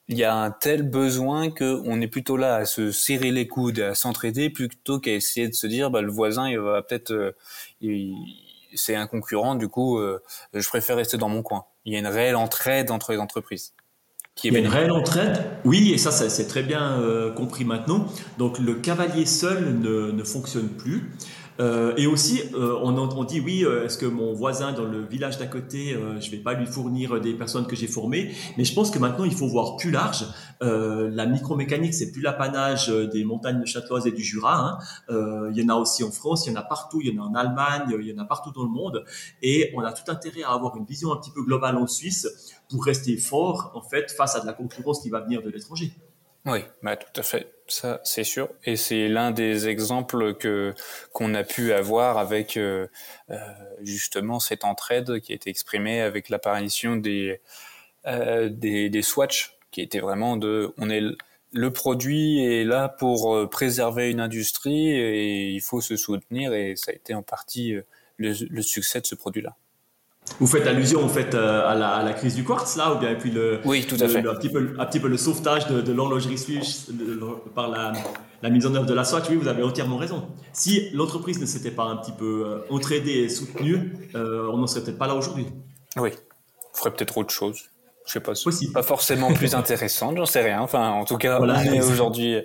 il 0.08 0.16
y 0.16 0.24
a 0.24 0.34
un 0.34 0.50
tel 0.50 0.82
besoin 0.82 1.50
que 1.50 1.82
on 1.84 2.00
est 2.00 2.06
plutôt 2.06 2.36
là 2.36 2.56
à 2.56 2.64
se 2.64 2.92
serrer 2.92 3.32
les 3.32 3.48
coudes, 3.48 3.80
à 3.80 3.94
s'entraider 3.94 4.50
plutôt 4.50 5.00
qu'à 5.00 5.12
essayer 5.12 5.48
de 5.48 5.54
se 5.54 5.66
dire 5.66 5.90
bah 5.90 6.00
le 6.00 6.12
voisin 6.12 6.48
il 6.48 6.58
va 6.58 6.82
peut-être 6.82 7.12
euh, 7.12 7.32
c'est 8.74 8.94
un 8.94 9.06
concurrent 9.06 9.56
du 9.56 9.68
coup 9.68 9.98
euh, 9.98 10.22
je 10.54 10.68
préfère 10.68 10.96
rester 10.96 11.16
dans 11.16 11.28
mon 11.28 11.42
coin. 11.42 11.64
Il 11.84 11.92
y 11.92 11.96
a 11.96 11.98
une 11.98 12.06
réelle 12.06 12.36
entraide 12.36 12.90
entre 12.90 13.12
les 13.12 13.18
entreprises. 13.18 13.72
Qui 14.34 14.48
est 14.48 14.50
Il 14.50 14.54
y 14.54 14.56
a 14.58 14.60
une 14.60 14.66
réelle 14.66 14.92
entraide, 14.92 15.42
oui, 15.64 15.92
et 15.92 15.98
ça, 15.98 16.10
ça 16.10 16.28
c'est 16.28 16.46
très 16.46 16.62
bien 16.62 17.00
euh, 17.00 17.32
compris 17.32 17.64
maintenant. 17.64 18.06
Donc 18.38 18.58
le 18.58 18.74
cavalier 18.74 19.24
seul 19.24 19.78
ne, 19.78 20.10
ne 20.10 20.24
fonctionne 20.24 20.68
plus. 20.68 21.10
Euh, 21.58 21.94
et 21.96 22.06
aussi, 22.06 22.42
euh, 22.54 22.78
on, 22.82 22.96
on, 22.96 23.24
dit 23.24 23.40
oui, 23.40 23.64
euh, 23.64 23.84
est-ce 23.84 23.98
que 23.98 24.06
mon 24.06 24.32
voisin 24.32 24.72
dans 24.72 24.84
le 24.84 25.04
village 25.04 25.38
d'à 25.38 25.46
côté, 25.46 25.96
je 26.20 26.30
vais 26.30 26.38
pas 26.38 26.54
lui 26.54 26.66
fournir 26.66 27.20
des 27.20 27.34
personnes 27.34 27.66
que 27.66 27.76
j'ai 27.76 27.86
formées 27.86 28.32
Mais 28.56 28.64
je 28.64 28.74
pense 28.74 28.90
que 28.90 28.98
maintenant, 28.98 29.24
il 29.24 29.34
faut 29.34 29.48
voir 29.48 29.76
plus 29.76 29.90
large. 29.90 30.26
La 30.60 31.26
micromécanique, 31.26 31.94
c'est 31.94 32.12
plus 32.12 32.22
l'apanage 32.22 32.88
des 32.88 33.24
montagnes 33.24 33.60
de 33.60 33.66
Châteloise 33.66 34.06
et 34.06 34.12
du 34.12 34.22
Jura. 34.22 34.78
Hein. 35.08 35.50
il 35.54 35.60
y 35.60 35.64
en 35.64 35.68
a 35.68 35.74
aussi 35.74 36.04
en 36.04 36.10
France, 36.10 36.46
il 36.46 36.52
y 36.52 36.56
en 36.56 36.60
a 36.60 36.62
partout, 36.62 37.00
il 37.02 37.14
y 37.14 37.18
en 37.18 37.22
a 37.22 37.26
en 37.26 37.34
Allemagne, 37.34 37.96
il 37.98 38.06
y 38.06 38.12
en 38.12 38.18
a 38.18 38.24
partout 38.24 38.52
dans 38.52 38.64
le 38.64 38.70
monde. 38.70 39.04
Et 39.42 39.72
on 39.76 39.80
a 39.80 39.92
tout 39.92 40.10
intérêt 40.10 40.42
à 40.42 40.50
avoir 40.50 40.76
une 40.76 40.84
vision 40.84 41.12
un 41.12 41.16
petit 41.16 41.30
peu 41.30 41.42
globale 41.42 41.76
en 41.76 41.86
Suisse 41.86 42.52
pour 42.68 42.84
rester 42.84 43.16
fort 43.16 43.72
en 43.74 43.82
fait 43.82 44.10
face 44.10 44.36
à 44.36 44.40
de 44.40 44.46
la 44.46 44.52
concurrence 44.52 45.00
qui 45.00 45.10
va 45.10 45.20
venir 45.20 45.42
de 45.42 45.50
l'étranger. 45.50 45.92
Oui, 46.44 46.60
bah 46.82 46.96
tout 46.96 47.20
à 47.20 47.22
fait, 47.22 47.55
ça 47.68 48.00
c'est 48.04 48.24
sûr, 48.24 48.48
et 48.64 48.76
c'est 48.76 49.08
l'un 49.08 49.30
des 49.30 49.68
exemples 49.68 50.34
que 50.34 50.74
qu'on 51.12 51.34
a 51.34 51.44
pu 51.44 51.72
avoir 51.72 52.18
avec 52.18 52.56
euh, 52.56 52.86
euh, 53.30 53.36
justement 53.82 54.40
cette 54.40 54.64
entraide 54.64 55.20
qui 55.20 55.32
a 55.32 55.34
été 55.34 55.50
exprimée 55.50 56.00
avec 56.00 56.28
l'apparition 56.28 56.96
des, 56.96 57.40
euh, 58.06 58.48
des 58.48 58.90
des 58.90 59.02
Swatch, 59.02 59.56
qui 59.70 59.80
était 59.80 60.00
vraiment 60.00 60.36
de, 60.36 60.72
on 60.78 60.90
est 60.90 61.02
le 61.52 61.72
produit 61.72 62.44
est 62.44 62.64
là 62.64 62.88
pour 62.88 63.48
préserver 63.50 64.10
une 64.10 64.20
industrie 64.20 64.90
et 64.90 65.48
il 65.50 65.60
faut 65.60 65.80
se 65.80 65.96
soutenir 65.96 66.52
et 66.54 66.76
ça 66.76 66.92
a 66.92 66.94
été 66.94 67.14
en 67.14 67.22
partie 67.22 67.72
le, 68.18 68.34
le 68.50 68.62
succès 68.62 69.00
de 69.00 69.06
ce 69.06 69.14
produit-là. 69.14 69.56
Vous 70.40 70.46
faites 70.46 70.66
allusion 70.66 71.02
en 71.02 71.08
fait 71.08 71.34
à 71.34 71.74
la, 71.74 71.88
à 71.90 72.02
la, 72.02 72.12
crise 72.12 72.34
du 72.34 72.44
quartz 72.44 72.76
là 72.76 72.92
ou 72.92 72.98
bien 72.98 73.10
et 73.10 73.16
puis 73.16 73.30
le 73.30 73.60
oui 73.64 73.86
tout 73.86 73.96
à 73.96 74.04
le, 74.04 74.08
fait. 74.08 74.20
le, 74.20 74.30
un 74.30 74.34
petit 74.34 74.50
peu 74.50 74.74
un 74.78 74.84
petit 74.84 75.00
peu 75.00 75.08
le 75.08 75.16
sauvetage 75.16 75.66
de, 75.68 75.80
de 75.80 75.92
l'horlogerie 75.92 76.36
suisse 76.36 76.90
par 77.54 77.68
la, 77.68 77.92
la, 78.42 78.50
mise 78.50 78.66
en 78.66 78.74
œuvre 78.74 78.86
de 78.86 78.92
la 78.92 79.04
Swatch 79.04 79.24
oui 79.30 79.36
vous 79.36 79.48
avez 79.48 79.62
entièrement 79.62 79.96
raison. 79.96 80.28
Si 80.52 80.90
l'entreprise 80.90 81.40
ne 81.40 81.46
s'était 81.46 81.70
pas 81.70 81.84
un 81.84 81.96
petit 81.96 82.12
peu 82.12 82.44
euh, 82.44 82.74
entraidée 82.74 83.12
et 83.12 83.28
soutenue 83.28 84.10
euh, 84.14 84.50
on 84.52 84.58
n'en 84.58 84.66
serait 84.66 84.82
peut-être 84.82 84.98
pas 84.98 85.06
là 85.06 85.14
aujourd'hui. 85.14 85.46
Oui. 85.96 86.10
On 86.74 86.76
ferait 86.76 86.92
peut-être 86.92 87.16
autre 87.16 87.32
chose. 87.32 87.62
Je 88.06 88.12
sais 88.12 88.20
pas. 88.20 88.32
Possible. 88.32 88.72
pas 88.72 88.82
forcément 88.82 89.32
plus 89.32 89.54
intéressante 89.54 90.18
j'en 90.18 90.26
sais 90.26 90.42
rien. 90.42 90.60
Enfin 90.60 90.90
en 90.90 91.04
tout 91.04 91.16
cas 91.16 91.38
voilà, 91.38 91.60
on 91.66 91.72
est 91.72 91.82
aujourd'hui 91.82 92.42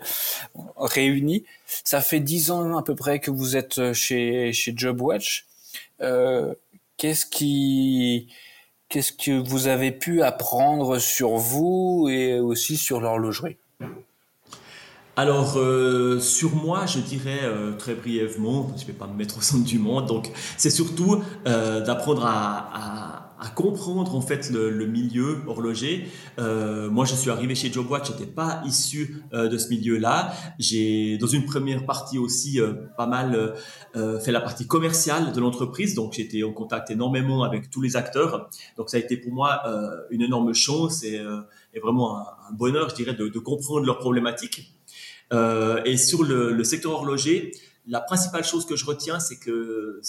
réunis. 0.77 1.43
Ça 1.83 1.99
fait 1.99 2.19
dix 2.19 2.51
ans 2.51 2.77
à 2.77 2.83
peu 2.83 2.95
près 2.95 3.19
que 3.19 3.31
vous 3.31 3.57
êtes 3.57 3.91
chez 3.93 4.53
chez 4.53 4.73
JobWatch. 4.75 5.45
Euh, 6.01 6.53
Qu'est-ce 7.01 7.25
qui, 7.25 8.27
qu'est-ce 8.87 9.11
que 9.11 9.31
vous 9.31 9.65
avez 9.65 9.91
pu 9.91 10.21
apprendre 10.21 10.99
sur 10.99 11.37
vous 11.37 12.07
et 12.11 12.39
aussi 12.39 12.77
sur 12.77 13.01
l'horlogerie 13.01 13.57
alors 15.17 15.57
euh, 15.57 16.19
sur 16.19 16.55
moi, 16.55 16.85
je 16.85 16.99
dirais 16.99 17.39
euh, 17.41 17.73
très 17.73 17.95
brièvement, 17.95 18.71
je 18.77 18.83
ne 18.83 18.87
vais 18.87 18.93
pas 18.93 19.07
me 19.07 19.15
mettre 19.15 19.39
au 19.39 19.41
centre 19.41 19.65
du 19.65 19.77
monde, 19.77 20.05
donc 20.05 20.31
c'est 20.57 20.69
surtout 20.69 21.21
euh, 21.47 21.83
d'apprendre 21.83 22.23
à, 22.25 22.69
à, 22.73 23.20
à 23.41 23.49
comprendre 23.49 24.15
en 24.15 24.21
fait 24.21 24.51
le, 24.51 24.85
milieu 24.85 25.39
horloger. 25.47 26.07
Euh, 26.37 26.91
moi, 26.91 27.05
je 27.05 27.15
suis 27.15 27.31
arrivé 27.31 27.55
chez 27.55 27.73
JobWatch, 27.73 28.07
j'étais 28.09 28.31
pas 28.31 28.61
issu 28.67 29.23
euh, 29.33 29.49
de 29.49 29.57
ce 29.57 29.69
milieu-là. 29.69 30.31
J'ai 30.59 31.17
dans 31.17 31.25
une 31.25 31.45
première 31.45 31.87
partie 31.87 32.19
aussi 32.19 32.61
euh, 32.61 32.73
pas 32.97 33.07
mal 33.07 33.55
fait 34.23 34.31
la 34.31 34.39
partie 34.39 34.67
commerciale 34.67 35.33
de 35.33 35.39
l'entreprise, 35.41 35.95
donc 35.95 36.13
j'étais 36.13 36.43
en 36.43 36.53
contact 36.53 36.91
énormément 36.91 37.43
avec 37.43 37.69
tous 37.69 37.81
les 37.81 37.95
acteurs. 37.97 38.49
Donc 38.77 38.89
ça 38.89 38.97
a 38.97 38.99
été 38.99 39.17
pour 39.17 39.33
moi 39.33 39.63
une 40.11 40.21
énorme 40.21 40.53
chance 40.53 41.03
et, 41.03 41.19
vraiment 41.81 42.19
un, 42.19 42.53
bonheur, 42.53 42.89
je 42.89 42.95
dirais, 42.95 43.13
de, 43.13 43.27
de 43.27 43.39
comprendre 43.39 43.85
leurs 43.85 43.97
problématiques. 43.97 44.73
et 45.33 45.97
sur 45.97 46.23
le, 46.23 46.53
le 46.53 46.63
secteur 46.63 46.93
horloger, 46.93 47.51
la 47.87 47.99
principale 47.99 48.43
chose 48.43 48.65
que 48.65 48.75
je 48.75 48.85
retiens, 48.85 49.19
c'est 49.19 49.37
que 49.37 49.99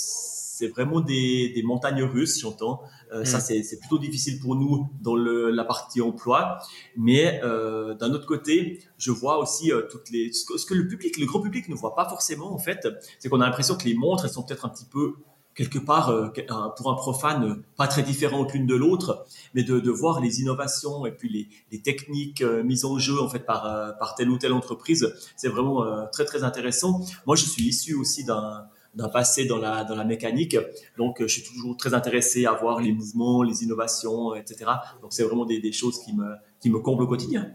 c'est 0.54 0.68
vraiment 0.68 1.00
des, 1.00 1.48
des, 1.48 1.62
montagnes 1.62 2.02
russes, 2.02 2.38
j'entends. 2.38 2.82
Euh, 3.10 3.22
mm. 3.22 3.24
Ça, 3.24 3.40
c'est 3.40 3.78
plutôt 3.78 3.98
difficile 3.98 4.38
pour 4.38 4.54
nous 4.54 4.86
dans 5.00 5.16
le, 5.16 5.50
la 5.50 5.64
partie 5.64 6.02
emploi. 6.02 6.58
Mais 6.94 7.40
euh, 7.42 7.94
d'un 7.94 8.12
autre 8.12 8.26
côté, 8.26 8.82
je 8.98 9.10
vois 9.10 9.38
aussi 9.38 9.72
euh, 9.72 9.82
toutes 9.90 10.10
les 10.10 10.30
ce 10.30 10.44
que, 10.44 10.58
ce 10.58 10.66
que, 10.66 10.74
le 10.74 10.86
public, 10.86 11.16
le 11.18 11.24
grand 11.24 11.40
public 11.40 11.70
ne 11.70 11.74
voit 11.74 11.94
pas 11.94 12.06
forcément 12.06 12.52
en 12.52 12.58
fait, 12.58 12.86
c'est 13.18 13.30
qu'on 13.30 13.40
a 13.40 13.46
l'impression 13.46 13.76
que 13.76 13.84
les 13.84 13.94
montres, 13.94 14.26
elles 14.26 14.30
sont 14.30 14.42
peut-être 14.42 14.66
un 14.66 14.68
petit 14.68 14.84
peu 14.84 15.14
quelque 15.54 15.78
part, 15.78 16.32
pour 16.78 16.90
un 16.90 16.94
profane, 16.94 17.62
pas 17.76 17.86
très 17.86 18.02
différentes 18.02 18.54
l'une 18.54 18.66
de 18.66 18.74
l'autre, 18.74 19.26
mais 19.52 19.62
de, 19.62 19.80
de, 19.80 19.90
voir 19.90 20.18
les 20.18 20.40
innovations 20.40 21.04
et 21.04 21.12
puis 21.12 21.28
les, 21.28 21.48
les 21.70 21.82
techniques 21.82 22.42
mises 22.42 22.86
en 22.86 22.98
jeu 22.98 23.20
en 23.20 23.28
fait 23.28 23.44
par, 23.44 23.98
par 23.98 24.14
telle 24.14 24.30
ou 24.30 24.38
telle 24.38 24.54
entreprise, 24.54 25.12
c'est 25.36 25.48
vraiment 25.48 26.06
très 26.10 26.24
très 26.24 26.42
intéressant. 26.42 27.02
Moi, 27.26 27.36
je 27.36 27.44
suis 27.44 27.64
issu 27.64 27.94
aussi 27.94 28.24
d'un 28.24 28.66
d'un 28.94 29.08
passé 29.08 29.46
dans 29.46 29.58
la, 29.58 29.84
dans 29.84 29.96
la 29.96 30.04
mécanique. 30.04 30.56
Donc, 30.98 31.20
je 31.20 31.26
suis 31.26 31.42
toujours 31.42 31.76
très 31.76 31.94
intéressé 31.94 32.46
à 32.46 32.52
voir 32.52 32.80
les 32.80 32.92
mouvements, 32.92 33.42
les 33.42 33.62
innovations, 33.62 34.34
etc. 34.34 34.70
Donc, 35.00 35.12
c'est 35.12 35.24
vraiment 35.24 35.46
des, 35.46 35.60
des, 35.60 35.72
choses 35.72 35.98
qui 36.04 36.14
me, 36.14 36.34
qui 36.60 36.70
me 36.70 36.78
comblent 36.78 37.02
au 37.02 37.06
quotidien. 37.06 37.52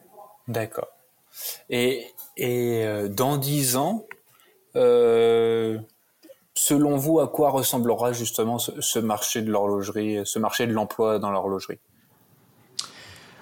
D'accord. 0.48 0.88
Et, 1.70 2.06
et 2.38 2.86
dans 3.10 3.38
dix 3.38 3.76
ans, 3.76 4.08
euh, 4.78 5.78
selon 6.54 6.98
vous, 6.98 7.20
à 7.20 7.28
quoi 7.28 7.50
ressemblera 7.50 8.14
justement 8.14 8.60
ce, 8.60 9.00
marché 9.00 9.42
de 9.42 9.52
l'horlogerie, 9.52 10.20
ce 10.24 10.40
marché 10.40 10.68
de 10.68 10.74
l'emploi 10.74 11.20
dans 11.20 11.32
l'horlogerie? 11.32 11.80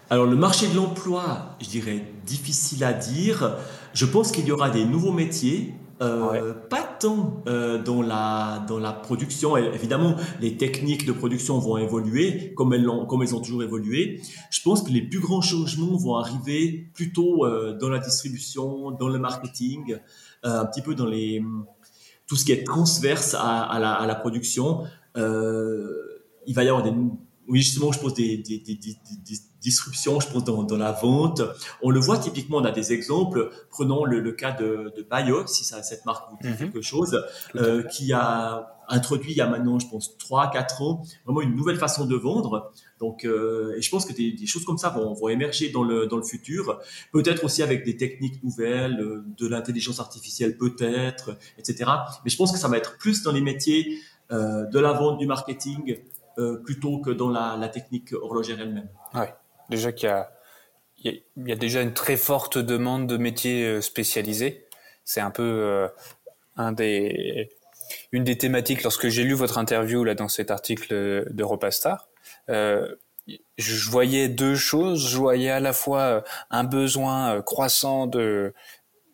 Alors 0.10 0.26
le 0.26 0.36
marché 0.36 0.68
de 0.68 0.76
l'emploi, 0.76 1.56
je 1.60 1.68
dirais 1.68 2.04
difficile 2.26 2.84
à 2.84 2.94
dire. 2.94 3.58
Je 3.94 4.06
pense 4.06 4.32
qu'il 4.32 4.46
y 4.46 4.52
aura 4.52 4.70
des 4.70 4.86
nouveaux 4.86 5.12
métiers, 5.12 5.74
euh, 6.02 6.54
pas 6.54 6.84
tant 6.84 7.42
euh, 7.48 7.82
dans, 7.82 8.02
la, 8.02 8.66
dans 8.68 8.80
la 8.80 8.92
production. 8.92 9.56
évidemment, 9.56 10.16
les 10.42 10.58
techniques 10.58 11.06
de 11.06 11.14
production 11.14 11.58
vont 11.58 11.78
évoluer 11.78 12.54
comme 12.56 12.74
elles, 12.74 12.90
ont, 12.90 13.06
comme 13.06 13.24
elles 13.24 13.34
ont 13.34 13.40
toujours 13.40 13.64
évolué. 13.64 14.22
Je 14.52 14.62
pense 14.62 14.84
que 14.84 14.92
les 14.92 15.02
plus 15.02 15.20
grands 15.20 15.42
changements 15.42 15.96
vont 15.96 16.16
arriver 16.16 16.90
plutôt 16.94 17.46
euh, 17.46 17.78
dans 17.78 17.90
la 17.90 18.00
distribution, 18.00 18.92
dans 18.92 19.08
le 19.08 19.20
marketing, 19.20 19.98
un 20.44 20.66
petit 20.66 20.82
peu 20.82 20.96
dans 20.96 21.08
les 21.08 21.42
tout 22.28 22.36
ce 22.36 22.44
qui 22.44 22.52
est 22.52 22.64
transverse 22.64 23.36
à, 23.38 23.78
la, 23.80 24.16
production. 24.16 24.84
Il 25.16 26.54
va 26.54 26.64
y 26.64 26.68
avoir 26.68 26.84
des, 26.84 26.92
oui, 27.48 27.62
justement, 27.62 27.92
je 27.92 28.00
pense 28.00 28.14
des, 28.14 28.44
disruptions, 29.66 30.20
je 30.20 30.28
pense, 30.30 30.44
dans, 30.44 30.64
dans, 30.64 30.78
la 30.78 30.92
vente. 30.92 31.42
On 31.82 31.90
le 31.90 32.00
voit 32.00 32.20
typiquement, 32.20 32.58
on 32.58 32.66
a 32.66 32.72
des 32.72 32.94
exemples. 32.94 33.52
Prenons 33.70 34.06
le, 34.06 34.20
le 34.20 34.32
cas 34.32 34.52
de, 34.52 34.94
de 34.96 35.02
Bayox, 35.04 35.52
si 35.52 35.64
ça, 35.66 35.82
cette 35.82 36.06
marque 36.06 36.30
vous 36.30 36.38
dit 36.42 36.50
mhm. 36.50 36.58
quelque 36.58 36.82
chose, 36.82 37.20
euh, 37.56 37.84
qui 37.84 38.14
a 38.14 38.72
introduit 38.88 39.32
il 39.32 39.38
y 39.38 39.42
a 39.42 39.48
maintenant, 39.48 39.80
je 39.80 39.88
pense, 39.88 40.16
3 40.18 40.52
quatre 40.52 40.84
ans, 40.84 41.02
vraiment 41.26 41.42
une 41.42 41.56
nouvelle 41.56 41.78
façon 41.78 42.06
de 42.06 42.16
vendre. 42.16 42.72
Donc, 43.00 43.26
euh, 43.26 43.76
et 43.78 43.82
je 43.82 43.90
pense 43.90 44.06
que 44.06 44.14
des, 44.14 44.32
des, 44.32 44.46
choses 44.46 44.64
comme 44.64 44.78
ça 44.78 44.90
vont, 44.90 45.14
vont 45.14 45.30
émerger 45.30 45.70
dans 45.70 45.84
le, 45.84 46.06
dans 46.06 46.18
le 46.18 46.24
futur. 46.24 46.80
Peut-être 47.12 47.44
aussi 47.44 47.64
avec 47.64 47.84
des 47.84 47.98
techniques 47.98 48.44
nouvelles, 48.44 49.00
euh, 49.02 49.24
de 49.38 49.48
l'intelligence 49.48 50.00
artificielle 50.00 50.58
peut-être, 50.58 51.38
etc. 51.58 51.90
Mais 52.24 52.30
je 52.30 52.38
pense 52.38 52.52
que 52.52 52.60
ça 52.60 52.68
va 52.68 52.78
être 52.78 52.98
plus 52.98 53.24
dans 53.24 53.32
les 53.32 53.42
métiers 53.42 54.00
euh, 54.32 54.66
de 54.66 54.80
la 54.80 54.94
vente, 54.94 55.18
du 55.18 55.28
marketing, 55.28 55.98
euh, 56.38 56.58
plutôt 56.58 57.00
que 57.00 57.12
dans 57.12 57.30
la, 57.30 57.58
la 57.58 57.70
technique 57.70 58.14
horlogère 58.14 58.60
elle-même. 58.60 58.90
Ouais, 59.14 59.34
déjà 59.70 59.92
qu'il 59.92 60.10
y 60.10 60.12
a, 60.12 60.30
il 61.06 61.24
y 61.38 61.52
a 61.52 61.56
déjà 61.56 61.82
une 61.82 61.94
très 61.94 62.18
forte 62.18 62.58
demande 62.58 63.08
de 63.08 63.18
métiers 63.18 63.66
euh, 63.66 63.82
spécialisés. 63.82 64.66
C'est 65.04 65.22
un 65.22 65.32
peu 65.32 65.44
euh, 65.44 65.88
un 66.58 66.72
des, 66.72 67.50
une 68.12 68.24
des 68.24 68.38
thématiques 68.38 68.84
lorsque 68.84 69.10
j'ai 69.10 69.24
lu 69.24 69.34
votre 69.34 69.58
interview 69.58 70.04
là 70.04 70.16
dans 70.16 70.30
cet 70.30 70.52
article 70.52 71.26
de 71.32 71.44
Repastar. 71.44 72.10
Euh, 72.50 72.96
je 73.58 73.90
voyais 73.90 74.30
deux 74.30 74.56
choses. 74.56 75.10
Je 75.10 75.18
voyais 75.18 75.50
à 75.50 75.60
la 75.60 75.74
fois 75.74 76.24
un 76.50 76.64
besoin 76.64 77.42
croissant 77.42 78.08
de 78.08 78.54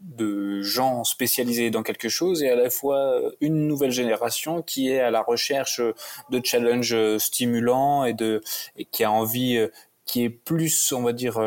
de 0.01 0.63
gens 0.63 1.03
spécialisés 1.03 1.69
dans 1.69 1.83
quelque 1.83 2.09
chose 2.09 2.41
et 2.41 2.49
à 2.49 2.55
la 2.55 2.71
fois 2.71 3.21
une 3.39 3.67
nouvelle 3.67 3.91
génération 3.91 4.63
qui 4.63 4.89
est 4.89 4.99
à 4.99 5.11
la 5.11 5.21
recherche 5.21 5.79
de 6.31 6.41
challenges 6.43 7.17
stimulants 7.19 8.03
et 8.05 8.13
de 8.13 8.41
et 8.77 8.85
qui 8.85 9.03
a 9.03 9.11
envie 9.11 9.63
qui 10.11 10.23
est 10.23 10.29
plus 10.29 10.91
on 10.91 11.03
va 11.03 11.13
dire 11.13 11.39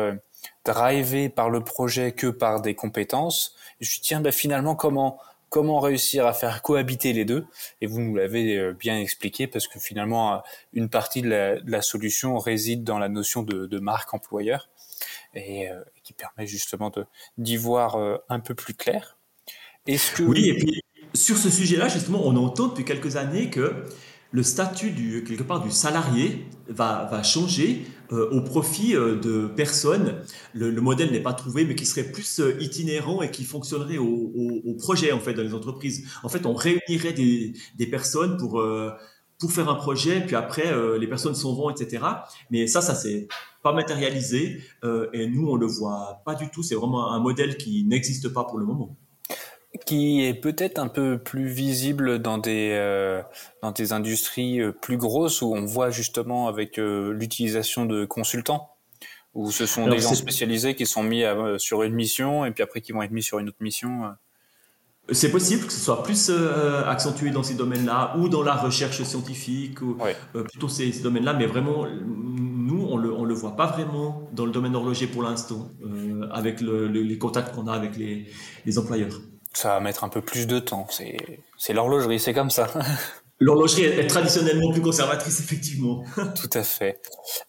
drivé 0.65 1.29
par 1.29 1.49
le 1.49 1.63
projet 1.63 2.11
que 2.11 2.27
par 2.27 2.61
des 2.61 2.73
compétences. 2.73 3.55
Je 3.79 3.85
me 3.85 3.89
suis 3.89 4.01
tiens 4.01 4.21
bah 4.21 4.31
finalement 4.31 4.75
comment 4.75 5.19
comment 5.49 5.79
réussir 5.79 6.25
à 6.25 6.33
faire 6.33 6.61
cohabiter 6.61 7.13
les 7.13 7.23
deux. 7.23 7.45
Et 7.79 7.87
vous 7.87 8.01
nous 8.01 8.15
l'avez 8.15 8.73
bien 8.73 8.99
expliqué 8.99 9.47
parce 9.47 9.67
que 9.67 9.79
finalement 9.79 10.41
une 10.73 10.89
partie 10.89 11.21
de 11.21 11.61
la, 11.63 11.81
solution 11.81 12.37
réside 12.39 12.83
dans 12.83 12.97
la 12.97 13.07
notion 13.07 13.43
de, 13.43 13.79
marque 13.79 14.13
employeur 14.13 14.69
et 15.33 15.69
euh, 15.69 15.81
qui 16.03 16.13
permet 16.13 16.47
justement 16.47 16.91
d'y 17.37 17.57
voir 17.57 17.95
euh, 17.95 18.17
un 18.29 18.39
peu 18.39 18.55
plus 18.55 18.73
clair. 18.73 19.17
Est-ce 19.85 20.13
que 20.13 20.23
oui, 20.23 20.49
et 20.49 20.57
puis 20.57 20.81
sur 21.15 21.37
ce 21.37 21.49
sujet-là, 21.49 21.87
justement, 21.87 22.21
on 22.23 22.35
entend 22.35 22.67
depuis 22.67 22.85
quelques 22.85 23.15
années 23.15 23.49
que 23.49 23.85
le 24.31 24.43
statut 24.43 24.91
du 24.91 25.23
quelque 25.23 25.43
part 25.43 25.61
du 25.61 25.71
salarié 25.71 26.45
va, 26.67 27.07
va 27.09 27.23
changer 27.23 27.85
euh, 28.11 28.29
au 28.31 28.41
profit 28.41 28.93
de 28.93 29.47
personnes. 29.47 30.21
Le, 30.53 30.71
modèle 30.81 31.11
n'est 31.11 31.21
pas 31.21 31.33
trouvé, 31.33 31.65
mais 31.65 31.75
qui 31.75 31.85
serait 31.85 32.11
plus 32.11 32.41
itinérant 32.59 33.21
et 33.21 33.31
qui 33.31 33.43
fonctionnerait 33.43 33.97
au, 33.97 34.75
projet 34.77 35.11
en 35.11 35.19
fait 35.19 35.33
dans 35.33 35.43
les 35.43 35.53
entreprises. 35.53 36.07
En 36.23 36.29
fait, 36.29 36.45
on 36.45 36.53
réunirait 36.53 37.13
des, 37.13 37.53
personnes 37.89 38.37
pour 38.37 38.63
pour 39.37 39.51
faire 39.51 39.67
un 39.69 39.75
projet, 39.75 40.21
puis 40.21 40.35
après 40.35 40.73
les 40.97 41.07
personnes 41.07 41.35
s'en 41.35 41.53
vont, 41.53 41.69
etc. 41.69 42.03
Mais 42.51 42.67
ça, 42.67 42.81
ça 42.81 42.95
c'est 42.95 43.27
pas 43.65 43.73
matérialisé 43.73 44.61
euh, 44.83 45.09
et 45.11 45.27
nous 45.27 45.49
on 45.49 45.55
le 45.55 45.65
voit 45.65 46.21
pas 46.23 46.35
du 46.35 46.49
tout. 46.51 46.61
C'est 46.61 46.75
vraiment 46.75 47.11
un 47.11 47.19
modèle 47.19 47.57
qui 47.57 47.83
n'existe 47.83 48.29
pas 48.29 48.43
pour 48.43 48.59
le 48.59 48.65
moment. 48.65 48.95
Qui 49.85 50.23
est 50.23 50.33
peut-être 50.33 50.79
un 50.79 50.87
peu 50.87 51.17
plus 51.17 51.47
visible 51.47 52.19
dans 52.19 52.37
des 52.37 52.71
euh, 52.73 53.21
dans 53.61 53.71
des 53.71 53.93
industries 53.93 54.61
euh, 54.61 54.71
plus 54.71 54.97
grosses 54.97 55.41
où 55.41 55.53
on 55.53 55.65
voit 55.65 55.89
justement 55.89 56.47
avec 56.47 56.77
l'utilisation 56.77 57.85
de 57.85 58.05
consultants 58.05 58.69
où 59.33 59.51
ce 59.51 59.65
sont 59.65 59.87
des 59.87 59.99
gens 59.99 60.15
spécialisés 60.15 60.75
qui 60.75 60.85
sont 60.85 61.03
mis 61.03 61.23
sur 61.57 61.83
une 61.83 61.93
mission 61.93 62.45
et 62.45 62.51
puis 62.51 62.63
après 62.63 62.79
qui 62.79 62.93
vont 62.93 63.01
être 63.01 63.11
mis 63.11 63.23
sur 63.23 63.37
une 63.39 63.49
autre 63.49 63.57
mission. 63.59 64.03
C'est 65.11 65.29
possible 65.29 65.65
que 65.65 65.73
ce 65.73 65.79
soit 65.79 66.03
plus 66.03 66.31
accentué 66.87 67.31
dans 67.31 67.43
ces 67.43 67.55
domaines-là 67.55 68.15
ou 68.17 68.29
dans 68.29 68.43
la 68.43 68.55
recherche 68.55 69.03
scientifique 69.03 69.81
ou 69.81 69.97
plutôt 70.31 70.69
ces, 70.69 70.93
ces 70.93 71.01
domaines-là, 71.01 71.33
mais 71.33 71.47
vraiment 71.47 71.85
nous, 72.65 72.85
on 72.89 72.97
le, 72.97 73.27
le 73.27 73.33
voit 73.33 73.55
pas 73.55 73.67
vraiment 73.67 74.27
dans 74.33 74.45
le 74.45 74.51
domaine 74.51 74.75
horloger 74.75 75.07
pour 75.07 75.23
l'instant, 75.23 75.69
euh, 75.83 76.27
avec 76.31 76.61
les 76.61 77.17
contacts 77.17 77.53
qu'on 77.53 77.67
a 77.67 77.73
avec 77.73 77.95
les, 77.95 78.77
employeurs. 78.77 79.21
Ça 79.55 79.69
va 79.69 79.79
mettre 79.79 80.03
un 80.03 80.09
peu 80.09 80.21
plus 80.21 80.47
de 80.47 80.59
temps. 80.59 80.87
C'est 81.57 81.73
l'horlogerie, 81.73 82.19
c'est 82.19 82.33
comme 82.33 82.51
ça. 82.51 82.67
L'horlogerie 83.39 83.83
est 83.83 84.07
traditionnellement 84.07 84.71
plus 84.71 84.81
conservatrice, 84.81 85.39
effectivement. 85.41 86.03
Tout 86.35 86.49
à 86.53 86.63
fait. 86.63 87.01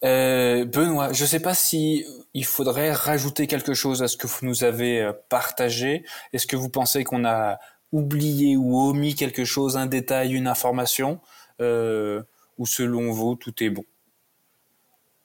Euh, 0.03 0.65
Benoît, 0.65 1.13
je 1.13 1.23
ne 1.23 1.27
sais 1.27 1.39
pas 1.39 1.53
si 1.53 2.05
il 2.33 2.45
faudrait 2.45 2.91
rajouter 2.91 3.47
quelque 3.47 3.73
chose 3.73 4.03
à 4.03 4.07
ce 4.07 4.17
que 4.17 4.27
vous 4.27 4.39
nous 4.41 4.63
avez 4.63 5.01
euh, 5.01 5.13
partagé. 5.29 6.03
Est-ce 6.33 6.47
que 6.47 6.57
vous 6.57 6.69
pensez 6.69 7.03
qu'on 7.05 7.23
a 7.25 7.57
oublié 7.93 8.57
ou 8.57 8.81
omis 8.81 9.15
quelque 9.15 9.45
chose, 9.45 9.77
un 9.77 9.85
détail, 9.85 10.33
une 10.33 10.47
information, 10.47 11.21
ou 11.59 12.65
selon 12.65 13.11
vous, 13.11 13.35
tout 13.35 13.53
est 13.63 13.69
bon? 13.69 13.85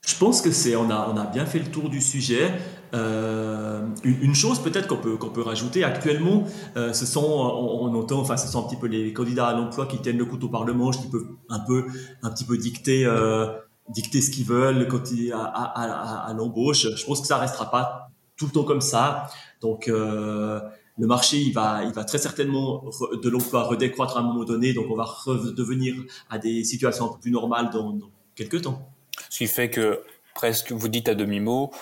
Je 0.07 0.17
pense 0.17 0.43
que 0.43 0.51
c'est, 0.51 0.75
on 0.75 0.91
a, 0.91 1.09
on 1.13 1.17
a 1.17 1.27
bien 1.27 1.47
fait 1.47 1.61
le 1.61 1.71
tour 1.71 1.89
du 1.89 2.01
sujet. 2.01 2.53
Euh, 2.93 3.87
une, 4.05 4.35
chose 4.35 4.59
peut-être 4.59 4.89
qu'on 4.89 4.97
peut, 4.97 5.17
qu'on 5.17 5.31
peut 5.31 5.43
rajouter 5.43 5.85
actuellement, 5.85 6.45
euh, 6.77 6.93
ce 6.93 7.07
sont, 7.07 7.25
on, 7.25 7.95
entend, 7.95 8.19
enfin, 8.19 8.37
ce 8.37 8.49
sont 8.49 8.65
un 8.65 8.69
petit 8.69 8.77
peu 8.77 8.89
les 8.89 9.13
candidats 9.13 9.47
à 9.47 9.55
l'emploi 9.55 9.87
qui 9.87 9.99
tiennent 9.99 10.19
le 10.19 10.27
couteau 10.27 10.49
par 10.49 10.65
le 10.65 10.75
manche, 10.75 11.01
qui 11.01 11.07
peuvent 11.07 11.29
un 11.49 11.61
peu, 11.61 11.87
un 12.23 12.31
petit 12.31 12.45
peu 12.45 12.59
dicter, 12.59 13.07
euh, 13.07 13.47
dicter 13.89 14.21
ce 14.21 14.31
qu'ils 14.31 14.45
veulent 14.45 14.89
quand 14.89 15.05
à, 15.33 15.39
à, 15.39 15.83
à, 15.85 16.29
à 16.29 16.35
l'embauche. 16.35 16.89
Je 16.95 17.05
pense 17.07 17.21
que 17.21 17.27
ça 17.27 17.39
restera 17.39 17.71
pas 17.71 18.11
tout 18.37 18.47
le 18.47 18.53
temps 18.53 18.65
comme 18.65 18.81
ça. 18.81 19.29
Donc, 19.61 19.87
euh, 19.87 20.61
le 20.99 21.07
marché, 21.07 21.39
il 21.39 21.53
va, 21.53 21.85
il 21.85 21.93
va 21.93 22.05
très 22.05 22.19
certainement 22.19 22.85
de 23.23 23.31
l'emploi 23.31 23.63
redécroître 23.63 24.17
à 24.17 24.21
un 24.21 24.25
moment 24.25 24.45
donné. 24.45 24.75
Donc, 24.75 24.87
on 24.91 24.97
va 24.97 25.05
redevenir 25.05 25.95
à 26.29 26.39
des 26.39 26.65
situations 26.65 27.07
un 27.07 27.15
peu 27.15 27.21
plus 27.21 27.31
normales 27.31 27.71
dans, 27.71 27.93
dans 27.93 28.11
quelques 28.35 28.63
temps. 28.63 28.92
Ce 29.29 29.39
qui 29.39 29.47
fait 29.47 29.71
que 29.71 30.03
presque 30.35 30.73
vous 30.73 30.89
dites 30.89 31.09
à 31.09 31.15
demi-mot, 31.15 31.73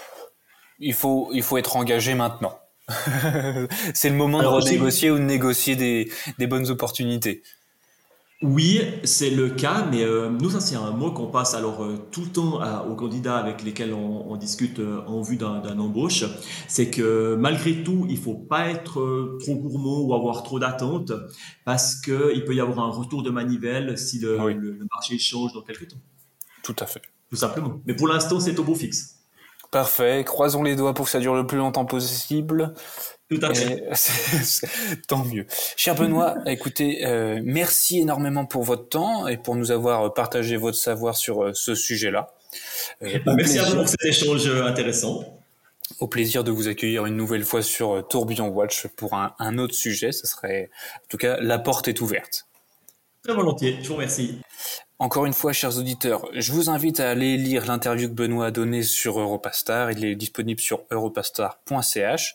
il 0.78 0.94
faut, 0.94 1.30
il 1.32 1.42
faut 1.42 1.58
être 1.58 1.76
engagé 1.76 2.14
maintenant. 2.14 2.58
c'est 3.94 4.08
le 4.08 4.16
moment 4.16 4.40
de 4.42 4.46
renégocier 4.46 5.10
ou 5.10 5.18
de 5.18 5.22
négocier 5.22 5.76
des, 5.76 6.10
des 6.38 6.46
bonnes 6.46 6.70
opportunités. 6.70 7.42
Oui, 8.42 8.80
c'est 9.04 9.28
le 9.28 9.50
cas, 9.50 9.86
mais 9.90 10.02
euh, 10.02 10.30
nous, 10.30 10.48
ça 10.48 10.60
c'est 10.60 10.74
un 10.74 10.92
mot 10.92 11.12
qu'on 11.12 11.26
passe 11.26 11.52
alors 11.54 11.84
euh, 11.84 11.98
tout 12.10 12.22
le 12.22 12.28
temps 12.28 12.86
aux 12.88 12.94
candidats 12.94 13.36
avec 13.36 13.62
lesquels 13.62 13.92
on, 13.92 14.34
discute 14.36 14.78
euh, 14.78 15.02
en 15.06 15.20
vue 15.20 15.36
d'un 15.36 15.78
embauche. 15.78 16.24
C'est 16.66 16.88
que 16.88 17.34
malgré 17.38 17.82
tout, 17.82 18.06
il 18.08 18.16
faut 18.16 18.34
pas 18.34 18.68
être 18.68 19.38
trop 19.40 19.54
gourmand 19.56 20.00
ou 20.00 20.14
avoir 20.14 20.42
trop 20.42 20.58
d'attentes 20.58 21.12
parce 21.66 21.96
qu'il 21.96 22.44
peut 22.46 22.54
y 22.54 22.60
avoir 22.60 22.78
un 22.78 22.90
retour 22.90 23.22
de 23.22 23.28
manivelle 23.28 23.98
si 23.98 24.18
le, 24.20 24.38
le 24.54 24.86
marché 24.90 25.18
change 25.18 25.52
dans 25.52 25.60
quelques 25.60 25.88
temps. 25.88 26.00
Tout 26.62 26.76
à 26.78 26.86
fait 26.86 27.02
tout 27.30 27.36
simplement. 27.36 27.80
Mais 27.86 27.94
pour 27.94 28.08
l'instant, 28.08 28.40
c'est 28.40 28.58
au 28.58 28.64
beau 28.64 28.74
fixe. 28.74 29.16
Parfait. 29.70 30.24
Croisons 30.26 30.64
les 30.64 30.74
doigts 30.74 30.94
pour 30.94 31.04
que 31.04 31.10
ça 31.12 31.20
dure 31.20 31.34
le 31.34 31.46
plus 31.46 31.58
longtemps 31.58 31.84
possible. 31.84 32.74
Tout 33.30 33.38
à 33.42 33.54
fait. 33.54 33.84
tant 35.08 35.24
mieux. 35.24 35.46
Cher 35.76 35.94
Benoît, 35.94 36.34
écoutez, 36.46 37.06
euh, 37.06 37.40
merci 37.44 38.00
énormément 38.00 38.44
pour 38.46 38.64
votre 38.64 38.88
temps 38.88 39.28
et 39.28 39.36
pour 39.36 39.54
nous 39.54 39.70
avoir 39.70 40.12
partagé 40.12 40.56
votre 40.56 40.76
savoir 40.76 41.16
sur 41.16 41.44
euh, 41.44 41.52
ce 41.54 41.76
sujet-là. 41.76 42.34
Euh, 43.02 43.18
merci 43.36 43.60
à 43.60 43.64
vous 43.64 43.76
pour 43.76 43.88
cet 43.88 44.04
échange 44.04 44.48
intéressant. 44.48 45.22
Au 46.00 46.08
plaisir 46.08 46.42
de 46.42 46.50
vous 46.50 46.66
accueillir 46.66 47.06
une 47.06 47.16
nouvelle 47.16 47.44
fois 47.44 47.62
sur 47.62 48.06
Tourbillon 48.08 48.48
Watch 48.48 48.88
pour 48.96 49.14
un, 49.14 49.34
un 49.38 49.58
autre 49.58 49.74
sujet. 49.74 50.10
Ce 50.10 50.26
serait, 50.26 50.70
en 50.96 51.06
tout 51.08 51.16
cas, 51.16 51.36
la 51.40 51.60
porte 51.60 51.86
est 51.86 52.00
ouverte. 52.00 52.48
Très 53.22 53.34
volontiers. 53.34 53.78
Je 53.82 53.88
vous 53.88 53.94
remercie. 53.94 54.40
Encore 55.02 55.24
une 55.24 55.32
fois, 55.32 55.54
chers 55.54 55.78
auditeurs, 55.78 56.28
je 56.34 56.52
vous 56.52 56.68
invite 56.68 57.00
à 57.00 57.08
aller 57.08 57.38
lire 57.38 57.64
l'interview 57.64 58.06
que 58.06 58.12
Benoît 58.12 58.48
a 58.48 58.50
donnée 58.50 58.82
sur 58.82 59.18
Europastar. 59.18 59.90
Il 59.92 60.04
est 60.04 60.14
disponible 60.14 60.60
sur 60.60 60.82
europastar.ch 60.90 62.34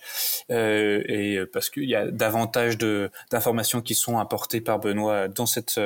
euh, 0.49 1.03
et 1.07 1.45
parce 1.53 1.69
qu'il 1.69 1.87
y 1.87 1.93
a 1.93 2.09
davantage 2.09 2.79
d'informations 3.29 3.81
qui 3.83 3.93
sont 3.93 4.17
apportées 4.17 4.61
par 4.61 4.79
Benoît 4.79 5.27
dans 5.27 5.45
cette 5.45 5.77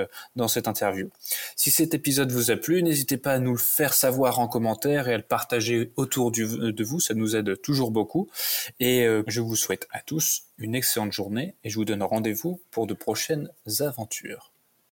interview. 0.70 1.10
Si 1.58 1.70
cet 1.70 1.94
épisode 1.94 2.32
vous 2.32 2.50
a 2.50 2.56
plu, 2.56 2.82
n'hésitez 2.82 3.18
pas 3.18 3.34
à 3.34 3.40
nous 3.40 3.52
le 3.52 3.58
faire 3.58 3.94
savoir 3.94 4.40
en 4.40 4.48
commentaire 4.48 5.10
et 5.10 5.14
à 5.14 5.18
le 5.18 5.24
partager 5.24 5.92
autour 5.98 6.32
de 6.32 6.84
vous. 6.86 7.02
Ça 7.02 7.14
nous 7.14 7.36
aide 7.36 7.62
toujours 7.62 7.92
beaucoup. 7.92 8.30
Et 8.80 9.06
euh, 9.06 9.22
je 9.28 9.42
vous 9.42 9.58
souhaite 9.58 9.86
à 9.92 10.00
tous 10.00 10.44
une 10.58 10.76
excellente 10.76 11.12
journée 11.12 11.56
et 11.66 11.70
je 11.70 11.76
vous 11.76 11.84
donne 11.84 12.04
rendez-vous 12.04 12.62
pour 12.72 12.88
de 12.88 12.94
prochaines 12.94 13.50
aventures. 13.82 14.49